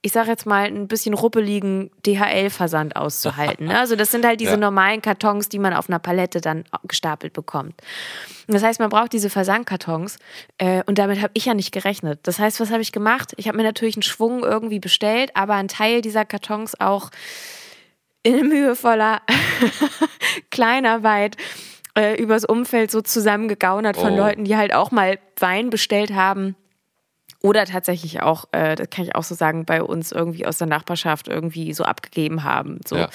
ich 0.04 0.12
sage 0.12 0.28
jetzt 0.28 0.44
mal, 0.44 0.66
ein 0.66 0.86
bisschen 0.86 1.14
ruppeligen 1.14 1.90
DHL-Versand 2.04 2.94
auszuhalten. 2.94 3.68
Ne? 3.68 3.78
Also 3.78 3.96
das 3.96 4.10
sind 4.10 4.26
halt 4.26 4.38
diese 4.38 4.52
ja. 4.52 4.56
normalen 4.58 5.00
Kartons, 5.00 5.48
die 5.48 5.58
man 5.58 5.72
auf 5.72 5.88
einer 5.88 5.98
Palette 5.98 6.42
dann 6.42 6.64
gestapelt 6.82 7.32
bekommt. 7.32 7.72
das 8.46 8.62
heißt, 8.62 8.80
man 8.80 8.90
braucht 8.90 9.14
diese 9.14 9.30
Versandkartons 9.30 10.18
äh, 10.58 10.82
und 10.84 10.98
damit 10.98 11.22
habe 11.22 11.30
ich 11.32 11.46
ja 11.46 11.54
nicht 11.54 11.72
gerechnet. 11.72 12.20
Das 12.24 12.38
heißt, 12.38 12.60
was 12.60 12.70
habe 12.70 12.82
ich 12.82 12.92
gemacht? 12.92 13.32
Ich 13.38 13.48
habe 13.48 13.56
mir 13.56 13.62
natürlich 13.62 13.96
einen 13.96 14.02
Schwung 14.02 14.42
irgendwie 14.42 14.78
bestellt, 14.78 15.30
aber 15.32 15.54
einen 15.54 15.68
Teil 15.68 16.02
dieser 16.02 16.26
Kartons 16.26 16.78
auch 16.78 17.08
in 18.22 18.48
mühevoller 18.48 19.22
Kleinarbeit 20.50 21.38
äh, 21.96 22.20
übers 22.20 22.44
Umfeld 22.44 22.90
so 22.90 23.00
zusammengegaunert 23.00 23.96
von 23.96 24.12
oh. 24.12 24.16
Leuten, 24.18 24.44
die 24.44 24.58
halt 24.58 24.74
auch 24.74 24.90
mal 24.90 25.18
Wein 25.38 25.70
bestellt 25.70 26.12
haben 26.12 26.56
oder 27.44 27.66
tatsächlich 27.66 28.22
auch, 28.22 28.46
äh, 28.52 28.74
das 28.74 28.88
kann 28.88 29.04
ich 29.04 29.14
auch 29.14 29.22
so 29.22 29.35
sagen, 29.35 29.66
bei 29.66 29.83
uns 29.83 30.12
irgendwie 30.12 30.46
aus 30.46 30.57
der 30.57 30.66
Nachbarschaft 30.66 31.28
irgendwie 31.28 31.74
so 31.74 31.85
abgegeben 31.85 32.42
haben. 32.42 32.80
So. 32.87 32.96
Ja. 32.96 33.11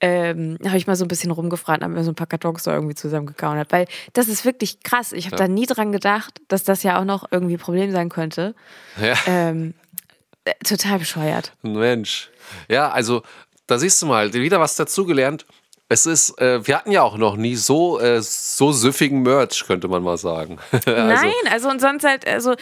Ähm, 0.00 0.58
habe 0.64 0.76
ich 0.76 0.86
mal 0.86 0.94
so 0.94 1.04
ein 1.04 1.08
bisschen 1.08 1.32
rumgefragt, 1.32 1.82
haben 1.82 1.92
mir 1.92 2.04
so 2.04 2.12
ein 2.12 2.14
paar 2.14 2.28
Kartons 2.28 2.62
da 2.62 2.72
irgendwie 2.72 2.94
zusammengekaut. 2.94 3.66
Weil 3.70 3.88
das 4.12 4.28
ist 4.28 4.44
wirklich 4.44 4.84
krass. 4.84 5.10
Ich 5.12 5.26
habe 5.26 5.34
ja. 5.34 5.42
da 5.42 5.48
nie 5.48 5.66
dran 5.66 5.90
gedacht, 5.90 6.40
dass 6.46 6.62
das 6.62 6.84
ja 6.84 7.00
auch 7.00 7.04
noch 7.04 7.26
irgendwie 7.32 7.54
ein 7.54 7.58
Problem 7.58 7.90
sein 7.90 8.10
könnte. 8.10 8.54
Ja. 8.96 9.14
Ähm, 9.26 9.74
äh, 10.44 10.52
total 10.62 11.00
bescheuert. 11.00 11.52
Mensch. 11.62 12.30
Ja, 12.68 12.92
also 12.92 13.22
da 13.66 13.78
siehst 13.78 14.00
du 14.00 14.06
mal, 14.06 14.32
wieder 14.34 14.60
was 14.60 14.76
dazugelernt. 14.76 15.46
Es 15.88 16.06
ist, 16.06 16.40
äh, 16.40 16.64
wir 16.64 16.76
hatten 16.76 16.92
ja 16.92 17.02
auch 17.02 17.16
noch 17.16 17.36
nie 17.36 17.56
so, 17.56 17.98
äh, 17.98 18.22
so 18.22 18.70
süffigen 18.70 19.22
Merch, 19.22 19.64
könnte 19.66 19.88
man 19.88 20.04
mal 20.04 20.16
sagen. 20.16 20.58
also, 20.72 20.90
Nein, 20.92 21.32
also 21.50 21.68
und 21.70 21.80
sonst 21.80 22.04
halt, 22.04 22.26
also 22.28 22.54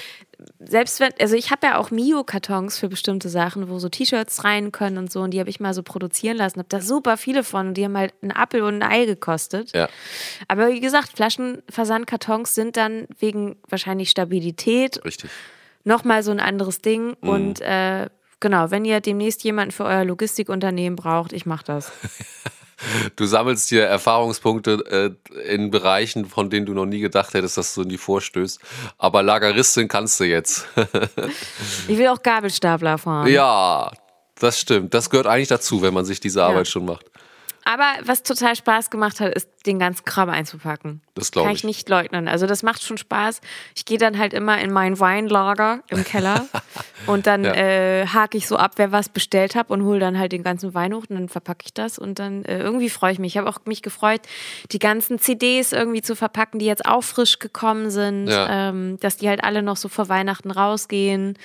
selbst 0.59 1.01
wenn, 1.01 1.11
also 1.21 1.35
ich 1.35 1.51
habe 1.51 1.67
ja 1.67 1.79
auch 1.79 1.91
Mio-Kartons 1.91 2.79
für 2.79 2.89
bestimmte 2.89 3.29
Sachen, 3.29 3.69
wo 3.69 3.79
so 3.79 3.89
T-Shirts 3.89 4.45
rein 4.45 4.73
können 4.73 4.99
und 4.99 5.13
so, 5.13 5.21
und 5.21 5.33
die 5.33 5.41
habe 5.41 5.51
ich 5.51 5.61
mal 5.61 5.75
so 5.75 5.83
produzieren 5.83 6.37
lassen. 6.37 6.59
Habe 6.59 6.69
da 6.69 6.81
super 6.81 7.17
viele 7.17 7.45
von 7.45 7.69
und 7.69 7.75
die 7.75 7.85
haben 7.85 7.97
halt 7.97 8.15
einen 8.23 8.33
Apfel 8.33 8.63
und 8.63 8.83
ein 8.83 8.91
Ei 8.91 9.05
gekostet. 9.05 9.75
Ja. 9.75 9.89
Aber 10.49 10.71
wie 10.71 10.81
gesagt, 10.81 11.13
Flaschenversandkartons 11.17 12.55
sind 12.55 12.77
dann 12.77 13.07
wegen 13.19 13.57
wahrscheinlich 13.69 14.11
Stabilität 14.11 15.05
Richtig. 15.05 15.31
nochmal 15.85 16.23
so 16.23 16.31
ein 16.31 16.41
anderes 16.41 16.81
Ding. 16.81 17.17
Mhm. 17.21 17.29
Und 17.29 17.61
äh, 17.61 18.09
genau, 18.41 18.71
wenn 18.71 18.85
ihr 18.85 19.01
demnächst 19.01 19.45
jemanden 19.45 19.73
für 19.73 19.85
euer 19.85 20.05
Logistikunternehmen 20.05 20.97
braucht, 20.97 21.33
ich 21.33 21.47
mache 21.47 21.65
das. 21.65 21.93
Du 23.17 23.27
sammelst 23.27 23.69
hier 23.69 23.85
Erfahrungspunkte 23.85 25.17
äh, 25.27 25.53
in 25.55 25.71
Bereichen, 25.71 26.27
von 26.27 26.51
denen 26.51 26.67
du 26.67 26.75
noch 26.75 26.87
nie 26.87 27.01
gedacht 27.01 27.35
hättest, 27.35 27.57
dass 27.59 27.75
du 27.75 27.83
in 27.83 27.89
die 27.89 27.99
vorstößt. 27.99 28.61
Aber 28.99 29.23
Lageristin 29.23 29.89
kannst 29.89 30.21
du 30.21 30.25
jetzt. 30.25 30.67
ich 31.89 31.99
will 31.99 32.09
auch 32.09 32.23
Gabelstapler 32.23 32.99
fahren. 32.99 33.29
Ja, 33.29 33.91
das 34.39 34.59
stimmt. 34.59 34.95
Das 34.95 35.11
gehört 35.11 35.27
eigentlich 35.27 35.49
dazu, 35.49 35.83
wenn 35.83 35.95
man 35.95 36.05
sich 36.05 36.21
diese 36.21 36.43
Arbeit 36.45 36.67
ja. 36.67 36.73
schon 36.73 36.85
macht. 36.85 37.07
Aber 37.65 37.85
was 38.05 38.23
total 38.23 38.57
Spaß 38.57 38.91
gemacht 38.91 39.21
hat, 39.21 39.35
ist 39.35 39.49
den 39.67 39.79
ganzen 39.79 40.05
Kram 40.05 40.29
einzupacken. 40.31 41.01
Das 41.15 41.31
glaube 41.31 41.47
Kann 41.47 41.55
ich. 41.55 41.61
ich 41.61 41.65
nicht 41.65 41.89
leugnen. 41.89 42.27
Also 42.27 42.47
das 42.47 42.63
macht 42.65 42.83
schon 42.83 42.99
Spaß. 42.99 43.41
Ich 43.77 43.85
gehe 43.85 43.99
dann 43.99 44.19
halt 44.19 44.33
immer 44.33 44.61
in 44.61 44.73
mein 44.73 44.99
Weinlager 44.99 45.81
im 45.89 46.03
Keller 46.05 46.49
und 47.07 47.27
dann 47.29 47.45
Ja. 47.45 47.55
äh, 47.55 48.07
hake 48.07 48.37
ich 48.37 48.49
so 48.49 48.57
ab, 48.57 48.73
wer 48.77 48.91
was 48.91 49.09
bestellt 49.09 49.55
hat 49.55 49.71
und 49.71 49.85
hole 49.85 50.01
dann 50.01 50.19
halt 50.19 50.33
den 50.33 50.43
ganzen 50.43 50.75
Wein 50.75 50.93
hoch 50.93 51.05
und 51.09 51.17
dann 51.17 51.29
verpacke 51.29 51.65
ich 51.67 51.73
das 51.75 51.99
und 51.99 52.19
dann 52.19 52.45
äh, 52.45 52.59
irgendwie 52.59 52.91
freue 52.91 53.13
ich 53.13 53.19
mich. 53.21 53.35
Ich 53.35 53.39
habe 53.39 53.49
auch 53.49 53.59
mich 53.65 53.83
gefreut, 53.83 54.23
die 54.73 54.79
ganzen 54.81 55.19
CDs 55.21 55.73
irgendwie 55.73 56.03
zu 56.03 56.17
verpacken, 56.17 56.59
die 56.59 56.67
jetzt 56.67 56.85
auch 56.87 57.03
frisch 57.05 57.39
gekommen 57.39 57.91
sind, 57.91 58.27
Ja. 58.27 58.71
ähm, 58.71 58.99
dass 59.01 59.17
die 59.19 59.29
halt 59.29 59.45
alle 59.45 59.63
noch 59.63 59.77
so 59.77 59.89
vor 59.89 60.09
Weihnachten 60.09 60.51
rausgehen. 60.51 61.39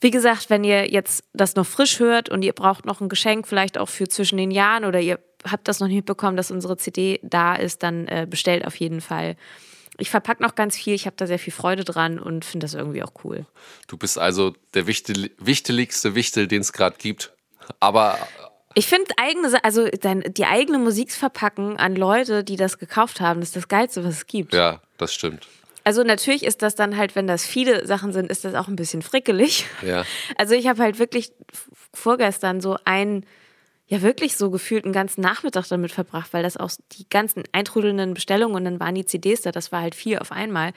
Wie 0.00 0.10
gesagt, 0.12 0.48
wenn 0.50 0.62
ihr 0.62 0.88
jetzt 0.90 1.24
das 1.32 1.56
noch 1.56 1.66
frisch 1.66 1.98
hört 1.98 2.28
und 2.28 2.42
ihr 2.42 2.52
braucht 2.52 2.86
noch 2.86 3.00
ein 3.00 3.08
Geschenk, 3.08 3.48
vielleicht 3.48 3.78
auch 3.78 3.88
für 3.88 4.06
zwischen 4.08 4.36
den 4.36 4.52
Jahren 4.52 4.84
oder 4.84 5.00
ihr 5.00 5.18
habt 5.44 5.68
das 5.68 5.80
noch 5.80 5.88
nicht 5.88 5.96
mitbekommen, 5.96 6.36
dass 6.36 6.50
unsere 6.50 6.76
CD 6.76 7.20
da 7.22 7.54
ist, 7.54 7.82
dann 7.82 8.06
äh, 8.08 8.26
bestellt 8.28 8.66
auf 8.66 8.76
jeden 8.76 9.00
Fall. 9.00 9.36
Ich 9.98 10.10
verpacke 10.10 10.42
noch 10.42 10.54
ganz 10.54 10.76
viel, 10.76 10.94
ich 10.94 11.06
habe 11.06 11.16
da 11.16 11.26
sehr 11.26 11.38
viel 11.38 11.52
Freude 11.52 11.84
dran 11.84 12.18
und 12.18 12.44
finde 12.44 12.64
das 12.64 12.74
irgendwie 12.74 13.02
auch 13.02 13.12
cool. 13.24 13.46
Du 13.88 13.96
bist 13.96 14.18
also 14.18 14.54
der 14.74 14.86
wichtel, 14.86 15.30
wichtigste 15.38 16.14
Wichtel, 16.14 16.46
den 16.46 16.60
es 16.60 16.72
gerade 16.72 16.96
gibt. 16.98 17.32
Aber 17.80 18.16
Ich 18.74 18.86
finde 18.86 19.06
eigene, 19.16 19.64
also 19.64 19.88
dein, 19.88 20.22
die 20.34 20.44
eigene 20.44 20.78
Musik 20.78 21.10
verpacken 21.12 21.76
an 21.78 21.96
Leute, 21.96 22.44
die 22.44 22.56
das 22.56 22.78
gekauft 22.78 23.20
haben, 23.20 23.40
das 23.40 23.48
ist 23.50 23.56
das 23.56 23.68
Geilste, 23.68 24.04
was 24.04 24.14
es 24.14 24.26
gibt. 24.26 24.54
ja, 24.54 24.80
das 24.98 25.12
stimmt. 25.12 25.48
Also 25.84 26.02
natürlich 26.02 26.44
ist 26.44 26.60
das 26.60 26.74
dann 26.74 26.98
halt, 26.98 27.16
wenn 27.16 27.26
das 27.26 27.46
viele 27.46 27.86
Sachen 27.86 28.12
sind, 28.12 28.30
ist 28.30 28.44
das 28.44 28.54
auch 28.54 28.68
ein 28.68 28.76
bisschen 28.76 29.00
frickelig. 29.00 29.64
Ja. 29.80 30.04
Also 30.36 30.54
ich 30.54 30.66
habe 30.68 30.82
halt 30.82 30.98
wirklich 30.98 31.32
vorgestern 31.94 32.60
so 32.60 32.76
ein, 32.84 33.24
ja 33.88 34.02
wirklich 34.02 34.36
so 34.36 34.50
gefühlt 34.50 34.84
einen 34.84 34.92
ganzen 34.92 35.20
Nachmittag 35.22 35.66
damit 35.68 35.92
verbracht, 35.92 36.32
weil 36.32 36.42
das 36.42 36.56
auch 36.56 36.70
die 36.92 37.08
ganzen 37.08 37.44
eintrudelnden 37.52 38.14
Bestellungen 38.14 38.54
und 38.56 38.64
dann 38.64 38.80
waren 38.80 38.94
die 38.94 39.06
CDs 39.06 39.42
da, 39.42 39.50
das 39.52 39.72
war 39.72 39.80
halt 39.82 39.94
viel 39.94 40.18
auf 40.18 40.30
einmal. 40.32 40.72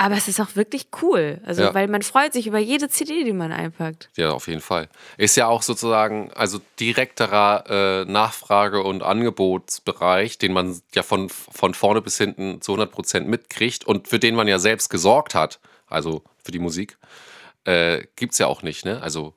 Aber 0.00 0.14
es 0.14 0.28
ist 0.28 0.38
auch 0.40 0.54
wirklich 0.54 0.88
cool. 1.02 1.40
Also, 1.44 1.62
Ja. 1.62 1.74
weil 1.74 1.88
man 1.88 2.02
freut 2.02 2.32
sich 2.32 2.46
über 2.46 2.60
jede 2.60 2.88
CD, 2.88 3.24
die 3.24 3.32
man 3.32 3.50
einpackt. 3.50 4.10
Ja, 4.16 4.30
auf 4.30 4.46
jeden 4.46 4.60
Fall. 4.60 4.88
Ist 5.16 5.36
ja 5.36 5.48
auch 5.48 5.62
sozusagen 5.62 6.30
also 6.34 6.60
direkterer 6.78 7.64
äh, 7.68 8.04
Nachfrage- 8.04 8.82
und 8.84 9.02
Angebotsbereich, 9.02 10.38
den 10.38 10.52
man 10.52 10.80
ja 10.94 11.02
von, 11.02 11.28
von 11.28 11.74
vorne 11.74 12.00
bis 12.00 12.16
hinten 12.18 12.60
zu 12.60 12.72
100 12.72 12.92
Prozent 12.92 13.28
mitkriegt 13.28 13.84
und 13.86 14.06
für 14.08 14.18
den 14.20 14.36
man 14.36 14.46
ja 14.46 14.60
selbst 14.60 14.88
gesorgt 14.88 15.34
hat, 15.34 15.58
also 15.88 16.22
für 16.44 16.52
die 16.52 16.58
Musik, 16.60 16.96
äh, 17.64 18.04
gibt 18.14 18.32
es 18.34 18.38
ja 18.38 18.46
auch 18.46 18.62
nicht. 18.62 18.84
Ne? 18.84 19.02
Also 19.02 19.34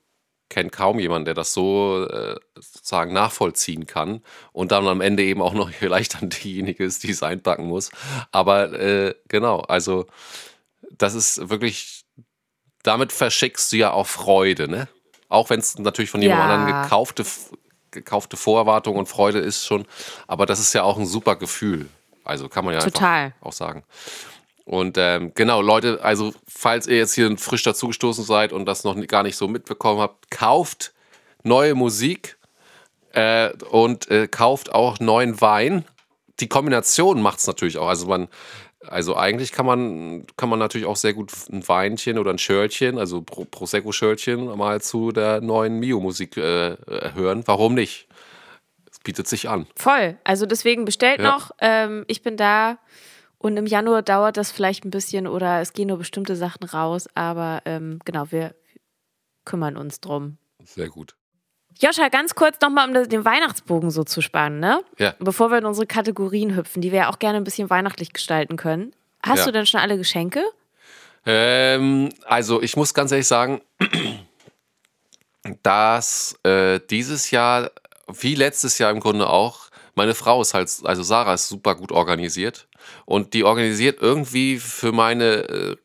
kennt 0.52 0.70
kaum 0.70 0.98
jemand, 0.98 1.26
der 1.26 1.32
das 1.34 1.54
so 1.54 2.06
äh, 2.08 2.36
sozusagen 2.54 3.12
nachvollziehen 3.14 3.86
kann 3.86 4.22
und 4.52 4.70
dann 4.70 4.86
am 4.86 5.00
Ende 5.00 5.22
eben 5.22 5.40
auch 5.40 5.54
noch 5.54 5.70
vielleicht 5.78 6.14
dann 6.20 6.28
diejenige 6.28 6.84
ist, 6.84 7.02
die 7.02 7.10
es 7.10 7.22
einpacken 7.22 7.66
muss. 7.66 7.90
Aber 8.30 8.72
äh, 8.78 9.14
genau, 9.28 9.60
also 9.60 10.06
das 10.98 11.14
ist 11.14 11.48
wirklich, 11.48 12.04
damit 12.82 13.12
verschickst 13.12 13.72
du 13.72 13.76
ja 13.78 13.92
auch 13.92 14.06
Freude, 14.06 14.68
ne? 14.68 14.88
Auch 15.30 15.48
wenn 15.48 15.60
es 15.60 15.78
natürlich 15.78 16.10
von 16.10 16.20
jemand 16.20 16.40
Ja. 16.40 16.54
anderen 16.54 16.82
gekaufte, 16.82 17.24
gekaufte 17.90 18.36
Vorerwartung 18.36 18.96
und 18.96 19.08
Freude 19.08 19.38
ist 19.38 19.64
schon, 19.64 19.86
aber 20.26 20.44
das 20.44 20.60
ist 20.60 20.74
ja 20.74 20.82
auch 20.82 20.98
ein 20.98 21.06
super 21.06 21.36
Gefühl. 21.36 21.88
Also 22.24 22.48
kann 22.50 22.64
man 22.66 22.74
ja 22.74 22.80
Total. 22.80 23.32
auch 23.40 23.54
sagen. 23.54 23.84
Und 24.64 24.96
ähm, 24.98 25.32
genau, 25.34 25.60
Leute, 25.60 26.00
also 26.02 26.32
falls 26.46 26.86
ihr 26.86 26.96
jetzt 26.96 27.14
hier 27.14 27.36
frisch 27.36 27.62
dazugestoßen 27.64 28.24
seid 28.24 28.52
und 28.52 28.66
das 28.66 28.84
noch 28.84 28.96
gar 29.08 29.22
nicht 29.22 29.36
so 29.36 29.48
mitbekommen 29.48 30.00
habt, 30.00 30.30
kauft 30.30 30.92
neue 31.42 31.74
Musik 31.74 32.36
äh, 33.12 33.50
und 33.70 34.08
äh, 34.10 34.28
kauft 34.28 34.72
auch 34.72 35.00
neuen 35.00 35.40
Wein. 35.40 35.84
Die 36.40 36.48
Kombination 36.48 37.20
macht 37.20 37.40
es 37.40 37.46
natürlich 37.46 37.76
auch. 37.76 37.88
Also 37.88 38.06
man, 38.06 38.28
also 38.86 39.16
eigentlich 39.16 39.52
kann 39.52 39.66
man, 39.66 40.26
kann 40.36 40.48
man 40.48 40.58
natürlich 40.58 40.86
auch 40.86 40.96
sehr 40.96 41.12
gut 41.12 41.32
ein 41.50 41.66
Weinchen 41.68 42.18
oder 42.18 42.30
ein 42.30 42.38
Schörtchen, 42.38 42.98
also 42.98 43.22
Pro 43.22 43.44
Prosecco-Schörtchen, 43.44 44.56
mal 44.56 44.80
zu 44.80 45.12
der 45.12 45.40
neuen 45.40 45.80
Mio-Musik 45.80 46.36
äh, 46.36 46.76
hören. 47.14 47.42
Warum 47.46 47.74
nicht? 47.74 48.06
Es 48.90 49.00
bietet 49.00 49.26
sich 49.26 49.48
an. 49.48 49.66
Voll. 49.76 50.16
Also 50.24 50.46
deswegen 50.46 50.84
bestellt 50.84 51.20
Ja. 51.20 51.32
noch. 51.32 51.50
Ähm, 51.60 52.04
ich 52.06 52.22
bin 52.22 52.36
da. 52.36 52.78
Und 53.42 53.56
im 53.56 53.66
Januar 53.66 54.02
dauert 54.02 54.36
das 54.36 54.50
vielleicht 54.52 54.84
ein 54.84 54.90
bisschen 54.90 55.26
oder 55.26 55.60
es 55.60 55.72
gehen 55.72 55.88
nur 55.88 55.98
bestimmte 55.98 56.36
Sachen 56.36 56.64
raus. 56.64 57.08
Aber 57.14 57.60
ähm, 57.64 57.98
genau, 58.04 58.30
wir 58.30 58.54
kümmern 59.44 59.76
uns 59.76 60.00
drum. 60.00 60.38
Sehr 60.64 60.88
gut. 60.88 61.16
Joscha, 61.80 62.08
ganz 62.08 62.34
kurz 62.34 62.60
nochmal, 62.60 62.86
um 62.88 63.08
den 63.08 63.24
Weihnachtsbogen 63.24 63.90
so 63.90 64.04
zu 64.04 64.20
spannen, 64.20 64.60
ne? 64.60 64.82
Ja. 64.98 65.14
Bevor 65.18 65.50
wir 65.50 65.58
in 65.58 65.64
unsere 65.64 65.86
Kategorien 65.86 66.54
hüpfen, 66.54 66.82
die 66.82 66.92
wir 66.92 67.00
ja 67.00 67.10
auch 67.10 67.18
gerne 67.18 67.38
ein 67.38 67.44
bisschen 67.44 67.70
weihnachtlich 67.70 68.12
gestalten 68.12 68.56
können. 68.56 68.94
Hast 69.24 69.40
Ja. 69.40 69.44
du 69.46 69.52
denn 69.52 69.66
schon 69.66 69.80
alle 69.80 69.96
Geschenke? 69.96 70.42
Ähm, 71.24 72.10
also 72.24 72.60
ich 72.62 72.76
muss 72.76 72.94
ganz 72.94 73.10
ehrlich 73.10 73.26
sagen, 73.26 73.60
dass 75.62 76.38
äh, 76.44 76.80
dieses 76.90 77.30
Jahr, 77.30 77.70
wie 78.08 78.34
letztes 78.34 78.78
Jahr 78.78 78.90
im 78.90 79.00
Grunde 79.00 79.28
auch, 79.28 79.61
meine 79.94 80.14
Frau 80.14 80.40
ist 80.40 80.54
halt, 80.54 80.70
also 80.84 81.02
Sarah 81.02 81.34
ist 81.34 81.48
super 81.48 81.74
gut 81.74 81.92
organisiert 81.92 82.68
und 83.04 83.34
die 83.34 83.44
organisiert 83.44 84.00
irgendwie 84.00 84.58
für 84.58 84.92
meine 84.92 85.48
äh, 85.48 85.76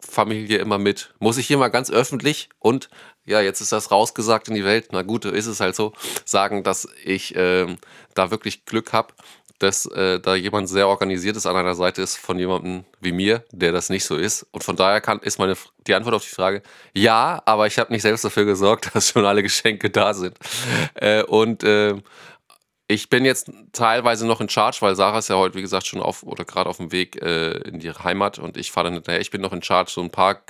Familie 0.00 0.58
immer 0.58 0.78
mit. 0.78 1.14
Muss 1.18 1.38
ich 1.38 1.46
hier 1.46 1.58
mal 1.58 1.68
ganz 1.68 1.90
öffentlich 1.90 2.48
und 2.58 2.90
ja, 3.24 3.40
jetzt 3.40 3.60
ist 3.60 3.72
das 3.72 3.90
rausgesagt 3.90 4.48
in 4.48 4.54
die 4.54 4.64
Welt, 4.64 4.88
na 4.92 5.02
gut, 5.02 5.24
ist 5.24 5.46
es 5.46 5.60
halt 5.60 5.74
so, 5.74 5.94
sagen, 6.26 6.62
dass 6.62 6.86
ich 7.04 7.34
ähm, 7.36 7.78
da 8.14 8.30
wirklich 8.30 8.66
Glück 8.66 8.92
habe, 8.92 9.14
dass 9.58 9.86
äh, 9.86 10.20
da 10.20 10.34
jemand 10.34 10.68
sehr 10.68 10.88
organisiert 10.88 11.36
ist 11.36 11.46
an 11.46 11.56
einer 11.56 11.74
Seite 11.74 12.02
ist 12.02 12.16
von 12.16 12.38
jemandem 12.38 12.84
wie 13.00 13.12
mir, 13.12 13.44
der 13.50 13.72
das 13.72 13.88
nicht 13.88 14.04
so 14.04 14.16
ist. 14.16 14.46
Und 14.50 14.64
von 14.64 14.76
daher 14.76 15.00
kann, 15.00 15.20
ist 15.20 15.38
meine 15.38 15.56
die 15.86 15.94
Antwort 15.94 16.14
auf 16.14 16.24
die 16.24 16.34
Frage 16.34 16.62
ja, 16.92 17.42
aber 17.46 17.66
ich 17.66 17.78
habe 17.78 17.92
nicht 17.92 18.02
selbst 18.02 18.24
dafür 18.24 18.44
gesorgt, 18.44 18.90
dass 18.94 19.10
schon 19.10 19.24
alle 19.24 19.42
Geschenke 19.42 19.90
da 19.90 20.12
sind. 20.12 20.36
Äh, 20.94 21.22
und 21.22 21.62
äh, 21.62 21.94
ich 22.94 23.10
bin 23.10 23.24
jetzt 23.24 23.50
teilweise 23.72 24.26
noch 24.26 24.40
in 24.40 24.48
Charge, 24.48 24.78
weil 24.80 24.94
Sarah 24.94 25.18
ist 25.18 25.28
ja 25.28 25.36
heute, 25.36 25.56
wie 25.56 25.62
gesagt, 25.62 25.86
schon 25.86 26.00
auf 26.00 26.22
oder 26.22 26.44
gerade 26.44 26.70
auf 26.70 26.76
dem 26.76 26.92
Weg 26.92 27.20
äh, 27.20 27.52
in 27.68 27.80
die 27.80 27.90
Heimat 27.90 28.38
und 28.38 28.56
ich 28.56 28.70
fahre 28.70 28.84
dann 28.84 28.94
hinterher. 28.94 29.20
Ich 29.20 29.30
bin 29.30 29.40
noch 29.40 29.52
in 29.52 29.62
Charge, 29.62 29.90
so 29.90 30.00
ein 30.00 30.10
paar, 30.10 30.42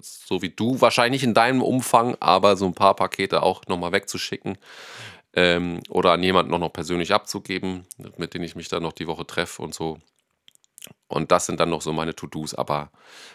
so 0.00 0.42
wie 0.42 0.48
du, 0.48 0.80
wahrscheinlich 0.80 1.22
in 1.22 1.34
deinem 1.34 1.62
Umfang, 1.62 2.16
aber 2.20 2.56
so 2.56 2.66
ein 2.66 2.74
paar 2.74 2.96
Pakete 2.96 3.42
auch 3.42 3.66
nochmal 3.68 3.92
wegzuschicken 3.92 4.56
ähm, 5.34 5.80
oder 5.88 6.12
an 6.12 6.22
jemanden 6.22 6.50
noch, 6.50 6.58
noch 6.58 6.72
persönlich 6.72 7.12
abzugeben, 7.12 7.86
mit 8.16 8.34
dem 8.34 8.42
ich 8.42 8.56
mich 8.56 8.68
dann 8.68 8.82
noch 8.82 8.92
die 8.92 9.06
Woche 9.06 9.26
treffe 9.26 9.62
und 9.62 9.74
so. 9.74 9.98
Und 11.08 11.30
das 11.30 11.46
sind 11.46 11.60
dann 11.60 11.70
noch 11.70 11.82
so 11.82 11.92
meine 11.92 12.14
To-Dos. 12.14 12.54
Aber 12.54 12.90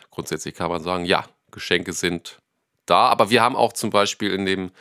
grundsätzlich 0.10 0.56
kann 0.56 0.72
man 0.72 0.82
sagen, 0.82 1.06
ja, 1.06 1.26
Geschenke 1.52 1.94
sind 1.94 2.40
da. 2.86 3.08
Aber 3.10 3.30
wir 3.30 3.42
haben 3.42 3.56
auch 3.56 3.74
zum 3.74 3.92
Beispiel 3.92 4.34
in 4.34 4.46
dem 4.46 4.72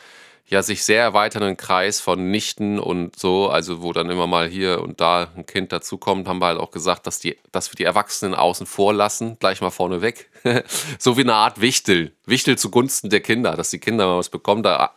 ja 0.46 0.62
sich 0.62 0.84
sehr 0.84 1.02
erweiternden 1.02 1.56
Kreis 1.56 2.00
von 2.00 2.30
Nichten 2.30 2.78
und 2.78 3.18
so, 3.18 3.48
also 3.48 3.82
wo 3.82 3.92
dann 3.92 4.10
immer 4.10 4.26
mal 4.26 4.48
hier 4.48 4.82
und 4.82 5.00
da 5.00 5.28
ein 5.36 5.46
Kind 5.46 5.72
dazukommt, 5.72 6.28
haben 6.28 6.38
wir 6.38 6.46
halt 6.46 6.60
auch 6.60 6.70
gesagt, 6.70 7.06
dass, 7.06 7.18
die, 7.18 7.38
dass 7.50 7.72
wir 7.72 7.76
die 7.76 7.84
Erwachsenen 7.84 8.34
außen 8.34 8.66
vor 8.66 8.92
lassen, 8.92 9.38
gleich 9.38 9.60
mal 9.60 9.70
vorne 9.70 10.02
weg. 10.02 10.30
so 10.98 11.16
wie 11.16 11.22
eine 11.22 11.34
Art 11.34 11.60
Wichtel. 11.60 12.12
Wichtel 12.26 12.58
zugunsten 12.58 13.08
der 13.10 13.20
Kinder, 13.20 13.56
dass 13.56 13.70
die 13.70 13.78
Kinder 13.78 14.06
mal 14.06 14.18
was 14.18 14.28
bekommen. 14.28 14.62
Da 14.62 14.94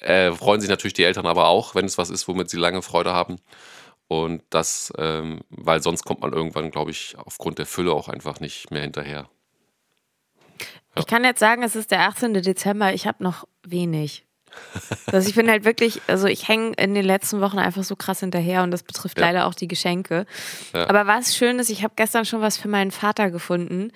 äh, 0.00 0.32
freuen 0.32 0.60
sich 0.60 0.70
natürlich 0.70 0.94
die 0.94 1.04
Eltern 1.04 1.26
aber 1.26 1.48
auch, 1.48 1.74
wenn 1.74 1.84
es 1.84 1.98
was 1.98 2.10
ist, 2.10 2.28
womit 2.28 2.48
sie 2.48 2.58
lange 2.58 2.82
Freude 2.82 3.12
haben. 3.12 3.38
Und 4.06 4.42
das, 4.50 4.92
ähm, 4.98 5.40
weil 5.48 5.82
sonst 5.82 6.04
kommt 6.04 6.20
man 6.20 6.32
irgendwann, 6.32 6.70
glaube 6.70 6.90
ich, 6.90 7.16
aufgrund 7.18 7.58
der 7.58 7.66
Fülle 7.66 7.92
auch 7.92 8.08
einfach 8.08 8.40
nicht 8.40 8.70
mehr 8.70 8.82
hinterher. 8.82 9.28
Ich 10.96 11.06
kann 11.06 11.24
jetzt 11.24 11.40
sagen, 11.40 11.62
es 11.62 11.74
ist 11.74 11.90
der 11.90 12.02
18. 12.02 12.34
Dezember, 12.34 12.92
ich 12.92 13.06
habe 13.06 13.24
noch 13.24 13.48
wenig. 13.62 14.26
Also 15.06 15.28
ich 15.28 15.34
bin 15.34 15.50
halt 15.50 15.64
wirklich, 15.64 16.00
also 16.06 16.26
ich 16.26 16.48
hänge 16.48 16.72
in 16.78 16.94
den 16.94 17.04
letzten 17.04 17.40
Wochen 17.40 17.58
einfach 17.58 17.84
so 17.84 17.96
krass 17.96 18.20
hinterher 18.20 18.62
und 18.62 18.70
das 18.70 18.82
betrifft 18.82 19.18
Ja. 19.18 19.26
leider 19.26 19.46
auch 19.46 19.54
die 19.54 19.68
Geschenke. 19.68 20.26
Ja. 20.72 20.88
Aber 20.88 21.06
was 21.06 21.36
schön 21.36 21.58
ist, 21.58 21.70
ich 21.70 21.82
habe 21.82 21.94
gestern 21.96 22.24
schon 22.24 22.40
was 22.40 22.56
für 22.56 22.68
meinen 22.68 22.90
Vater 22.90 23.30
gefunden. 23.30 23.92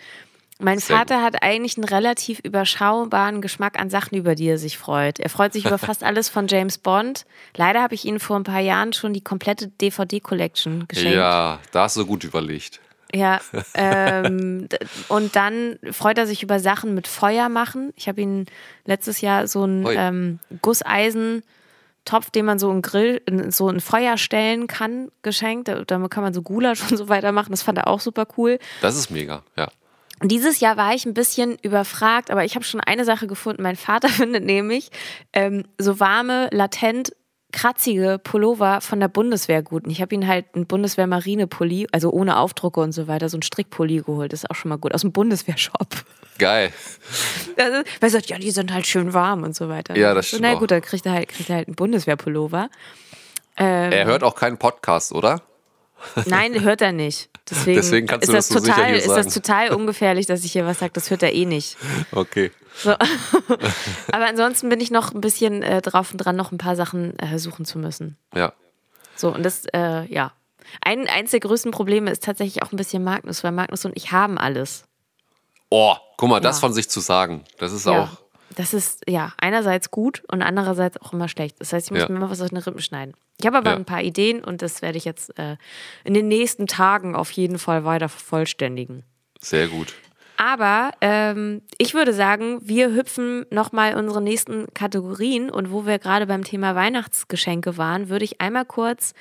Mein 0.59 0.78
Sehr 0.78 0.96
Vater 0.96 1.22
hat 1.22 1.42
eigentlich 1.42 1.76
einen 1.76 1.84
relativ 1.84 2.40
überschaubaren 2.40 3.42
Geschmack 3.42 3.78
an 3.78 3.90
Sachen, 3.90 4.16
über 4.16 4.34
die 4.34 4.46
er 4.48 4.57
sich 4.59 4.78
freut. 4.78 5.20
Er 5.20 5.28
freut 5.28 5.52
sich 5.52 5.66
über 5.66 5.76
fast 5.78 6.02
alles 6.02 6.30
von 6.30 6.48
James 6.48 6.78
Bond. 6.78 7.26
Leider 7.57 7.82
habe 7.82 7.94
ich 7.94 8.07
ihm 8.07 8.18
vor 8.20 8.36
ein 8.38 8.44
paar 8.44 8.61
Jahren 8.61 8.94
schon 8.94 9.12
die 9.12 9.20
komplette 9.20 9.68
DVD-Collection 9.68 10.86
geschenkt. 10.88 11.14
Ja, 11.14 11.59
da 11.72 11.82
hast 11.82 11.96
du 11.98 12.07
gut 12.07 12.24
überlegt. 12.24 12.80
Ja, 13.16 13.40
ähm, 13.74 14.68
und 15.08 15.36
dann 15.36 15.78
freut 15.92 16.18
er 16.18 16.26
sich 16.26 16.42
über 16.42 16.58
Sachen 16.60 16.94
mit 16.94 17.06
Feuer 17.08 17.48
machen. 17.48 17.92
Ich 17.96 18.08
habe 18.08 18.20
ihm 18.20 18.44
letztes 18.84 19.20
Jahr 19.20 19.46
so 19.46 19.62
einen 19.62 19.86
Ui. 19.86 19.94
ähm, 19.96 20.38
Gusseisentopf, 20.62 22.30
den 22.34 22.44
man 22.44 22.58
so 22.58 22.70
in 22.70 22.82
Grill, 22.82 23.20
in, 23.26 23.50
so 23.50 23.68
ein 23.68 23.80
Feuer 23.80 24.16
stellen 24.18 24.66
kann, 24.66 25.08
geschenkt. 25.22 25.68
Da- 25.68 25.84
Damit 25.84 26.10
kann 26.10 26.22
man 26.22 26.34
so 26.34 26.42
Gulasch 26.42 26.82
und 26.90 26.96
so 26.96 27.08
weiter 27.08 27.32
machen. 27.32 27.50
Das 27.50 27.62
fand 27.62 27.78
er 27.78 27.86
auch 27.88 28.00
super 28.00 28.26
cool. 28.36 28.58
Das 28.80 28.96
ist 28.96 29.10
mega, 29.10 29.42
ja. 29.56 29.68
Und 30.20 30.32
dieses 30.32 30.60
Jahr 30.60 30.78
war 30.78 30.94
ich 30.94 31.04
ein 31.04 31.12
bisschen 31.12 31.58
überfragt, 31.60 32.30
aber 32.30 32.42
ich 32.44 32.54
habe 32.54 32.64
schon 32.64 32.80
eine 32.80 33.04
Sache 33.04 33.26
gefunden. 33.26 33.62
Mein 33.62 33.76
Vater 33.76 34.08
findet 34.10 34.44
nämlich 34.44 34.90
ähm, 35.32 35.64
so 35.78 36.00
warme, 36.00 36.48
latent 36.52 37.12
kratzige 37.53 38.20
Pullover 38.22 38.80
von 38.80 39.01
der 39.01 39.09
Bundeswehr 39.09 39.62
gut. 39.62 39.84
Und 39.84 39.90
ich 39.90 40.01
habe 40.03 40.14
ihn 40.14 40.26
halt 40.26 40.47
einen 40.55 40.66
Bundeswehr-Marine-Pulli, 40.66 41.88
also 41.92 42.11
ohne 42.11 42.38
Aufdrucke 42.38 42.80
und 42.80 42.92
so 42.92 43.09
weiter, 43.09 43.28
so 43.28 43.38
ein 43.38 43.42
Strickpulli 43.42 44.03
geholt. 44.03 44.32
Das 44.32 44.44
ist 44.44 44.51
auch 44.51 44.55
schon 44.55 44.68
mal 44.68 44.76
gut. 44.76 44.94
Aus 44.94 45.01
dem 45.03 45.12
Bundeswehr-Shop. 45.12 45.88
Geil. 46.38 46.70
Also, 47.57 47.76
weil 47.76 47.84
er 48.01 48.11
sagt, 48.11 48.26
ja, 48.26 48.38
die 48.38 48.51
sind 48.51 48.72
halt 48.72 48.86
schön 48.86 49.14
warm 49.14 49.42
und 49.42 49.57
so 49.57 49.68
weiter. 49.68 49.97
Ja, 49.97 50.12
das 50.12 50.28
stimmt 50.28 50.42
Na 50.42 50.55
gut, 50.55 50.70
dann 50.70 50.82
kriegt 50.82 51.07
er 51.07 51.12
halt, 51.12 51.28
kriegt 51.28 51.49
er 51.49 51.57
halt 51.57 51.68
einen 51.68 51.76
Bundeswehr-Pullover. 51.76 52.68
Ähm, 53.57 53.92
Er 53.92 54.05
hört 54.05 54.22
auch 54.22 54.34
keinen 54.34 54.59
Podcast, 54.59 55.12
oder? 55.12 55.40
Nein, 56.26 56.62
hört 56.62 56.80
er 56.82 56.92
nicht. 56.92 57.28
Deswegen, 57.49 57.76
Deswegen 57.76 58.07
kannst 58.07 58.24
ist 58.24 58.28
du 58.30 58.36
das, 58.36 58.49
das 58.49 58.62
so 58.62 58.68
total, 58.68 58.94
ist 58.94 59.09
das 59.09 59.32
total 59.32 59.72
ungefährlich, 59.72 60.26
dass 60.26 60.44
ich 60.44 60.53
hier 60.53 60.66
was 60.66 60.80
sage. 60.80 60.92
Das 60.94 61.11
hört 61.11 61.22
er 61.22 61.32
eh 61.32 61.44
nicht. 61.44 61.76
Okay. 62.12 62.51
So. 62.76 62.90
Aber 64.12 64.26
ansonsten 64.26 64.68
bin 64.68 64.80
ich 64.80 64.90
noch 64.90 65.14
ein 65.14 65.20
bisschen 65.20 65.62
äh, 65.62 65.80
drauf 65.80 66.11
und 66.11 66.18
dran, 66.18 66.36
noch 66.36 66.53
ein 66.53 66.59
paar 66.59 66.76
Sachen 66.76 67.18
äh, 67.18 67.38
suchen 67.38 67.64
zu 67.64 67.78
müssen. 67.78 68.16
Ja. 68.34 68.53
So, 69.14 69.32
und 69.32 69.42
das, 69.44 69.64
äh, 69.72 70.05
ja. 70.12 70.32
Ein, 70.80 71.09
eins 71.09 71.30
der 71.30 71.40
größten 71.40 71.70
Probleme 71.70 72.11
ist 72.11 72.24
tatsächlich 72.24 72.62
auch 72.62 72.72
ein 72.72 72.76
bisschen 72.76 73.05
Magnus, 73.05 73.44
weil 73.44 73.53
Magnus 73.53 73.84
und 73.84 73.97
ich 73.97 74.11
haben 74.12 74.36
alles. 74.38 74.84
Oh, 75.70 75.94
guck 76.16 76.28
mal, 76.28 76.40
das 76.40 76.57
Ja. 76.57 76.61
von 76.61 76.72
sich 76.74 76.88
zu 76.90 77.01
sagen, 77.01 77.44
das 77.59 77.72
ist 77.72 77.86
Ja. 77.86 78.03
auch. 78.03 78.09
Das 78.55 78.72
ist 78.72 79.03
ja 79.09 79.32
einerseits 79.38 79.90
gut 79.90 80.22
und 80.28 80.40
andererseits 80.42 81.01
auch 81.03 81.12
immer 81.12 81.28
schlecht. 81.28 81.57
Das 81.61 81.72
heißt, 81.72 81.86
ich 81.88 81.90
muss 81.90 82.01
Ja. 82.03 82.09
mir 82.09 82.16
immer 82.16 82.30
was 82.30 82.40
aus 82.40 82.49
den 82.51 82.59
Rippen 82.59 82.80
schneiden. 82.80 83.14
Ich 83.38 83.47
habe 83.47 83.59
aber 83.59 83.70
Ja. 83.70 83.76
ein 83.76 83.84
paar 83.84 84.03
Ideen 84.03 84.42
und 84.42 84.62
das 84.62 84.80
werde 84.82 84.97
ich 84.99 85.05
jetzt 85.05 85.36
äh, 85.38 85.57
in 86.05 86.14
den 86.14 86.28
nächsten 86.28 86.66
Tagen 86.66 87.14
auf 87.16 87.30
jeden 87.32 87.59
Fall 87.59 87.84
weiter 87.84 88.09
vervollständigen. 88.09 89.03
Sehr 89.40 89.68
gut. 89.68 89.94
Aber 90.38 90.90
ähm, 91.01 91.62
ich 91.78 91.94
würde 91.94 92.12
sagen, 92.12 92.59
wir 92.62 92.92
hüpfen 92.94 93.47
nochmal 93.51 93.94
unsere 93.97 94.20
nächsten 94.22 94.66
Kategorien 94.74 95.51
und 95.51 95.70
wo 95.70 95.86
wir 95.86 95.99
gerade 95.99 96.26
beim 96.26 96.44
Thema 96.44 96.74
Weihnachtsgeschenke 96.74 97.76
waren, 97.78 98.09
würde 98.11 98.24
ich 98.26 98.40
einmal 98.40 98.64
kurz 98.66 99.12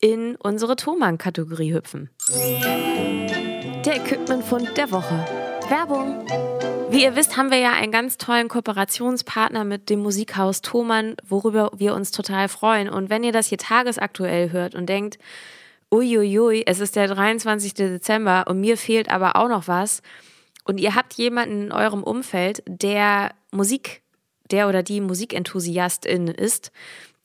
in 0.00 0.36
unsere 0.36 0.76
Thomann-Kategorie 0.76 1.74
hüpfen. 1.74 2.10
Der 3.84 3.96
Equipmentfund 3.96 4.76
der 4.76 4.90
Woche. 4.90 5.24
Werbung. 5.70 6.24
Wie 6.90 7.02
ihr 7.02 7.14
wisst, 7.14 7.36
haben 7.36 7.50
wir 7.50 7.58
ja 7.58 7.72
einen 7.72 7.92
ganz 7.92 8.16
tollen 8.16 8.48
Kooperationspartner 8.48 9.64
mit 9.64 9.90
dem 9.90 10.00
Musikhaus 10.00 10.62
Thomann, 10.62 11.16
worüber 11.28 11.70
wir 11.76 11.94
uns 11.94 12.10
total 12.10 12.48
freuen. 12.48 12.88
Und 12.88 13.10
wenn 13.10 13.22
ihr 13.22 13.32
das 13.32 13.48
hier 13.48 13.58
tagesaktuell 13.58 14.50
hört 14.50 14.74
und 14.74 14.86
denkt, 14.86 15.18
uiuiui, 15.92 16.62
es 16.66 16.80
ist 16.80 16.96
der 16.96 17.08
23. 17.08 17.74
Dezember 17.74 18.44
und 18.48 18.60
mir 18.60 18.78
fehlt 18.78 19.10
aber 19.10 19.36
auch 19.36 19.48
noch 19.48 19.68
was 19.68 20.00
und 20.64 20.78
ihr 20.78 20.94
habt 20.94 21.14
jemanden 21.14 21.66
in 21.66 21.72
eurem 21.72 22.02
Umfeld, 22.02 22.62
der 22.66 23.32
Musik, 23.50 24.02
der 24.50 24.68
oder 24.68 24.82
die 24.82 25.02
Musikenthusiastin 25.02 26.28
ist, 26.28 26.72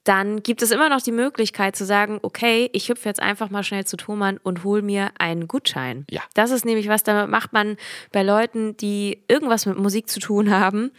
dann 0.03 0.43
gibt 0.43 0.61
es 0.61 0.71
immer 0.71 0.89
noch 0.89 1.01
die 1.01 1.11
Möglichkeit 1.11 1.75
zu 1.75 1.85
sagen, 1.85 2.19
okay, 2.21 2.69
ich 2.73 2.89
hüpfe 2.89 3.07
jetzt 3.07 3.21
einfach 3.21 3.49
mal 3.49 3.63
schnell 3.63 3.85
zu 3.85 3.97
Thomann 3.97 4.37
und 4.37 4.63
hol 4.63 4.81
mir 4.81 5.11
einen 5.17 5.47
Gutschein. 5.47 6.05
Ja. 6.09 6.21
Das 6.33 6.51
ist 6.51 6.65
nämlich 6.65 6.89
was, 6.89 7.03
damit 7.03 7.29
macht 7.29 7.53
man 7.53 7.77
bei 8.11 8.23
Leuten, 8.23 8.75
die 8.77 9.23
irgendwas 9.27 9.65
mit 9.65 9.77
Musik 9.77 10.09
zu 10.09 10.19
tun 10.19 10.51
haben 10.51 10.91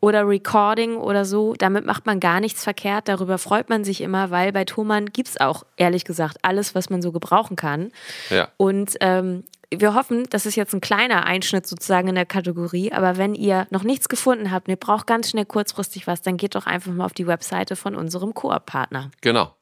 oder 0.00 0.26
Recording 0.26 0.96
oder 0.96 1.24
so, 1.24 1.54
damit 1.54 1.86
macht 1.86 2.06
man 2.06 2.18
gar 2.18 2.40
nichts 2.40 2.64
verkehrt. 2.64 3.08
Darüber 3.08 3.38
freut 3.38 3.68
man 3.68 3.84
sich 3.84 4.00
immer, 4.00 4.30
weil 4.30 4.52
bei 4.52 4.64
Thomann 4.64 5.06
gibt 5.06 5.28
es 5.28 5.40
auch, 5.40 5.64
ehrlich 5.76 6.04
gesagt, 6.04 6.38
alles, 6.42 6.74
was 6.74 6.90
man 6.90 7.02
so 7.02 7.12
gebrauchen 7.12 7.56
kann. 7.56 7.92
Ja. 8.30 8.48
Und 8.56 8.96
ähm, 9.00 9.44
wir 9.80 9.94
hoffen, 9.94 10.26
das 10.30 10.46
ist 10.46 10.56
jetzt 10.56 10.74
ein 10.74 10.80
kleiner 10.80 11.24
Einschnitt 11.24 11.66
sozusagen 11.66 12.08
in 12.08 12.14
der 12.14 12.26
Kategorie, 12.26 12.92
aber 12.92 13.16
wenn 13.16 13.34
ihr 13.34 13.66
noch 13.70 13.82
nichts 13.82 14.08
gefunden 14.08 14.50
habt 14.50 14.68
ihr 14.68 14.76
braucht 14.76 15.06
ganz 15.06 15.30
schnell 15.30 15.46
kurzfristig 15.46 16.06
was, 16.06 16.22
dann 16.22 16.36
geht 16.36 16.54
doch 16.54 16.66
einfach 16.66 16.92
mal 16.92 17.04
auf 17.04 17.12
die 17.12 17.26
Webseite 17.26 17.76
von 17.76 17.94
unserem 17.94 18.34
Koop-Partner. 18.34 19.10
Genau. 19.20 19.54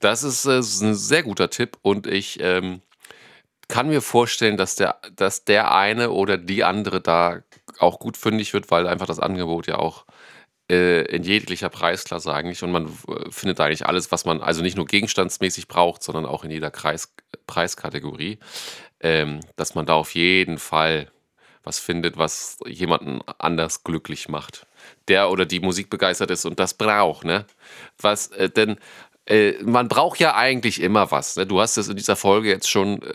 Das 0.00 0.22
ist, 0.22 0.44
äh, 0.46 0.58
ist 0.58 0.80
ein 0.80 0.94
sehr 0.94 1.22
guter 1.22 1.50
Tipp 1.50 1.76
und 1.82 2.06
ich 2.06 2.38
ähm, 2.40 2.82
kann 3.68 3.88
mir 3.88 4.00
vorstellen, 4.00 4.56
dass 4.56 4.76
der, 4.76 4.98
dass 5.14 5.44
der 5.44 5.74
eine 5.74 6.10
oder 6.10 6.38
die 6.38 6.64
andere 6.64 7.00
da 7.00 7.42
auch 7.78 7.98
gut 7.98 8.16
fündig 8.16 8.54
wird, 8.54 8.70
weil 8.70 8.86
einfach 8.86 9.06
das 9.06 9.20
Angebot 9.20 9.66
ja 9.66 9.76
auch 9.76 10.06
äh, 10.70 11.02
in 11.04 11.22
jeglicher 11.22 11.68
Preisklasse 11.68 12.32
eigentlich 12.32 12.62
und 12.62 12.72
man 12.72 12.86
äh, 12.86 13.30
findet 13.30 13.60
eigentlich 13.60 13.86
alles, 13.86 14.10
was 14.12 14.24
man 14.24 14.40
also 14.40 14.62
nicht 14.62 14.76
nur 14.76 14.86
gegenstandsmäßig 14.86 15.68
braucht, 15.68 16.02
sondern 16.02 16.26
auch 16.26 16.44
in 16.44 16.50
jeder 16.50 16.70
Kreis, 16.70 17.14
Preiskategorie, 17.46 18.38
ähm, 19.00 19.40
dass 19.56 19.74
man 19.74 19.86
da 19.86 19.94
auf 19.94 20.14
jeden 20.14 20.58
Fall 20.58 21.10
was 21.64 21.78
findet, 21.78 22.16
was 22.16 22.58
jemanden 22.66 23.20
anders 23.38 23.84
glücklich 23.84 24.28
macht, 24.28 24.66
der 25.08 25.30
oder 25.30 25.44
die 25.44 25.60
Musik 25.60 25.90
begeistert 25.90 26.30
ist 26.30 26.46
und 26.46 26.58
das 26.58 26.74
braucht, 26.74 27.24
ne? 27.24 27.44
Was 28.00 28.28
äh, 28.28 28.48
denn 28.48 28.78
äh, 29.26 29.52
man 29.62 29.88
braucht 29.88 30.18
ja 30.18 30.34
eigentlich 30.34 30.80
immer 30.80 31.10
was. 31.10 31.36
Ne? 31.36 31.46
Du 31.46 31.60
hast 31.60 31.76
es 31.76 31.88
in 31.88 31.96
dieser 31.96 32.16
Folge 32.16 32.48
jetzt 32.48 32.70
schon 32.70 33.02
äh, 33.02 33.12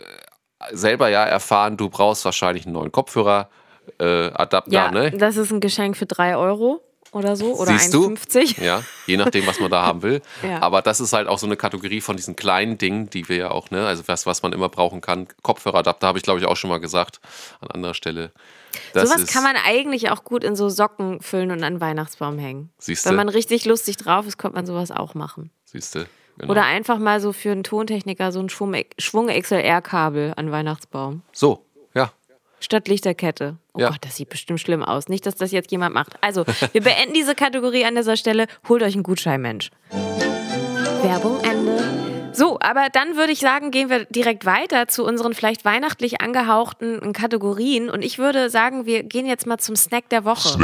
selber 0.70 1.08
ja 1.08 1.24
erfahren, 1.24 1.76
du 1.76 1.90
brauchst 1.90 2.24
wahrscheinlich 2.24 2.64
einen 2.64 2.74
neuen 2.74 2.92
Kopfhörer, 2.92 3.50
äh, 3.98 4.30
Adapter, 4.30 4.72
Ja, 4.72 4.90
ne? 4.90 5.10
das 5.10 5.36
ist 5.36 5.50
ein 5.50 5.60
Geschenk 5.60 5.96
für 5.96 6.06
3 6.06 6.36
Euro 6.36 6.80
oder 7.14 7.36
so 7.36 7.54
oder 7.54 7.78
Siehst 7.78 7.94
du? 7.94 8.08
1,50. 8.08 8.62
Ja, 8.62 8.82
je 9.06 9.16
nachdem, 9.16 9.46
was 9.46 9.60
man 9.60 9.70
da 9.70 9.82
haben 9.82 10.02
will. 10.02 10.20
Ja. 10.42 10.60
Aber 10.60 10.82
das 10.82 11.00
ist 11.00 11.12
halt 11.12 11.26
auch 11.28 11.38
so 11.38 11.46
eine 11.46 11.56
Kategorie 11.56 12.00
von 12.00 12.16
diesen 12.16 12.36
kleinen 12.36 12.76
Dingen, 12.76 13.08
die 13.08 13.28
wir 13.28 13.36
ja 13.36 13.50
auch, 13.50 13.70
ne, 13.70 13.86
also 13.86 14.02
was, 14.06 14.26
was 14.26 14.42
man 14.42 14.52
immer 14.52 14.68
brauchen 14.68 15.00
kann. 15.00 15.26
Kopfhöreradapter 15.42 16.06
habe 16.06 16.18
ich, 16.18 16.24
glaube 16.24 16.40
ich, 16.40 16.46
auch 16.46 16.56
schon 16.56 16.68
mal 16.70 16.78
gesagt 16.80 17.20
an 17.60 17.70
anderer 17.70 17.94
Stelle. 17.94 18.32
Das 18.92 19.08
Sowas 19.08 19.26
kann 19.26 19.42
man 19.42 19.56
eigentlich 19.64 20.10
auch 20.10 20.24
gut 20.24 20.44
in 20.44 20.56
so 20.56 20.68
Socken 20.68 21.20
füllen 21.20 21.50
und 21.50 21.62
an 21.62 21.80
Weihnachtsbaum 21.80 22.38
hängen. 22.38 22.70
Siehste. 22.78 23.08
Wenn 23.08 23.16
man 23.16 23.28
richtig 23.28 23.64
lustig 23.64 23.96
drauf 23.96 24.26
ist, 24.26 24.36
könnte 24.36 24.56
man 24.56 24.66
sowas 24.66 24.90
auch 24.90 25.14
machen. 25.14 25.50
Siehste. 25.64 26.06
Genau. 26.38 26.50
Oder 26.50 26.64
einfach 26.64 26.98
mal 26.98 27.20
so 27.20 27.32
für 27.32 27.52
einen 27.52 27.62
Tontechniker 27.62 28.32
so 28.32 28.40
ein 28.40 28.48
Schwung, 28.48 28.74
Schwung 28.98 29.28
XLR-Kabel 29.28 30.34
an 30.36 30.50
Weihnachtsbaum. 30.50 31.22
so, 31.32 31.64
ja. 32.64 32.66
Statt 32.66 32.88
Lichterkette. 32.88 33.56
Oh 33.74 33.80
Ja. 33.80 33.88
Gott, 33.90 33.98
das 34.00 34.16
sieht 34.16 34.28
bestimmt 34.28 34.60
schlimm 34.60 34.82
aus. 34.82 35.08
Nicht, 35.08 35.26
dass 35.26 35.34
das 35.36 35.52
jetzt 35.52 35.70
jemand 35.70 35.94
macht. 35.94 36.14
Also, 36.20 36.44
wir 36.72 36.80
beenden 36.82 37.14
diese 37.14 37.34
Kategorie 37.34 37.84
an 37.84 37.94
dieser 37.94 38.16
Stelle. 38.16 38.46
Holt 38.68 38.82
euch 38.82 38.94
einen 38.94 39.02
Gutschein, 39.02 39.40
Mensch. 39.42 39.70
Werbung 41.02 41.40
Ende. 41.42 41.82
So, 42.32 42.58
aber 42.60 42.88
dann 42.92 43.16
würde 43.16 43.30
ich 43.32 43.38
sagen, 43.38 43.70
gehen 43.70 43.90
wir 43.90 44.06
direkt 44.06 44.44
weiter 44.44 44.88
zu 44.88 45.04
unseren 45.04 45.34
vielleicht 45.34 45.64
weihnachtlich 45.64 46.20
angehauchten 46.20 47.12
Kategorien. 47.12 47.88
Und 47.90 48.04
ich 48.04 48.18
würde 48.18 48.50
sagen, 48.50 48.86
wir 48.86 49.04
gehen 49.04 49.26
jetzt 49.26 49.46
mal 49.46 49.58
zum 49.58 49.76
Snack 49.76 50.08
der 50.08 50.24
Woche. 50.24 50.58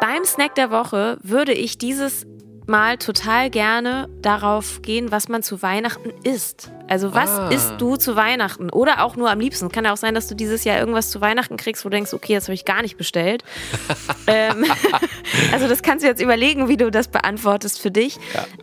Beim 0.00 0.24
Snack 0.24 0.54
der 0.56 0.70
Woche 0.72 1.18
würde 1.22 1.52
ich 1.52 1.78
dieses 1.78 2.26
Mal 2.66 2.96
total 2.96 3.50
gerne 3.50 4.08
darauf 4.22 4.82
gehen, 4.82 5.12
was 5.12 5.28
man 5.28 5.44
zu 5.44 5.62
Weihnachten 5.62 6.10
isst. 6.24 6.72
Also 6.88 7.14
was 7.14 7.30
Ah. 7.30 7.48
isst 7.50 7.74
du 7.78 7.96
zu 7.96 8.16
Weihnachten? 8.16 8.70
Oder 8.70 9.02
auch 9.04 9.16
nur 9.16 9.30
am 9.30 9.40
liebsten. 9.40 9.70
Kann 9.70 9.84
ja 9.84 9.92
auch 9.92 9.96
sein, 9.96 10.14
dass 10.14 10.28
du 10.28 10.34
dieses 10.34 10.64
Jahr 10.64 10.78
irgendwas 10.78 11.10
zu 11.10 11.20
Weihnachten 11.20 11.56
kriegst, 11.56 11.84
wo 11.84 11.88
du 11.88 11.96
denkst, 11.96 12.12
okay, 12.14 12.34
das 12.34 12.44
habe 12.44 12.54
ich 12.54 12.64
gar 12.64 12.82
nicht 12.82 12.96
bestellt. 12.96 13.42
ähm, 14.26 14.64
also 15.52 15.68
das 15.68 15.82
kannst 15.82 16.04
du 16.04 16.08
jetzt 16.08 16.22
überlegen, 16.22 16.68
wie 16.68 16.76
du 16.76 16.90
das 16.90 17.08
beantwortest 17.08 17.80
für 17.80 17.90
dich. 17.90 18.18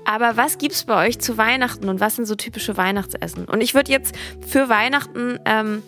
Aber 0.05 0.37
was 0.37 0.57
gibt's 0.57 0.83
bei 0.85 1.07
euch 1.07 1.19
zu 1.19 1.37
Weihnachten 1.37 1.89
und 1.89 1.99
was 1.99 2.15
sind 2.15 2.25
so 2.25 2.35
typische 2.35 2.77
Weihnachtsessen? 2.77 3.45
Und 3.45 3.61
ich 3.61 3.73
würde 3.73 3.91
jetzt 3.91 4.15
für 4.47 4.69
Weihnachten 4.69 5.39
ähm, 5.45 5.83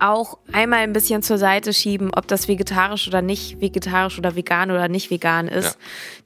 auch 0.00 0.38
einmal 0.52 0.80
ein 0.80 0.92
bisschen 0.92 1.22
zur 1.22 1.38
Seite 1.38 1.72
schieben, 1.72 2.10
ob 2.14 2.26
das 2.28 2.48
vegetarisch 2.48 3.06
oder 3.08 3.22
nicht 3.22 3.60
vegetarisch 3.60 4.18
oder 4.18 4.36
vegan 4.36 4.70
oder 4.70 4.88
nicht 4.88 5.10
vegan 5.10 5.48
ist. 5.48 5.78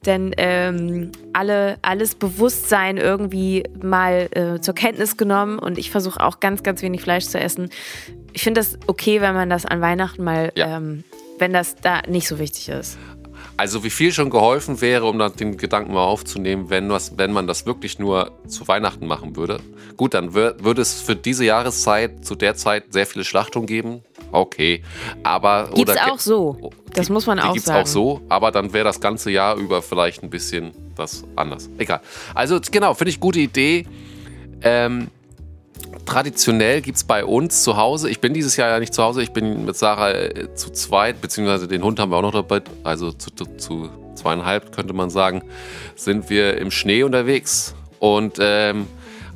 Denn 0.07 0.33
ähm, 0.37 1.13
alle, 1.33 1.79
alles 1.83 2.15
Bewusstsein 2.15 2.97
irgendwie 2.97 3.65
mal 3.83 4.29
äh, 4.33 4.61
zur 4.61 4.75
Kenntnis 4.75 5.17
genommen 5.17 5.59
und 5.59 5.79
ich 5.79 5.91
versuche 5.91 6.21
auch 6.21 6.41
ganz, 6.41 6.63
ganz 6.63 6.83
wenig 6.83 7.03
Fleisch 7.03 7.27
zu 7.27 7.39
essen. 7.39 7.71
Ich 8.33 8.43
finde 8.43 8.61
das 8.61 8.79
okay, 8.87 9.21
wenn 9.21 9.35
man 9.35 9.51
das 9.51 9.67
an 9.67 9.81
Weihnachten 9.81 10.23
mal, 10.25 10.53
Ja. 10.55 10.77
ähm, 10.77 11.05
wenn 11.39 11.53
das 11.53 11.77
da 11.77 12.03
nicht 12.09 12.29
so 12.29 12.39
wichtig 12.39 12.69
ist. 12.69 12.99
Also 13.57 13.85
wie 13.85 13.91
viel 13.91 14.13
schon 14.13 14.31
geholfen 14.31 14.81
wäre, 14.81 15.05
um 15.07 15.19
dann 15.19 15.35
den 15.37 15.57
Gedanken 15.57 15.93
mal 15.93 16.05
aufzunehmen, 16.05 16.71
wenn, 16.71 16.89
was, 16.89 17.19
wenn 17.19 17.33
man 17.33 17.47
das 17.47 17.67
wirklich 17.67 17.99
nur 17.99 18.33
zu 18.47 18.67
Weihnachten 18.69 19.07
machen 19.07 19.37
würde. 19.37 19.61
Gut, 20.01 20.15
dann 20.15 20.31
wür- 20.33 20.55
würde 20.65 20.81
es 20.81 21.03
für 21.03 21.15
diese 21.15 21.45
Jahreszeit 21.45 22.25
zu 22.25 22.35
der 22.35 22.55
Zeit 22.57 22.85
sehr 22.89 23.05
viele 23.05 23.23
Schlachtungen 23.23 23.67
geben. 23.67 24.01
Okay, 24.33 24.83
aber 25.23 25.65
Gibt's 25.75 25.81
oder 25.83 25.93
ge- 25.93 26.03
auch 26.11 26.19
so. 26.19 26.71
Das 26.95 27.09
die- 27.09 27.13
muss 27.13 27.27
man 27.27 27.39
auch 27.39 27.53
gibt's 27.53 27.67
sagen. 27.69 27.83
auch 27.83 27.87
so, 27.87 28.23
aber 28.31 28.51
dann 28.51 28.73
wäre 28.73 28.85
das 28.85 28.99
ganze 29.03 29.31
Jahr 29.31 29.57
über 29.57 29.83
vielleicht 29.83 30.23
ein 30.23 30.31
bisschen 30.31 30.71
das 30.97 31.25
anders. 31.37 31.69
Egal. 31.77 32.01
Also 32.35 32.59
genau, 32.71 32.95
finde 32.95 33.11
ich 33.11 33.21
gute 33.21 33.41
Idee. 33.41 33.85
Ähm, 34.63 35.09
traditionell 36.07 36.81
gibt 36.81 36.97
es 36.97 37.05
bei 37.05 37.23
uns 37.23 37.63
zu 37.63 37.77
Hause, 37.77 38.09
ich 38.09 38.21
bin 38.23 38.33
dieses 38.33 38.57
Jahr 38.57 38.71
ja 38.71 38.81
nicht 38.81 38.95
zu 38.95 39.03
Hause, 39.03 39.23
ich 39.23 39.33
bin 39.33 39.67
mit 39.67 39.77
Sarah 39.77 40.13
äh, 40.13 40.55
zu 40.55 40.71
zweit, 40.71 41.21
beziehungsweise 41.21 41.69
den 41.69 41.83
Hund 41.85 42.01
haben 42.01 42.11
wir 42.11 42.17
auch 42.17 42.23
noch 42.23 42.33
dabei, 42.33 42.63
also 42.85 43.13
zu, 43.13 43.31
zu, 43.33 43.45
zu 43.59 43.91
zweieinhalb 44.15 44.75
könnte 44.75 44.95
man 44.95 45.11
sagen, 45.11 45.43
sind 45.95 46.31
wir 46.31 46.57
im 46.57 46.71
Schnee 46.71 47.03
unterwegs 47.03 47.75
und 47.99 48.39
ähm, 48.41 48.87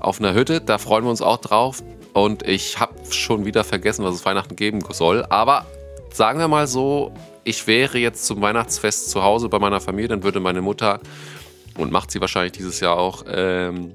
auf 0.05 0.21
einer 0.21 0.35
Hütte, 0.35 0.61
da 0.61 0.79
freuen 0.79 1.05
wir 1.05 1.11
uns 1.11 1.23
auch 1.23 1.39
drauf. 1.39 1.83
Und 2.13 2.47
ich 2.47 2.79
habe 2.79 2.95
schon 3.11 3.45
wieder 3.45 3.65
vergessen, 3.65 4.05
was 4.05 4.15
es 4.15 4.25
Weihnachten 4.25 4.55
geben 4.55 4.81
soll. 4.91 5.25
Aber 5.31 5.67
sagen 6.13 6.39
wir 6.39 6.47
mal 6.47 6.67
so, 6.67 7.13
ich 7.43 7.67
wäre 7.67 7.99
jetzt 7.99 8.27
zum 8.27 8.41
Weihnachtsfest 8.41 9.11
zu 9.11 9.23
Hause 9.23 9.49
bei 9.49 9.59
meiner 9.59 9.81
Familie, 9.81 10.09
dann 10.09 10.23
würde 10.23 10.41
meine 10.41 10.63
Mutter, 10.63 11.01
und 11.77 11.91
macht 11.91 12.13
sie 12.13 12.21
wahrscheinlich 12.21 12.53
dieses 12.53 12.79
Jahr 12.79 12.97
auch, 12.97 13.25
ähm, 13.29 13.95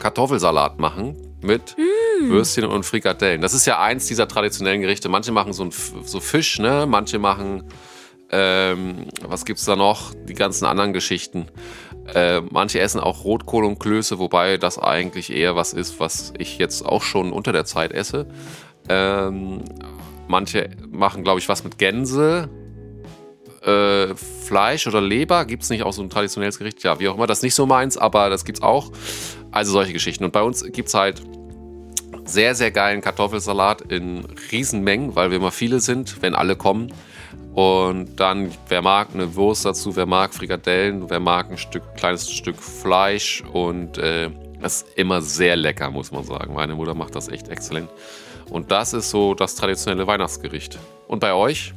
Kartoffelsalat 0.00 0.80
machen 0.80 1.14
mit 1.42 1.76
Würstchen 2.22 2.64
und 2.64 2.84
Frikadellen. 2.84 3.40
Das 3.40 3.54
ist 3.54 3.66
ja 3.66 3.80
eins 3.80 4.06
dieser 4.06 4.26
traditionellen 4.26 4.80
Gerichte. 4.80 5.08
Manche 5.08 5.30
machen 5.30 5.52
so, 5.52 5.64
ein, 5.64 5.70
so 5.70 6.20
Fisch, 6.20 6.58
ne? 6.58 6.86
Manche 6.88 7.18
machen, 7.18 7.64
ähm, 8.30 9.06
was 9.22 9.44
gibt's 9.44 9.64
da 9.64 9.76
noch? 9.76 10.12
Die 10.28 10.34
ganzen 10.34 10.64
anderen 10.64 10.92
Geschichten. 10.92 11.46
Äh, 12.14 12.40
manche 12.50 12.80
essen 12.80 13.00
auch 13.00 13.24
Rotkohl 13.24 13.64
und 13.64 13.78
Klöße, 13.78 14.18
wobei 14.18 14.56
das 14.56 14.78
eigentlich 14.78 15.32
eher 15.32 15.54
was 15.56 15.72
ist, 15.72 16.00
was 16.00 16.32
ich 16.38 16.58
jetzt 16.58 16.84
auch 16.84 17.02
schon 17.02 17.32
unter 17.32 17.52
der 17.52 17.64
Zeit 17.64 17.92
esse. 17.92 18.26
Ähm, 18.88 19.62
manche 20.26 20.70
machen, 20.90 21.22
glaube 21.22 21.38
ich, 21.38 21.48
was 21.48 21.62
mit 21.62 21.78
Gänse. 21.78 22.48
Äh, 23.62 24.14
Fleisch 24.14 24.86
oder 24.86 25.00
Leber 25.00 25.44
gibt 25.44 25.62
es 25.62 25.70
nicht 25.70 25.82
auch 25.82 25.92
so 25.92 26.02
ein 26.02 26.10
traditionelles 26.10 26.58
Gericht? 26.58 26.82
Ja, 26.82 26.98
wie 26.98 27.08
auch 27.08 27.14
immer, 27.14 27.26
das 27.26 27.38
ist 27.38 27.42
nicht 27.42 27.54
so 27.54 27.66
meins, 27.66 27.96
aber 27.96 28.30
das 28.30 28.44
gibt's 28.44 28.62
auch. 28.62 28.90
Also 29.50 29.72
solche 29.72 29.92
Geschichten. 29.92 30.24
Und 30.24 30.32
bei 30.32 30.42
uns 30.42 30.64
gibt's 30.72 30.94
halt 30.94 31.22
sehr, 32.24 32.54
sehr 32.54 32.70
geilen 32.70 33.00
Kartoffelsalat 33.00 33.82
in 33.82 34.26
Riesenmengen, 34.50 35.14
weil 35.14 35.30
wir 35.30 35.38
immer 35.38 35.50
viele 35.50 35.80
sind, 35.80 36.22
wenn 36.22 36.34
alle 36.34 36.56
kommen. 36.56 36.92
Und 37.54 38.20
dann, 38.20 38.50
wer 38.68 38.80
mag, 38.80 39.08
eine 39.12 39.34
Wurst 39.34 39.64
dazu, 39.64 39.94
wer 39.96 40.06
mag 40.06 40.32
Frikadellen, 40.32 41.10
wer 41.10 41.20
mag 41.20 41.50
ein 41.50 41.58
Stück, 41.58 41.82
kleines 41.96 42.30
Stück 42.30 42.56
Fleisch. 42.56 43.42
Und 43.52 43.98
äh, 43.98 44.30
das 44.60 44.82
ist 44.82 44.98
immer 44.98 45.20
sehr 45.20 45.56
lecker, 45.56 45.90
muss 45.90 46.12
man 46.12 46.24
sagen. 46.24 46.54
Meine 46.54 46.74
Mutter 46.74 46.94
macht 46.94 47.14
das 47.14 47.28
echt 47.28 47.48
exzellent. 47.48 47.90
Und 48.48 48.70
das 48.70 48.92
ist 48.92 49.10
so 49.10 49.34
das 49.34 49.54
traditionelle 49.56 50.06
Weihnachtsgericht. 50.06 50.78
Und 51.08 51.20
bei 51.20 51.32
euch? 51.32 51.74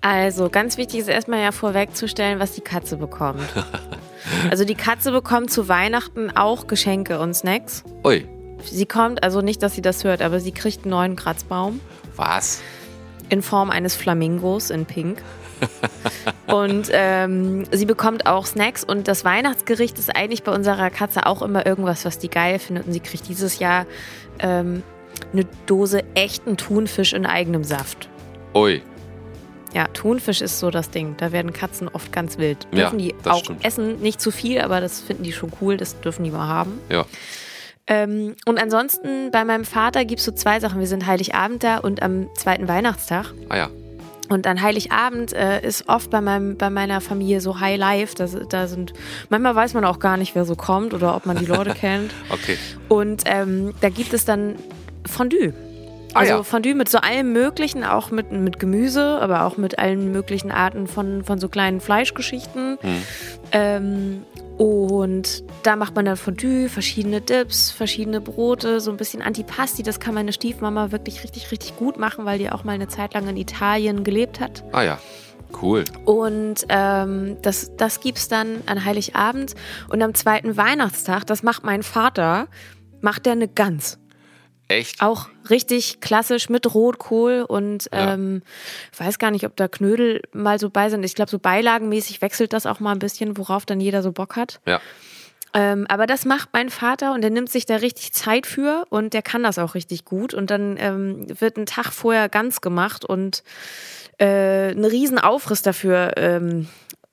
Also, 0.00 0.48
ganz 0.48 0.76
wichtig 0.76 1.00
ist 1.00 1.08
erstmal 1.08 1.42
ja 1.42 1.52
vorwegzustellen, 1.52 2.38
was 2.38 2.52
die 2.52 2.60
Katze 2.60 2.96
bekommt. 2.96 3.42
Also, 4.50 4.64
die 4.64 4.74
Katze 4.74 5.12
bekommt 5.12 5.52
zu 5.52 5.68
Weihnachten 5.68 6.36
auch 6.36 6.66
Geschenke 6.66 7.20
und 7.20 7.34
Snacks. 7.34 7.84
Ui, 8.02 8.26
Sie 8.64 8.86
kommt, 8.86 9.22
also 9.22 9.40
nicht, 9.40 9.62
dass 9.62 9.74
sie 9.74 9.82
das 9.82 10.02
hört, 10.02 10.20
aber 10.20 10.40
sie 10.40 10.50
kriegt 10.50 10.82
einen 10.82 10.90
neuen 10.90 11.16
Kratzbaum 11.16 11.80
was? 12.16 12.62
In 13.28 13.42
Form 13.42 13.70
eines 13.70 13.94
Flamingos 13.96 14.70
in 14.70 14.86
Pink. 14.86 15.22
und 16.46 16.88
ähm, 16.92 17.64
sie 17.72 17.86
bekommt 17.86 18.26
auch 18.26 18.44
Snacks 18.46 18.84
und 18.84 19.08
das 19.08 19.24
Weihnachtsgericht 19.24 19.98
ist 19.98 20.14
eigentlich 20.14 20.42
bei 20.42 20.52
unserer 20.52 20.90
Katze 20.90 21.26
auch 21.26 21.40
immer 21.42 21.64
irgendwas, 21.66 22.04
was 22.04 22.18
die 22.18 22.28
geil 22.28 22.58
findet. 22.58 22.86
Und 22.86 22.92
sie 22.92 23.00
kriegt 23.00 23.28
dieses 23.28 23.58
Jahr 23.58 23.86
ähm, 24.38 24.82
eine 25.32 25.46
Dose 25.66 26.04
echten 26.14 26.56
Thunfisch 26.56 27.12
in 27.14 27.24
eigenem 27.26 27.64
Saft. 27.64 28.08
Ui, 28.54 28.82
Ja, 29.74 29.86
Thunfisch 29.88 30.40
ist 30.42 30.58
so 30.58 30.70
das 30.70 30.90
Ding. 30.90 31.14
Da 31.16 31.32
werden 31.32 31.52
Katzen 31.52 31.88
oft 31.88 32.12
ganz 32.12 32.38
wild. 32.38 32.66
Ja, 32.72 32.82
Dürfen 32.82 32.98
die 32.98 33.14
das 33.22 33.32
auch 33.34 33.44
stimmt. 33.44 33.64
essen, 33.64 34.00
nicht 34.00 34.20
zu 34.20 34.30
viel, 34.30 34.60
aber 34.60 34.80
das 34.80 35.00
finden 35.00 35.22
die 35.22 35.32
schon 35.32 35.52
cool, 35.60 35.76
das 35.76 35.98
dürfen 36.00 36.24
die 36.24 36.30
mal 36.30 36.46
haben. 36.46 36.80
ja. 36.90 37.04
Ähm, 37.86 38.34
und 38.46 38.60
ansonsten 38.60 39.30
bei 39.30 39.44
meinem 39.44 39.64
Vater 39.64 40.04
gibt 40.04 40.18
es 40.20 40.24
so 40.26 40.32
zwei 40.32 40.58
Sachen. 40.60 40.80
Wir 40.80 40.86
sind 40.86 41.06
Heiligabend 41.06 41.62
da 41.62 41.78
und 41.78 42.02
am 42.02 42.28
zweiten 42.34 42.68
Weihnachtstag. 42.68 43.32
Ah 43.48 43.56
ja. 43.56 43.70
Und 44.28 44.46
an 44.48 44.60
Heiligabend 44.60 45.32
äh, 45.32 45.64
ist 45.64 45.88
oft 45.88 46.10
bei, 46.10 46.20
meinem, 46.20 46.56
bei 46.56 46.68
meiner 46.68 47.00
Familie 47.00 47.40
so 47.40 47.60
High 47.60 47.78
Life. 47.78 48.16
Da, 48.16 48.26
da 48.26 48.66
sind, 48.66 48.92
manchmal 49.28 49.54
weiß 49.54 49.74
man 49.74 49.84
auch 49.84 50.00
gar 50.00 50.16
nicht, 50.16 50.34
wer 50.34 50.44
so 50.44 50.56
kommt 50.56 50.94
oder 50.94 51.14
ob 51.14 51.26
man 51.26 51.36
die 51.36 51.46
Leute 51.46 51.70
kennt. 51.80 52.12
Okay. 52.30 52.58
Und 52.88 53.22
ähm, 53.26 53.72
da 53.80 53.88
gibt 53.88 54.12
es 54.12 54.24
dann 54.24 54.56
Fondue. 55.06 55.52
Ah, 56.12 56.20
Also 56.20 56.32
ja. 56.32 56.42
Fondue 56.42 56.74
mit 56.74 56.88
so 56.88 56.98
allem 56.98 57.32
Möglichen, 57.32 57.84
auch 57.84 58.10
mit, 58.10 58.32
mit 58.32 58.58
Gemüse, 58.58 59.18
aber 59.20 59.44
auch 59.44 59.58
mit 59.58 59.78
allen 59.78 60.10
möglichen 60.10 60.50
Arten 60.50 60.88
von, 60.88 61.22
von 61.22 61.38
so 61.38 61.48
kleinen 61.48 61.80
Fleischgeschichten. 61.80 62.78
Hm. 62.80 63.02
Ähm, 63.52 64.22
und 64.56 65.44
da 65.62 65.76
macht 65.76 65.94
man 65.94 66.06
dann 66.06 66.16
Fondue, 66.16 66.68
verschiedene 66.68 67.20
Dips, 67.20 67.70
verschiedene 67.70 68.20
Brote, 68.20 68.80
so 68.80 68.90
ein 68.90 68.96
bisschen 68.96 69.20
Antipasti. 69.20 69.82
Das 69.82 70.00
kann 70.00 70.14
meine 70.14 70.32
Stiefmama 70.32 70.92
wirklich 70.92 71.22
richtig, 71.22 71.50
richtig 71.50 71.76
gut 71.76 71.98
machen, 71.98 72.24
weil 72.24 72.38
die 72.38 72.50
auch 72.50 72.64
mal 72.64 72.72
eine 72.72 72.88
Zeit 72.88 73.12
lang 73.14 73.28
in 73.28 73.36
Italien 73.36 74.02
gelebt 74.02 74.40
hat. 74.40 74.64
Ah 74.72 74.82
ja. 74.82 74.98
Cool. 75.62 75.84
Und 76.04 76.66
ähm, 76.68 77.36
das, 77.42 77.76
das 77.76 78.00
gibt's 78.00 78.28
dann 78.28 78.62
an 78.66 78.84
Heiligabend. 78.84 79.54
Und 79.88 80.02
am 80.02 80.14
zweiten 80.14 80.56
Weihnachtstag, 80.56 81.24
das 81.26 81.42
macht 81.42 81.64
mein 81.64 81.82
Vater, 81.82 82.48
macht 83.00 83.26
der 83.26 83.32
eine 83.32 83.48
Gans. 83.48 83.98
Echt? 84.68 85.00
Auch 85.00 85.28
richtig 85.48 86.00
klassisch 86.00 86.48
mit 86.48 86.74
Rotkohl 86.74 87.44
und 87.46 87.88
Ja. 87.92 88.14
ähm, 88.14 88.42
ich 88.92 88.98
weiß 89.00 89.18
gar 89.18 89.30
nicht, 89.30 89.44
ob 89.46 89.54
da 89.56 89.68
Knödel 89.68 90.22
mal 90.32 90.58
so 90.58 90.70
bei 90.70 90.90
sind. 90.90 91.04
Ich 91.04 91.14
glaube, 91.14 91.30
so 91.30 91.38
beilagenmäßig 91.38 92.20
wechselt 92.22 92.52
das 92.52 92.66
auch 92.66 92.80
mal 92.80 92.92
ein 92.92 92.98
bisschen, 92.98 93.36
worauf 93.38 93.64
dann 93.64 93.80
jeder 93.80 94.02
so 94.02 94.12
Bock 94.12 94.36
hat. 94.36 94.60
Ja. 94.66 94.80
Ähm, 95.54 95.86
aber 95.88 96.06
das 96.06 96.24
macht 96.24 96.50
mein 96.52 96.68
Vater 96.68 97.14
und 97.14 97.22
der 97.22 97.30
nimmt 97.30 97.48
sich 97.48 97.64
da 97.64 97.76
richtig 97.76 98.12
Zeit 98.12 98.46
für 98.46 98.84
und 98.90 99.14
der 99.14 99.22
kann 99.22 99.42
das 99.42 99.58
auch 99.58 99.74
richtig 99.74 100.04
gut. 100.04 100.34
Und 100.34 100.50
dann 100.50 100.76
ähm, 100.78 101.26
wird 101.40 101.56
ein 101.56 101.66
Tag 101.66 101.92
vorher 101.92 102.28
ganz 102.28 102.60
gemacht 102.60 103.04
und 103.04 103.42
äh, 104.18 104.72
ein 104.72 104.84
riesen 104.84 105.18
Aufriss 105.18 105.62
dafür 105.62 106.12
ähm, 106.16 106.68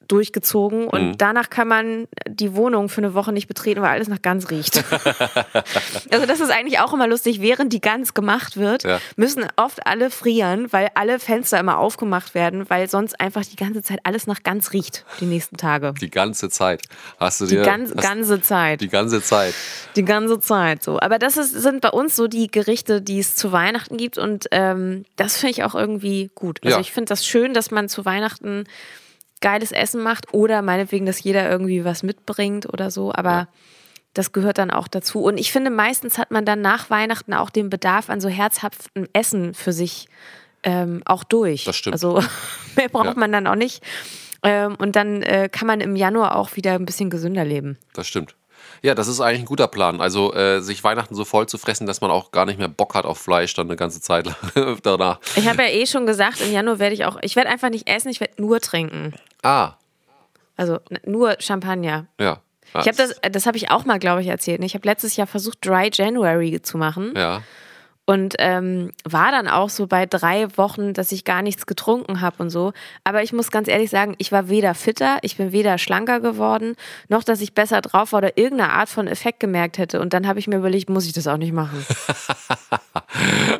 durchgezogen. 0.07 0.87
Und 0.87 1.03
Mhm. 1.09 1.17
danach 1.17 1.49
kann 1.49 1.67
man 1.67 2.07
die 2.27 2.55
Wohnung 2.55 2.89
für 2.89 3.01
eine 3.01 3.13
Woche 3.13 3.31
nicht 3.31 3.47
betreten, 3.47 3.81
weil 3.81 3.89
alles 3.91 4.07
nach 4.07 4.21
Gans 4.21 4.49
riecht. 4.51 4.83
also 6.11 6.25
das 6.25 6.39
ist 6.39 6.51
eigentlich 6.51 6.79
auch 6.79 6.93
immer 6.93 7.07
lustig. 7.07 7.41
Während 7.41 7.73
die 7.73 7.81
Gans 7.81 8.13
gemacht 8.13 8.57
wird, 8.57 8.83
Ja. 8.83 8.99
müssen 9.15 9.45
oft 9.55 9.85
alle 9.87 10.09
frieren, 10.09 10.71
weil 10.71 10.89
alle 10.95 11.19
Fenster 11.19 11.59
immer 11.59 11.77
aufgemacht 11.77 12.33
werden, 12.35 12.69
weil 12.69 12.89
sonst 12.89 13.19
einfach 13.19 13.43
die 13.45 13.55
ganze 13.55 13.81
Zeit 13.81 13.99
alles 14.03 14.27
nach 14.27 14.43
Gans 14.43 14.73
riecht, 14.73 15.05
die 15.19 15.25
nächsten 15.25 15.57
Tage. 15.57 15.93
Die 15.99 16.09
ganze 16.09 16.49
Zeit. 16.49 16.83
Hast 17.19 17.41
du 17.41 17.45
Die 17.45 17.55
dir. 17.55 17.63
ganz, 17.63 17.91
hast, 17.93 18.01
ganze 18.01 18.41
Zeit. 18.41 18.81
die 18.81 18.89
ganze 18.89 19.21
Zeit. 19.21 19.53
Die 19.95 20.05
ganze 20.05 20.39
Zeit 20.39 20.83
so. 20.83 20.99
Aber 20.99 21.19
das 21.19 21.37
ist, 21.37 21.51
sind 21.51 21.81
bei 21.81 21.89
uns 21.89 22.15
so 22.15 22.27
die 22.27 22.47
Gerichte, 22.47 23.01
die 23.01 23.19
es 23.19 23.35
zu 23.35 23.51
Weihnachten 23.51 23.97
gibt. 23.97 24.17
Und 24.17 24.47
ähm, 24.51 25.05
das 25.15 25.37
finde 25.37 25.51
ich 25.51 25.63
auch 25.63 25.75
irgendwie 25.75 26.29
gut. 26.35 26.59
Also 26.63 26.75
Ja. 26.77 26.81
ich 26.81 26.91
finde 26.91 27.09
das 27.09 27.25
schön, 27.25 27.53
dass 27.53 27.71
man 27.71 27.89
zu 27.89 28.05
Weihnachten 28.05 28.65
geiles 29.43 29.71
Essen 29.71 30.01
macht 30.01 30.33
oder 30.33 30.63
meinetwegen, 30.63 31.05
dass 31.05 31.21
jeder 31.21 31.47
irgendwie 31.47 31.85
was 31.85 32.01
mitbringt 32.01 32.65
oder 32.73 32.89
so. 32.89 33.13
Aber 33.13 33.47
das 34.15 34.31
gehört 34.31 34.57
dann 34.57 34.71
auch 34.71 34.87
dazu. 34.87 35.21
Und 35.23 35.37
ich 35.39 35.51
finde, 35.51 35.69
meistens 35.69 36.17
hat 36.17 36.31
man 36.31 36.45
dann 36.45 36.61
nach 36.61 36.89
Weihnachten 36.89 37.33
auch 37.35 37.51
den 37.51 37.69
Bedarf 37.69 38.09
an 38.09 38.19
so 38.21 38.29
herzhaftem 38.29 39.07
Essen 39.13 39.53
für 39.53 39.71
sich 39.73 40.07
ähm, 40.63 41.01
auch 41.05 41.23
durch. 41.23 41.65
Das 41.65 41.75
stimmt. 41.75 41.93
Also 41.93 42.23
mehr 42.75 42.89
braucht 42.89 43.05
Ja. 43.05 43.13
man 43.15 43.31
dann 43.31 43.45
auch 43.45 43.55
nicht. 43.55 43.83
Ähm, 44.43 44.75
und 44.75 44.95
dann 44.95 45.21
äh, 45.21 45.49
kann 45.51 45.67
man 45.67 45.79
im 45.81 45.95
Januar 45.95 46.35
auch 46.35 46.55
wieder 46.55 46.73
ein 46.73 46.85
bisschen 46.85 47.09
gesünder 47.09 47.45
leben. 47.45 47.77
Das 47.93 48.07
stimmt. 48.07 48.35
Ja, 48.83 48.93
das 48.95 49.07
ist 49.07 49.21
eigentlich 49.21 49.39
ein 49.39 49.45
guter 49.45 49.67
Plan. 49.67 50.01
Also 50.01 50.33
äh, 50.33 50.59
sich 50.59 50.83
Weihnachten 50.83 51.15
so 51.15 51.23
voll 51.25 51.47
zu 51.47 51.57
fressen, 51.57 51.87
dass 51.87 52.01
man 52.01 52.11
auch 52.11 52.31
gar 52.31 52.45
nicht 52.45 52.59
mehr 52.59 52.67
Bock 52.67 52.95
hat 52.95 53.05
auf 53.05 53.17
Fleisch 53.17 53.53
dann 53.53 53.67
eine 53.67 53.77
ganze 53.77 54.01
Zeit 54.01 54.25
lang 54.55 54.77
danach. 54.83 55.19
Ich 55.37 55.47
habe 55.47 55.63
ja 55.63 55.69
eh 55.69 55.85
schon 55.85 56.05
gesagt, 56.05 56.41
im 56.41 56.51
Januar 56.51 56.79
werde 56.79 56.93
ich 56.93 57.05
auch, 57.05 57.17
ich 57.21 57.35
werde 57.37 57.49
einfach 57.49 57.69
nicht 57.69 57.87
essen, 57.89 58.09
ich 58.09 58.19
werde 58.19 58.33
nur 58.41 58.59
trinken. 58.59 59.13
Ah, 59.41 59.73
Also 60.57 60.79
nur 61.05 61.37
Champagner. 61.39 62.07
ja. 62.19 62.39
Ich 62.75 62.87
habe 62.87 62.97
das, 62.97 63.13
das 63.31 63.45
habe 63.45 63.55
ich 63.55 63.69
auch 63.69 63.85
mal, 63.85 63.99
glaube 63.99 64.21
ich, 64.23 64.27
erzählt. 64.27 64.59
ne? 64.59 64.65
Ich 64.65 64.73
habe 64.73 64.87
letztes 64.87 65.15
Jahr 65.15 65.27
versucht, 65.27 65.63
Dry 65.63 65.91
January 65.93 66.59
zu 66.59 66.79
machen 66.79 67.13
Ja. 67.15 67.43
Und 68.05 68.35
ähm, 68.39 68.91
war 69.05 69.31
dann 69.31 69.47
auch 69.47 69.69
so 69.69 69.87
bei 69.87 70.05
drei 70.05 70.47
Wochen, 70.57 70.93
dass 70.93 71.11
ich 71.11 71.23
gar 71.23 71.41
nichts 71.41 71.65
getrunken 71.65 72.19
habe 72.19 72.43
und 72.43 72.49
so. 72.49 72.73
Aber 73.03 73.23
ich 73.23 73.31
muss 73.31 73.49
ganz 73.49 73.67
ehrlich 73.67 73.89
sagen, 73.89 74.15
ich 74.17 74.31
war 74.31 74.49
weder 74.49 74.75
fitter, 74.75 75.19
ich 75.21 75.37
bin 75.37 75.53
weder 75.53 75.77
schlanker 75.77 76.19
geworden, 76.19 76.75
noch 77.07 77.23
dass 77.23 77.39
ich 77.39 77.53
besser 77.53 77.81
drauf 77.81 78.11
war 78.11 78.17
oder 78.17 78.37
irgendeine 78.37 78.73
Art 78.73 78.89
von 78.89 79.07
Effekt 79.07 79.39
gemerkt 79.39 79.77
hätte. 79.77 80.01
Und 80.01 80.13
dann 80.13 80.27
habe 80.27 80.39
ich 80.39 80.47
mir 80.47 80.57
überlegt, 80.57 80.89
muss 80.89 81.05
ich 81.05 81.13
das 81.13 81.27
auch 81.27 81.37
nicht 81.37 81.53
machen. 81.53 81.85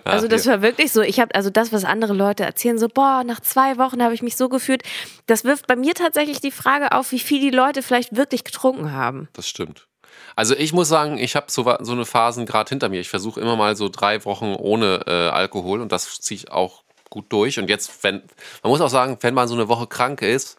Also 0.04 0.28
das 0.28 0.46
war 0.48 0.62
wirklich 0.62 0.92
so. 0.92 1.02
Ich 1.02 1.20
habe 1.20 1.34
also 1.34 1.50
das, 1.50 1.72
was 1.72 1.86
andere 1.86 2.14
Leute 2.14 2.44
erzählen, 2.44 2.78
so 2.78 2.88
boah, 2.88 3.24
nach 3.26 3.40
zwei 3.40 3.78
Wochen 3.78 4.04
habe 4.04 4.14
ich 4.14 4.22
mich 4.22 4.36
so 4.36 4.50
gefühlt. 4.50 4.84
Das 5.28 5.44
wirft 5.44 5.68
bei 5.68 5.76
mir 5.76 5.94
tatsächlich 5.94 6.42
die 6.42 6.52
Frage 6.52 6.92
auf, 6.92 7.12
wie 7.12 7.20
viel 7.20 7.40
die 7.40 7.50
Leute 7.50 7.82
vielleicht 7.82 8.16
wirklich 8.16 8.44
getrunken 8.44 8.92
haben. 8.92 9.30
Das 9.34 9.48
stimmt. 9.48 9.88
Also 10.36 10.56
ich 10.56 10.74
muss 10.74 10.88
sagen, 10.88 11.18
ich 11.18 11.36
habe 11.36 11.48
so, 11.50 11.64
so 11.82 11.92
eine 11.92 12.06
Phasen 12.06 12.46
gerade 12.46 12.70
hinter 12.70 12.90
mir. 12.90 13.00
Ich 13.00 13.10
versuche 13.10 13.40
immer 13.40 13.56
mal 13.56 13.76
so 13.76 13.90
drei 13.90 14.24
Wochen 14.26 14.56
ohne 14.58 15.02
äh, 15.06 15.30
Alkohol 15.30 15.82
und 15.82 15.92
das 15.92 16.20
ziehe 16.22 16.38
ich 16.38 16.52
auch 16.52 16.84
gut 17.10 17.26
durch. 17.30 17.60
Und 17.60 17.70
jetzt, 17.70 18.04
wenn, 18.04 18.22
man 18.64 18.72
muss 18.72 18.82
auch 18.82 18.90
sagen, 18.90 19.18
wenn 19.22 19.34
man 19.34 19.48
so 19.48 19.54
eine 19.54 19.68
Woche 19.68 19.88
krank 19.88 20.22
ist, 20.22 20.58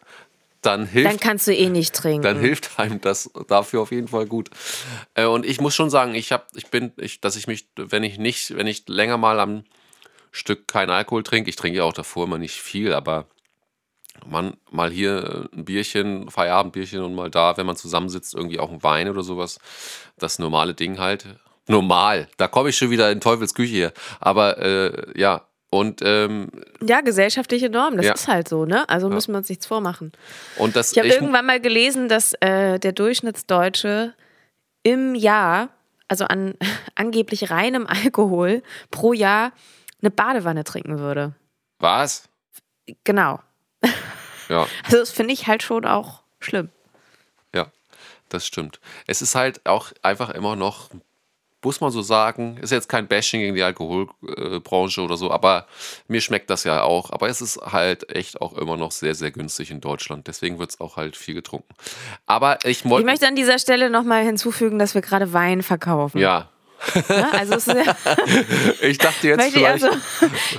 dann 0.63 0.87
hilft 0.87 1.11
Dann 1.11 1.21
kannst 1.21 1.47
du 1.47 1.55
eh 1.55 1.69
nicht 1.69 1.95
trinken. 1.95 2.23
dann 2.23 2.39
hilft 2.39 2.79
einem 2.79 3.01
das 3.01 3.31
dafür 3.49 3.83
auf 3.83 3.91
jeden 3.91 4.09
Fall 4.09 4.27
gut. 4.27 4.51
Äh, 5.15 5.27
und 5.27 5.45
ich 5.45 5.61
muss 5.61 5.75
schon 5.75 5.91
sagen, 5.91 6.15
ich 6.15 6.33
habe, 6.33 6.45
ich 6.55 6.69
bin, 6.69 6.93
ich, 6.97 7.21
dass 7.21 7.37
ich 7.37 7.47
mich, 7.47 7.67
wenn 7.77 8.03
ich 8.03 8.19
nicht, 8.19 8.57
wenn 8.57 8.67
ich 8.67 8.89
länger 8.89 9.19
mal 9.19 9.41
am 9.41 9.65
Stück 10.31 10.67
keinen 10.67 10.91
Alkohol 10.91 11.23
trinke, 11.23 11.51
ich 11.51 11.57
trinke 11.57 11.79
ja 11.79 11.85
auch 11.85 11.93
davor 11.93 12.25
immer 12.25 12.39
nicht 12.39 12.61
viel, 12.61 12.93
aber 12.95 13.27
man 14.27 14.57
mal 14.71 14.91
hier 14.91 15.49
ein 15.55 15.65
Bierchen, 15.65 16.31
Feierabendbierchen 16.31 17.03
und 17.03 17.15
mal 17.15 17.31
da, 17.31 17.57
wenn 17.57 17.67
man 17.67 17.77
zusammensitzt, 17.77 18.35
irgendwie 18.35 18.59
auch 18.61 18.71
ein 18.71 18.83
Wein 18.83 19.09
oder 19.09 19.23
sowas, 19.23 19.59
das 20.19 20.39
normale 20.39 20.75
Ding 20.75 20.99
halt. 20.99 21.27
Normal, 21.67 22.29
da 22.37 22.47
komme 22.49 22.69
ich 22.71 22.77
schon 22.77 22.91
wieder 22.91 23.11
in 23.11 23.21
Teufels 23.21 23.55
Küche 23.55 23.73
hier. 23.73 23.93
Aber 24.21 24.59
äh, 24.59 25.19
ja, 25.19 25.43
Und 25.71 26.03
ähm, 26.05 26.49
Ja, 26.87 27.01
gesellschaftliche 27.01 27.69
Norm, 27.69 27.97
das 27.97 28.07
Ja. 28.07 28.13
ist 28.13 28.29
halt 28.29 28.49
so, 28.49 28.65
ne? 28.65 28.89
Also 28.89 29.09
müssen 29.11 29.33
wir 29.33 29.39
uns 29.39 29.49
nichts 29.49 29.67
vormachen. 29.67 30.13
und 30.57 30.77
das 30.77 30.93
Ich 30.93 30.99
habe 30.99 31.09
irgendwann 31.09 31.47
mal 31.47 31.61
gelesen, 31.61 32.09
dass 32.09 32.33
äh, 32.41 32.79
der 32.79 32.93
Durchschnittsdeutsche 32.93 34.15
im 34.85 35.15
Jahr, 35.17 35.71
also 36.07 36.27
an 36.27 36.55
angeblich 36.95 37.51
reinem 37.51 37.87
Alkohol 37.89 38.63
pro 38.93 39.13
Jahr 39.15 39.51
eine 40.01 40.11
Badewanne 40.13 40.63
trinken 40.65 40.99
würde. 41.01 41.35
was? 41.81 42.29
Genau. 43.05 43.41
Ja. 44.49 44.67
Also 44.85 44.99
das 44.99 45.11
finde 45.11 45.33
ich 45.33 45.47
halt 45.47 45.63
schon 45.63 45.85
auch 45.85 46.23
schlimm. 46.41 46.71
Ja, 47.55 47.67
das 48.29 48.47
stimmt. 48.47 48.81
Es 49.07 49.23
ist 49.23 49.35
halt 49.35 49.65
auch 49.67 49.93
einfach 50.03 50.31
immer 50.31 50.57
noch, 50.57 50.91
muss 51.63 51.81
man 51.81 51.91
so 51.91 52.03
sagen, 52.03 52.59
ist 52.59 52.73
jetzt 52.73 52.89
kein 52.89 53.07
Bashing 53.09 53.41
gegen 53.41 53.55
die 53.55 53.63
Alkoholbranche 53.63 55.01
oder 55.01 55.17
so, 55.17 55.31
aber 55.31 55.67
mir 56.09 56.21
schmeckt 56.21 56.51
das 56.51 56.65
ja 56.65 56.83
auch. 56.83 57.11
Aber 57.11 57.29
es 57.29 57.41
ist 57.41 57.57
halt 57.57 58.15
echt 58.15 58.41
auch 58.43 58.53
immer 58.59 58.77
noch 58.77 58.93
sehr, 58.93 59.15
sehr 59.15 59.31
günstig 59.31 59.71
in 59.71 59.81
Deutschland. 59.81 60.27
Deswegen 60.27 60.59
wird 60.59 60.71
es 60.71 60.81
auch 60.81 60.97
halt 60.97 61.17
viel 61.17 61.35
getrunken. 61.35 61.75
Aber 62.27 62.59
ich 62.65 62.85
Ich 62.85 63.05
möchte 63.05 63.27
an 63.27 63.37
dieser 63.37 63.59
Stelle 63.59 63.89
nochmal 63.89 64.25
hinzufügen, 64.25 64.79
dass 64.79 64.95
wir 64.95 65.01
gerade 65.01 65.33
Wein 65.33 65.63
verkaufen. 65.63 66.19
Ja, 66.19 66.51
Ne? 67.09 67.33
Also 67.33 67.55
es 67.55 67.67
ich 68.83 68.99
dachte 68.99 69.29
jetzt 69.29 69.43
vielleicht. 69.53 69.85
also, 69.85 69.89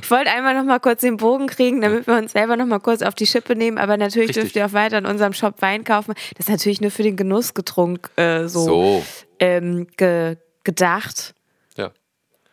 ich 0.02 0.12
wollte 0.12 0.32
einmal 0.32 0.56
nochmal 0.56 0.80
kurz 0.80 1.02
den 1.02 1.18
Bogen 1.18 1.48
kriegen, 1.48 1.82
damit 1.82 2.08
wir 2.08 2.16
uns 2.16 2.32
selber 2.34 2.58
nochmal 2.58 2.80
kurz 2.80 3.02
auf 3.02 3.16
die 3.16 3.26
Schippe 3.26 3.56
nehmen. 3.56 3.78
Aber 3.78 3.98
natürlich 3.98 4.30
Richtig. 4.30 4.44
dürft 4.44 4.56
ihr 4.56 4.66
auch 4.66 4.74
weiter 4.74 4.98
in 4.98 5.06
unserem 5.06 5.34
Shop 5.34 5.62
Wein 5.62 5.84
kaufen. 5.84 6.14
Das 6.38 6.48
ist 6.48 6.50
natürlich 6.50 6.82
nur 6.82 6.92
für 6.92 7.04
den 7.04 7.16
Genuss 7.16 7.54
getrunken 7.54 8.10
äh, 8.20 8.48
so, 8.48 8.66
so, 8.66 9.06
Ähm, 9.40 9.88
ge 9.98 10.38
gedacht. 10.64 11.35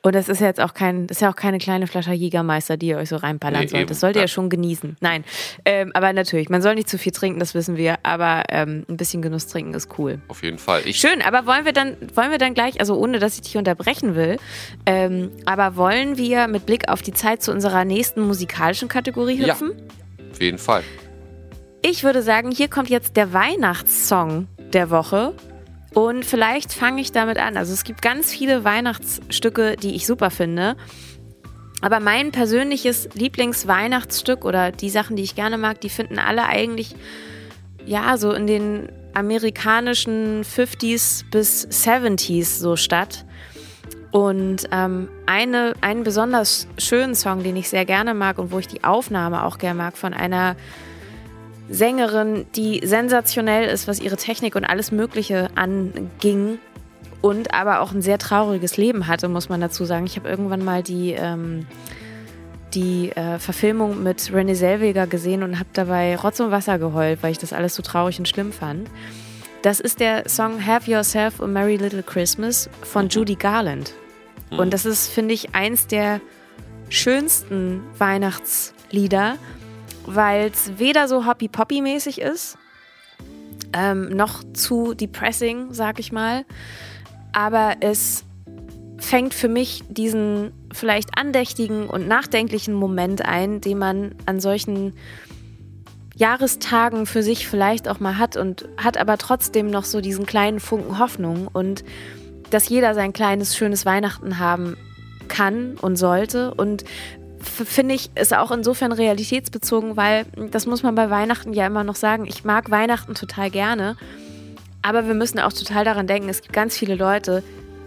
Ja. 0.04 0.08
Und 0.08 0.14
das 0.16 0.28
ist 0.28 0.40
jetzt 0.40 0.60
auch 0.60 0.74
kein, 0.74 1.06
das 1.06 1.18
ist 1.18 1.20
ja 1.20 1.30
auch 1.30 1.36
keine 1.36 1.58
kleine 1.58 1.86
Flasche 1.86 2.12
Jägermeister, 2.12 2.76
die 2.76 2.88
ihr 2.88 2.98
euch 2.98 3.08
so 3.08 3.16
reinballern 3.16 3.60
Nee, 3.60 3.66
sollt. 3.68 3.80
eben, 3.82 3.88
Das 3.88 4.00
sollt 4.00 4.16
ihr 4.16 4.20
ja 4.22 4.24
ja. 4.24 4.28
schon 4.28 4.50
genießen. 4.50 4.96
Nein, 5.00 5.24
ähm, 5.64 5.92
aber 5.94 6.12
natürlich, 6.12 6.48
man 6.48 6.60
soll 6.60 6.74
nicht 6.74 6.88
zu 6.88 6.98
viel 6.98 7.12
trinken, 7.12 7.38
das 7.38 7.54
wissen 7.54 7.76
wir. 7.76 7.96
Aber 8.02 8.42
ähm, 8.48 8.84
ein 8.88 8.96
bisschen 8.96 9.22
Genuss 9.22 9.46
trinken 9.46 9.74
ist 9.74 9.88
cool. 9.98 10.20
Auf 10.28 10.42
jeden 10.42 10.58
Fall. 10.58 10.82
Ich, 10.86 10.96
Schön, 10.98 11.22
aber 11.22 11.46
wollen 11.46 11.64
wir 11.64 11.72
dann, 11.72 11.96
wollen 12.14 12.30
wir 12.32 12.38
dann 12.38 12.54
gleich, 12.54 12.80
also 12.80 12.96
ohne 12.96 13.18
dass 13.20 13.36
ich 13.36 13.42
dich 13.42 13.56
unterbrechen 13.56 14.14
will, 14.16 14.38
ähm, 14.86 15.30
aber 15.46 15.76
wollen 15.76 16.16
wir 16.16 16.48
mit 16.48 16.66
Blick 16.66 16.88
auf 16.88 17.02
die 17.02 17.12
Zeit 17.12 17.42
zu 17.42 17.52
unserer 17.52 17.84
nächsten 17.84 18.22
musikalischen 18.22 18.88
Kategorie 18.88 19.34
Ja. 19.40 19.54
hüpfen? 19.54 19.72
auf 20.32 20.40
jeden 20.40 20.58
Fall. 20.58 20.82
Ich 21.84 22.02
würde 22.04 22.22
sagen, 22.22 22.50
hier 22.50 22.68
kommt 22.68 22.90
jetzt 22.90 23.16
der 23.16 23.32
Weihnachtssong 23.32 24.46
der 24.72 24.90
Woche. 24.90 25.34
Und 25.94 26.24
vielleicht 26.24 26.72
fange 26.72 27.02
ich 27.02 27.12
damit 27.12 27.38
an. 27.38 27.56
Also 27.56 27.72
es 27.72 27.84
gibt 27.84 28.02
ganz 28.02 28.32
viele 28.32 28.64
Weihnachtsstücke, 28.64 29.76
die 29.76 29.94
ich 29.94 30.06
super 30.06 30.30
finde. 30.30 30.76
Aber 31.82 32.00
mein 32.00 32.30
persönliches 32.30 33.08
Lieblingsweihnachtsstück 33.14 34.44
oder 34.44 34.70
die 34.70 34.88
Sachen, 34.88 35.16
die 35.16 35.24
ich 35.24 35.34
gerne 35.34 35.58
mag, 35.58 35.80
die 35.80 35.90
finden 35.90 36.18
alle 36.18 36.46
eigentlich 36.46 36.94
ja 37.84 38.16
so 38.16 38.32
in 38.32 38.46
den 38.46 38.88
amerikanischen 39.14 40.44
50s 40.44 41.24
bis 41.30 41.66
70s 41.68 42.58
so 42.58 42.76
statt. 42.76 43.24
Und 44.12 44.68
ähm, 44.70 45.08
eine, 45.26 45.72
einen 45.80 46.04
besonders 46.04 46.68
schönen 46.78 47.14
Song, 47.14 47.42
den 47.42 47.56
ich 47.56 47.68
sehr 47.68 47.84
gerne 47.84 48.14
mag 48.14 48.38
und 48.38 48.52
wo 48.52 48.58
ich 48.58 48.68
die 48.68 48.84
Aufnahme 48.84 49.44
auch 49.44 49.58
gerne 49.58 49.78
mag, 49.78 49.96
von 49.96 50.14
einer 50.14 50.54
Sängerin, 51.72 52.46
die 52.54 52.80
sensationell 52.84 53.68
ist, 53.68 53.88
was 53.88 54.00
ihre 54.00 54.16
Technik 54.16 54.54
und 54.56 54.64
alles 54.64 54.92
Mögliche 54.92 55.48
anging 55.54 56.58
und 57.22 57.54
aber 57.54 57.80
auch 57.80 57.92
ein 57.92 58.02
sehr 58.02 58.18
trauriges 58.18 58.76
Leben 58.76 59.06
hatte, 59.06 59.28
muss 59.28 59.48
man 59.48 59.60
dazu 59.60 59.84
sagen. 59.84 60.04
Ich 60.06 60.16
habe 60.16 60.28
irgendwann 60.28 60.64
mal 60.64 60.82
die, 60.82 61.12
ähm, 61.12 61.66
die 62.74 63.10
äh, 63.12 63.38
Verfilmung 63.38 64.02
mit 64.02 64.20
Renée 64.20 64.54
Zellweger 64.54 65.06
gesehen 65.06 65.42
und 65.42 65.58
habe 65.58 65.70
dabei 65.72 66.16
Rotz 66.16 66.40
und 66.40 66.50
Wasser 66.50 66.78
geheult, 66.78 67.22
weil 67.22 67.32
ich 67.32 67.38
das 67.38 67.52
alles 67.52 67.74
so 67.74 67.82
traurig 67.82 68.18
und 68.18 68.28
schlimm 68.28 68.52
fand. 68.52 68.90
Das 69.62 69.80
ist 69.80 70.00
der 70.00 70.28
Song 70.28 70.66
Have 70.66 70.90
Yourself 70.90 71.40
a 71.40 71.46
Merry 71.46 71.76
Little 71.76 72.02
Christmas 72.02 72.68
von 72.82 73.08
Judy 73.08 73.36
Garland. 73.36 73.94
Und 74.50 74.74
das 74.74 74.84
ist, 74.84 75.08
finde 75.08 75.32
ich, 75.32 75.54
eins 75.54 75.86
der 75.86 76.20
schönsten 76.90 77.80
Weihnachtslieder, 77.96 79.36
weil 80.06 80.50
es 80.50 80.78
weder 80.78 81.08
so 81.08 81.26
hoppy-poppy-mäßig 81.26 82.20
ist, 82.20 82.58
ähm, 83.72 84.08
noch 84.08 84.42
zu 84.52 84.94
depressing, 84.94 85.72
sag 85.72 85.98
ich 85.98 86.12
mal. 86.12 86.44
Aber 87.32 87.76
es 87.80 88.24
fängt 88.98 89.34
für 89.34 89.48
mich 89.48 89.82
diesen 89.88 90.52
vielleicht 90.72 91.18
andächtigen 91.18 91.88
und 91.88 92.06
nachdenklichen 92.06 92.74
Moment 92.74 93.24
ein, 93.24 93.60
den 93.60 93.78
man 93.78 94.14
an 94.26 94.40
solchen 94.40 94.94
Jahrestagen 96.14 97.06
für 97.06 97.22
sich 97.22 97.48
vielleicht 97.48 97.88
auch 97.88 97.98
mal 97.98 98.18
hat 98.18 98.36
und 98.36 98.68
hat 98.76 98.96
aber 98.98 99.18
trotzdem 99.18 99.70
noch 99.70 99.84
so 99.84 100.00
diesen 100.00 100.26
kleinen 100.26 100.60
Funken 100.60 100.98
Hoffnung 100.98 101.48
und 101.52 101.84
dass 102.50 102.68
jeder 102.68 102.94
sein 102.94 103.12
kleines, 103.12 103.56
schönes 103.56 103.86
Weihnachten 103.86 104.38
haben 104.38 104.76
kann 105.28 105.76
und 105.80 105.96
sollte. 105.96 106.54
Und 106.54 106.84
finde 107.42 107.94
ich, 107.94 108.10
ist 108.14 108.34
auch 108.34 108.50
insofern 108.50 108.92
realitätsbezogen, 108.92 109.96
weil 109.96 110.24
das 110.50 110.66
muss 110.66 110.82
man 110.82 110.94
bei 110.94 111.10
Weihnachten 111.10 111.52
ja 111.52 111.66
immer 111.66 111.84
noch 111.84 111.96
sagen. 111.96 112.26
Ich 112.26 112.44
mag 112.44 112.70
Weihnachten 112.70 113.14
total 113.14 113.50
gerne, 113.50 113.96
aber 114.82 115.06
wir 115.06 115.14
müssen 115.14 115.38
auch 115.38 115.52
total 115.52 115.84
daran 115.84 116.06
denken, 116.06 116.28
es 116.28 116.42
gibt 116.42 116.52
ganz 116.52 116.76
viele 116.76 116.94
Leute, 116.94 117.42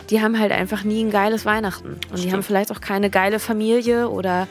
die 0.10 0.22
haben 0.22 0.40
halt 0.40 0.52
einfach 0.52 0.84
nie 0.84 1.04
ein 1.04 1.12
geiles 1.12 1.46
Weihnachten. 1.46 1.94
Und 1.94 2.14
die 2.14 2.18
Stimmt. 2.20 2.34
haben 2.34 2.44
vielleicht 2.44 2.72
auch 2.72 2.82
keine 2.82 3.10
geile 3.10 3.40
Familie 3.40 4.10
oder 4.10 4.48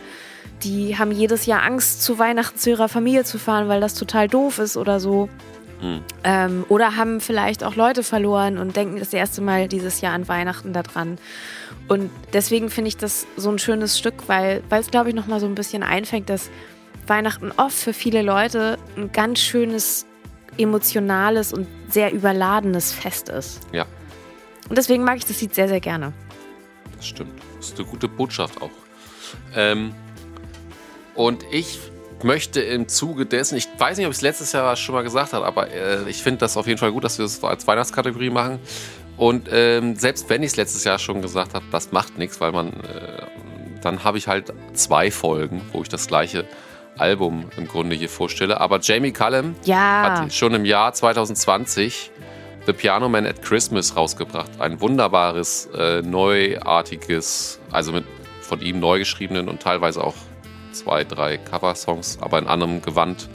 die 0.62 0.98
haben 0.98 1.12
jedes 1.12 1.46
Jahr 1.46 1.62
Angst, 1.62 2.02
zu 2.02 2.18
Weihnachten 2.18 2.58
zu 2.58 2.70
ihrer 2.70 2.88
Familie 2.88 3.24
zu 3.24 3.38
fahren, 3.38 3.68
weil 3.68 3.80
das 3.80 3.94
total 3.94 4.28
doof 4.28 4.58
ist 4.58 4.76
oder 4.76 5.00
so. 5.00 5.28
Ähm, 6.22 6.64
oder 6.68 6.96
haben 6.96 7.20
vielleicht 7.20 7.62
auch 7.62 7.76
Leute 7.76 8.02
verloren 8.02 8.58
und 8.58 8.76
denken 8.76 8.98
das 8.98 9.12
erste 9.12 9.42
Mal 9.42 9.68
dieses 9.68 10.00
Jahr 10.00 10.14
an 10.14 10.28
Weihnachten 10.28 10.72
daran. 10.72 11.18
Und 11.88 12.10
deswegen 12.32 12.70
finde 12.70 12.88
ich 12.88 12.96
das 12.96 13.26
so 13.36 13.50
ein 13.50 13.58
schönes 13.58 13.98
Stück, 13.98 14.28
weil 14.28 14.62
es, 14.70 14.90
glaube 14.90 15.10
ich, 15.10 15.14
nochmal 15.14 15.40
so 15.40 15.46
ein 15.46 15.54
bisschen 15.54 15.82
einfängt, 15.82 16.30
dass 16.30 16.50
Weihnachten 17.06 17.52
oft 17.56 17.74
für 17.76 17.92
viele 17.92 18.22
Leute 18.22 18.78
ein 18.96 19.12
ganz 19.12 19.40
schönes, 19.40 20.06
emotionales 20.56 21.52
und 21.52 21.66
sehr 21.88 22.12
überladenes 22.12 22.92
Fest 22.92 23.28
ist. 23.28 23.60
Ja, 23.72 23.84
Und 24.68 24.78
deswegen 24.78 25.04
mag 25.04 25.18
ich 25.18 25.26
das 25.26 25.40
Lied 25.40 25.54
sehr, 25.54 25.68
sehr 25.68 25.80
gerne. 25.80 26.12
das 26.96 27.06
stimmt. 27.08 27.32
Das 27.58 27.68
ist 27.68 27.78
eine 27.78 27.86
gute 27.88 28.08
Botschaft 28.08 28.62
auch. 28.62 28.70
Ähm, 29.54 29.92
und 31.14 31.44
ich 31.50 31.78
möchte 32.22 32.60
im 32.60 32.88
Zuge 32.88 33.26
dessen, 33.26 33.56
ich 33.58 33.68
weiß 33.76 33.98
nicht, 33.98 34.06
ob 34.06 34.12
ich 34.12 34.18
es 34.18 34.22
letztes 34.22 34.52
Jahr 34.52 34.74
schon 34.76 34.94
mal 34.94 35.02
gesagt 35.02 35.32
habe, 35.34 35.44
aber 35.44 35.70
äh, 35.70 36.08
ich 36.08 36.22
finde 36.22 36.38
das 36.38 36.56
auf 36.56 36.66
jeden 36.66 36.78
Fall 36.78 36.92
gut, 36.92 37.04
dass 37.04 37.18
wir 37.18 37.26
es 37.26 37.42
als 37.44 37.66
Weihnachtskategorie 37.66 38.30
machen. 38.30 38.58
Und 39.16 39.48
ähm, 39.52 39.94
selbst 39.96 40.28
wenn 40.28 40.42
ich 40.42 40.52
es 40.52 40.56
letztes 40.56 40.84
Jahr 40.84 40.98
schon 40.98 41.22
gesagt 41.22 41.54
habe, 41.54 41.64
das 41.70 41.92
macht 41.92 42.18
nichts, 42.18 42.40
weil 42.40 42.52
man, 42.52 42.68
äh, 42.72 43.22
dann 43.80 44.02
habe 44.04 44.18
ich 44.18 44.26
halt 44.26 44.52
zwei 44.72 45.10
Folgen, 45.10 45.60
wo 45.72 45.82
ich 45.82 45.88
das 45.88 46.06
gleiche 46.08 46.44
Album 46.98 47.48
im 47.56 47.66
Grunde 47.68 47.94
hier 47.96 48.08
vorstelle. 48.08 48.60
Aber 48.60 48.80
Jamie 48.80 49.12
Cullum 49.12 49.54
Ja. 49.64 50.20
hat 50.22 50.32
schon 50.32 50.54
im 50.54 50.64
Jahr 50.64 50.92
2020 50.92 52.10
The 52.66 52.72
Piano 52.72 53.08
Man 53.08 53.26
at 53.26 53.42
Christmas 53.42 53.94
rausgebracht. 53.96 54.50
Ein 54.58 54.80
wunderbares, 54.80 55.68
äh, 55.76 56.00
neuartiges, 56.02 57.60
also 57.70 57.92
mit 57.92 58.04
von 58.40 58.60
ihm 58.60 58.78
neu 58.80 58.98
geschriebenen 58.98 59.48
und 59.48 59.60
teilweise 59.62 60.02
auch 60.02 60.14
zwei, 60.72 61.04
drei 61.04 61.36
Cover-Songs, 61.38 62.18
aber 62.20 62.38
in 62.38 62.46
anderem 62.46 62.82
Gewand 62.82 63.28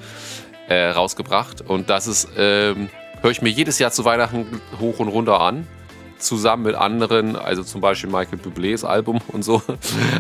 äh, 0.68 0.90
rausgebracht. 0.90 1.62
Und 1.62 1.90
das 1.90 2.08
ist, 2.08 2.28
ähm, 2.38 2.90
höre 3.22 3.32
ich 3.32 3.42
mir 3.42 3.50
jedes 3.50 3.80
Jahr 3.80 3.92
zu 3.92 4.06
Weihnachten 4.06 4.62
hoch 4.80 5.00
und 5.00 5.08
runter 5.08 5.42
an. 5.42 5.68
Zusammen 6.18 6.64
mit 6.64 6.76
anderen, 6.76 7.36
also 7.36 7.64
zum 7.64 7.80
Beispiel 7.80 8.10
Michael 8.10 8.40
Bublés 8.40 8.86
Album 8.86 9.22
und 9.30 9.44
so. 9.44 9.62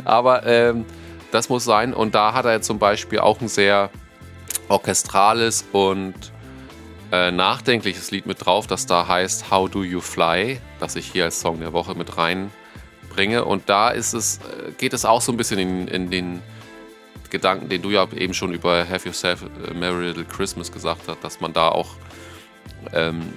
aber 0.05 0.45
ähm, 0.45 0.85
das 1.31 1.49
muss 1.49 1.63
sein. 1.63 1.93
Und 1.93 2.15
da 2.15 2.33
hat 2.33 2.45
er 2.45 2.61
zum 2.61 2.79
Beispiel 2.79 3.19
auch 3.19 3.41
ein 3.41 3.47
sehr 3.47 3.89
orchestrales 4.69 5.65
und 5.71 6.13
äh, 7.11 7.31
nachdenkliches 7.31 8.11
Lied 8.11 8.25
mit 8.25 8.45
drauf, 8.45 8.67
das 8.67 8.85
da 8.85 9.07
heißt 9.07 9.49
How 9.49 9.69
Do 9.69 9.83
You 9.83 9.99
Fly, 9.99 10.59
das 10.79 10.95
ich 10.95 11.11
hier 11.11 11.25
als 11.25 11.41
Song 11.41 11.59
der 11.59 11.73
Woche 11.73 11.95
mit 11.95 12.17
reinbringe. 12.17 13.45
Und 13.45 13.67
da 13.67 13.89
ist 13.89 14.13
es, 14.13 14.37
äh, 14.37 14.71
geht 14.77 14.93
es 14.93 15.05
auch 15.05 15.21
so 15.21 15.31
ein 15.31 15.37
bisschen 15.37 15.59
in, 15.59 15.87
in 15.87 16.11
den 16.11 16.41
Gedanken, 17.29 17.69
den 17.69 17.81
du 17.81 17.89
ja 17.89 18.07
eben 18.15 18.33
schon 18.33 18.53
über 18.53 18.87
Have 18.87 19.07
Yourself 19.07 19.43
a 19.43 19.73
Merry 19.73 20.07
Little 20.07 20.25
Christmas 20.25 20.71
gesagt 20.71 21.01
hast, 21.07 21.23
dass 21.23 21.41
man 21.41 21.53
da 21.53 21.69
auch 21.69 21.95
ähm, 22.93 23.33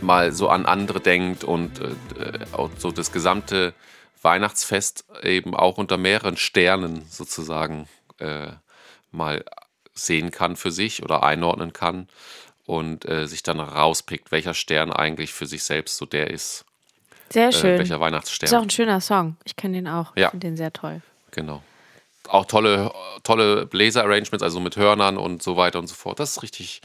mal 0.00 0.32
so 0.32 0.48
an 0.48 0.66
andere 0.66 1.00
denkt 1.00 1.44
und 1.44 1.80
äh, 1.80 1.92
auch 2.52 2.70
so 2.78 2.90
das 2.90 3.12
gesamte 3.12 3.74
Weihnachtsfest 4.22 5.04
eben 5.22 5.54
auch 5.54 5.78
unter 5.78 5.96
mehreren 5.96 6.36
Sternen 6.36 7.04
sozusagen 7.08 7.88
äh, 8.18 8.48
mal 9.10 9.44
sehen 9.94 10.30
kann 10.30 10.56
für 10.56 10.70
sich 10.70 11.02
oder 11.02 11.22
einordnen 11.22 11.72
kann 11.72 12.08
und 12.66 13.08
äh, 13.08 13.26
sich 13.26 13.42
dann 13.42 13.60
rauspickt, 13.60 14.30
welcher 14.30 14.54
Stern 14.54 14.92
eigentlich 14.92 15.32
für 15.32 15.46
sich 15.46 15.64
selbst 15.64 15.96
so 15.96 16.06
der 16.06 16.30
ist, 16.30 16.64
Sehr 17.30 17.48
äh, 17.48 17.52
schön. 17.52 17.78
welcher 17.78 17.82
ist 17.84 17.92
auch 17.92 18.00
Weihnachtsstern. 18.00 18.62
ein 18.62 18.70
schöner 18.70 19.00
Song. 19.00 19.36
Ich 19.44 19.56
kenne 19.56 19.78
den 19.78 19.88
auch. 19.88 20.14
Ja. 20.16 20.26
Ich 20.26 20.30
finde 20.32 20.46
den 20.46 20.56
sehr 20.56 20.72
toll. 20.72 21.00
Genau. 21.30 21.62
auch 22.28 22.44
tolle, 22.46 22.92
tolle 23.22 23.66
Blazer-Arrangements, 23.66 24.42
also 24.42 24.60
mit 24.60 24.76
Hörnern 24.76 25.16
und 25.16 25.42
so 25.42 25.56
weiter 25.56 25.78
und 25.78 25.86
so 25.86 25.94
fort. 25.94 26.20
Das 26.20 26.32
ist 26.32 26.42
richtig, 26.42 26.82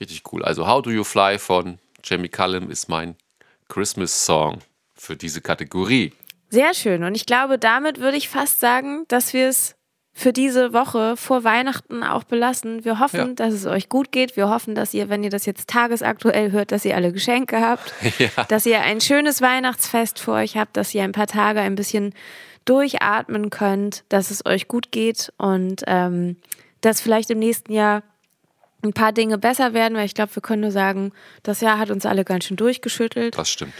richtig 0.00 0.22
cool. 0.32 0.44
Also 0.44 0.66
How 0.66 0.82
Do 0.82 0.90
You 0.90 1.04
Fly 1.04 1.38
von 1.38 1.78
Jamie 2.02 2.28
Cullum 2.28 2.70
ist 2.70 2.88
mein 2.88 3.16
Christmas-Song 3.68 4.60
für 4.94 5.16
diese 5.16 5.40
Kategorie. 5.40 6.12
Sehr 6.48 6.74
schön. 6.74 7.04
Und 7.04 7.14
ich 7.14 7.26
glaube, 7.26 7.58
damit 7.58 8.00
würde 8.00 8.16
ich 8.16 8.28
fast 8.28 8.60
sagen, 8.60 9.04
dass 9.08 9.32
wir 9.32 9.48
es 9.48 9.76
für 10.12 10.32
diese 10.32 10.72
Woche 10.72 11.16
vor 11.16 11.44
Weihnachten 11.44 12.02
auch 12.02 12.24
belassen. 12.24 12.84
Wir 12.84 12.98
hoffen, 12.98 13.16
ja. 13.18 13.34
dass 13.34 13.54
es 13.54 13.64
euch 13.66 13.88
gut 13.88 14.10
geht. 14.10 14.36
Wir 14.36 14.50
hoffen, 14.50 14.74
dass 14.74 14.92
ihr, 14.92 15.08
wenn 15.08 15.22
ihr 15.22 15.30
das 15.30 15.46
jetzt 15.46 15.68
tagesaktuell 15.68 16.50
hört, 16.50 16.72
dass 16.72 16.84
ihr 16.84 16.96
alle 16.96 17.12
Geschenke 17.12 17.60
habt, 17.60 17.94
ja. 18.18 18.44
dass 18.48 18.66
ihr 18.66 18.80
ein 18.80 19.00
schönes 19.00 19.40
Weihnachtsfest 19.40 20.18
vor 20.18 20.34
euch 20.34 20.56
habt, 20.56 20.76
dass 20.76 20.94
ihr 20.94 21.04
ein 21.04 21.12
paar 21.12 21.28
Tage 21.28 21.60
ein 21.60 21.76
bisschen 21.76 22.12
durchatmen 22.64 23.50
könnt, 23.50 24.04
dass 24.08 24.30
es 24.30 24.44
euch 24.44 24.68
gut 24.68 24.92
geht 24.92 25.32
und 25.38 25.84
ähm, 25.86 26.36
dass 26.80 27.00
vielleicht 27.00 27.30
im 27.30 27.38
nächsten 27.38 27.72
Jahr 27.72 28.02
ein 28.82 28.92
paar 28.92 29.12
Dinge 29.12 29.38
besser 29.38 29.74
werden, 29.74 29.96
weil 29.96 30.06
ich 30.06 30.14
glaube, 30.14 30.34
wir 30.34 30.42
können 30.42 30.62
nur 30.62 30.70
sagen, 30.70 31.12
das 31.42 31.60
Jahr 31.60 31.78
hat 31.78 31.90
uns 31.90 32.06
alle 32.06 32.24
ganz 32.24 32.44
schön 32.44 32.56
durchgeschüttelt. 32.56 33.36
Das 33.36 33.50
stimmt. 33.50 33.74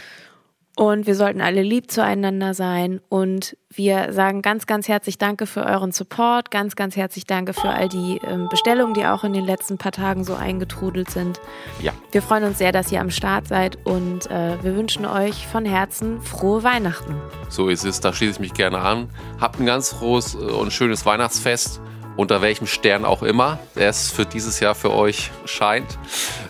Und 0.77 1.05
wir 1.05 1.15
sollten 1.15 1.41
alle 1.41 1.63
lieb 1.63 1.91
zueinander 1.91 2.53
sein. 2.53 3.01
Und 3.09 3.57
wir 3.69 4.13
sagen 4.13 4.41
ganz, 4.41 4.67
ganz 4.67 4.87
herzlich 4.87 5.17
Danke 5.17 5.45
für 5.45 5.65
euren 5.65 5.91
Support. 5.91 6.49
Ganz, 6.49 6.77
ganz 6.77 6.95
herzlich 6.95 7.25
Danke 7.25 7.53
für 7.53 7.69
all 7.69 7.89
die 7.89 8.21
ähm, 8.25 8.47
Bestellungen, 8.49 8.93
die 8.93 9.05
auch 9.05 9.25
in 9.25 9.33
den 9.33 9.45
letzten 9.45 9.77
paar 9.77 9.91
Tagen 9.91 10.23
so 10.23 10.33
eingetrudelt 10.33 11.09
sind. 11.11 11.41
Ja. 11.81 11.91
Wir 12.13 12.21
freuen 12.21 12.45
uns 12.45 12.57
sehr, 12.57 12.71
dass 12.71 12.89
ihr 12.91 13.01
am 13.01 13.11
Start 13.11 13.47
seid 13.47 13.85
und 13.85 14.31
äh, 14.31 14.63
wir 14.63 14.75
wünschen 14.77 15.05
euch 15.05 15.45
von 15.45 15.65
Herzen 15.65 16.21
frohe 16.21 16.63
Weihnachten. 16.63 17.15
So 17.49 17.67
ist 17.67 17.83
es. 17.83 17.99
Da 17.99 18.13
schließe 18.13 18.31
ich 18.33 18.39
mich 18.39 18.53
gerne 18.53 18.79
an. 18.79 19.09
Habt 19.41 19.59
ein 19.59 19.65
ganz 19.65 19.89
frohes 19.89 20.35
äh, 20.35 20.37
und 20.37 20.71
schönes 20.71 21.05
Weihnachtsfest 21.05 21.81
unter 22.17 22.41
welchem 22.41 22.67
Stern 22.67 23.05
auch 23.05 23.23
immer 23.23 23.59
es 23.75 24.11
für 24.11 24.25
dieses 24.25 24.59
Jahr 24.59 24.75
für 24.75 24.91
euch 24.91 25.31
scheint. 25.45 25.97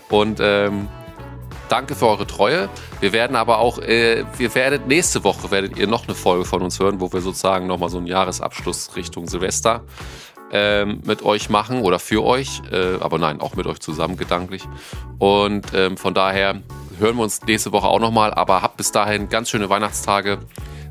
Und 0.08 0.38
ähm, 0.40 0.88
danke 1.68 1.94
für 1.94 2.06
eure 2.06 2.26
Treue. 2.26 2.68
Wir 3.00 3.12
werden 3.12 3.36
aber 3.36 3.58
auch, 3.58 3.78
äh, 3.78 4.24
wir 4.36 4.54
werdet 4.54 4.86
nächste 4.86 5.24
Woche 5.24 5.50
werdet 5.50 5.78
ihr 5.78 5.86
noch 5.86 6.04
eine 6.04 6.14
Folge 6.14 6.44
von 6.44 6.62
uns 6.62 6.78
hören, 6.78 7.00
wo 7.00 7.12
wir 7.12 7.20
sozusagen 7.20 7.66
nochmal 7.66 7.88
so 7.88 7.98
einen 7.98 8.06
Jahresabschluss 8.06 8.96
Richtung 8.96 9.28
Silvester 9.28 9.82
ähm, 10.52 11.00
mit 11.04 11.22
euch 11.22 11.48
machen 11.48 11.80
oder 11.80 11.98
für 11.98 12.22
euch, 12.24 12.60
äh, 12.70 13.00
aber 13.00 13.18
nein, 13.18 13.40
auch 13.40 13.54
mit 13.56 13.66
euch 13.66 13.80
zusammen 13.80 14.16
gedanklich. 14.16 14.64
Und 15.18 15.66
ähm, 15.74 15.96
von 15.96 16.12
daher 16.12 16.60
hören 16.98 17.16
wir 17.16 17.22
uns 17.22 17.40
nächste 17.42 17.72
Woche 17.72 17.88
auch 17.88 18.00
nochmal, 18.00 18.34
aber 18.34 18.60
habt 18.60 18.76
bis 18.76 18.92
dahin 18.92 19.30
ganz 19.30 19.48
schöne 19.48 19.70
Weihnachtstage, 19.70 20.38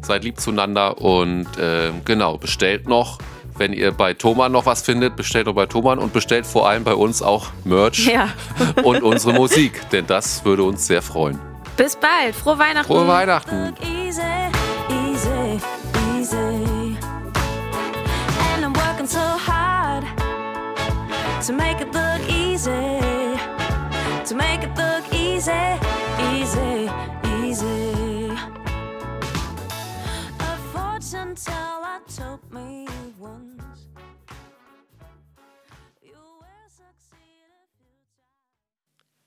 seid 0.01 0.23
lieb 0.23 0.39
zueinander 0.39 0.99
und 0.99 1.45
äh, 1.59 1.91
genau, 2.05 2.37
bestellt 2.39 2.87
noch 2.87 3.19
wenn 3.57 3.73
ihr 3.73 3.91
bei 3.91 4.13
Thoman 4.13 4.51
noch 4.51 4.65
was 4.65 4.81
findet, 4.81 5.15
bestellt 5.15 5.47
doch 5.47 5.53
bei 5.53 5.65
Thoman 5.65 5.99
und 5.99 6.13
bestellt 6.13 6.45
vor 6.45 6.67
allem 6.67 6.83
bei 6.83 6.93
uns 6.93 7.21
auch 7.21 7.47
Merch 7.63 8.07
ja. 8.07 8.29
und 8.83 9.03
unsere 9.03 9.33
Musik, 9.33 9.89
denn 9.91 10.07
das 10.07 10.43
würde 10.45 10.63
uns 10.63 10.87
sehr 10.87 11.01
freuen. 11.01 11.39
Bis 11.77 11.95
bald, 11.95 12.35
frohe 12.35 12.57
Weihnachten. 12.57 12.91
Frohe 12.91 13.07
Weihnachten. 13.07 13.73
To 21.47 21.53
make 21.53 21.81
it 21.81 21.91
look 21.91 22.21
easy, 22.29 22.69
to 22.69 24.35
make 24.35 24.63
it 24.63 24.77
look 24.77 25.03
easy, 25.11 25.51
easy, 26.31 26.87
easy. 27.39 28.29
A 30.39 30.57
fortune 30.71 31.33
teller 31.33 31.99
told 32.07 32.39
me 32.53 32.80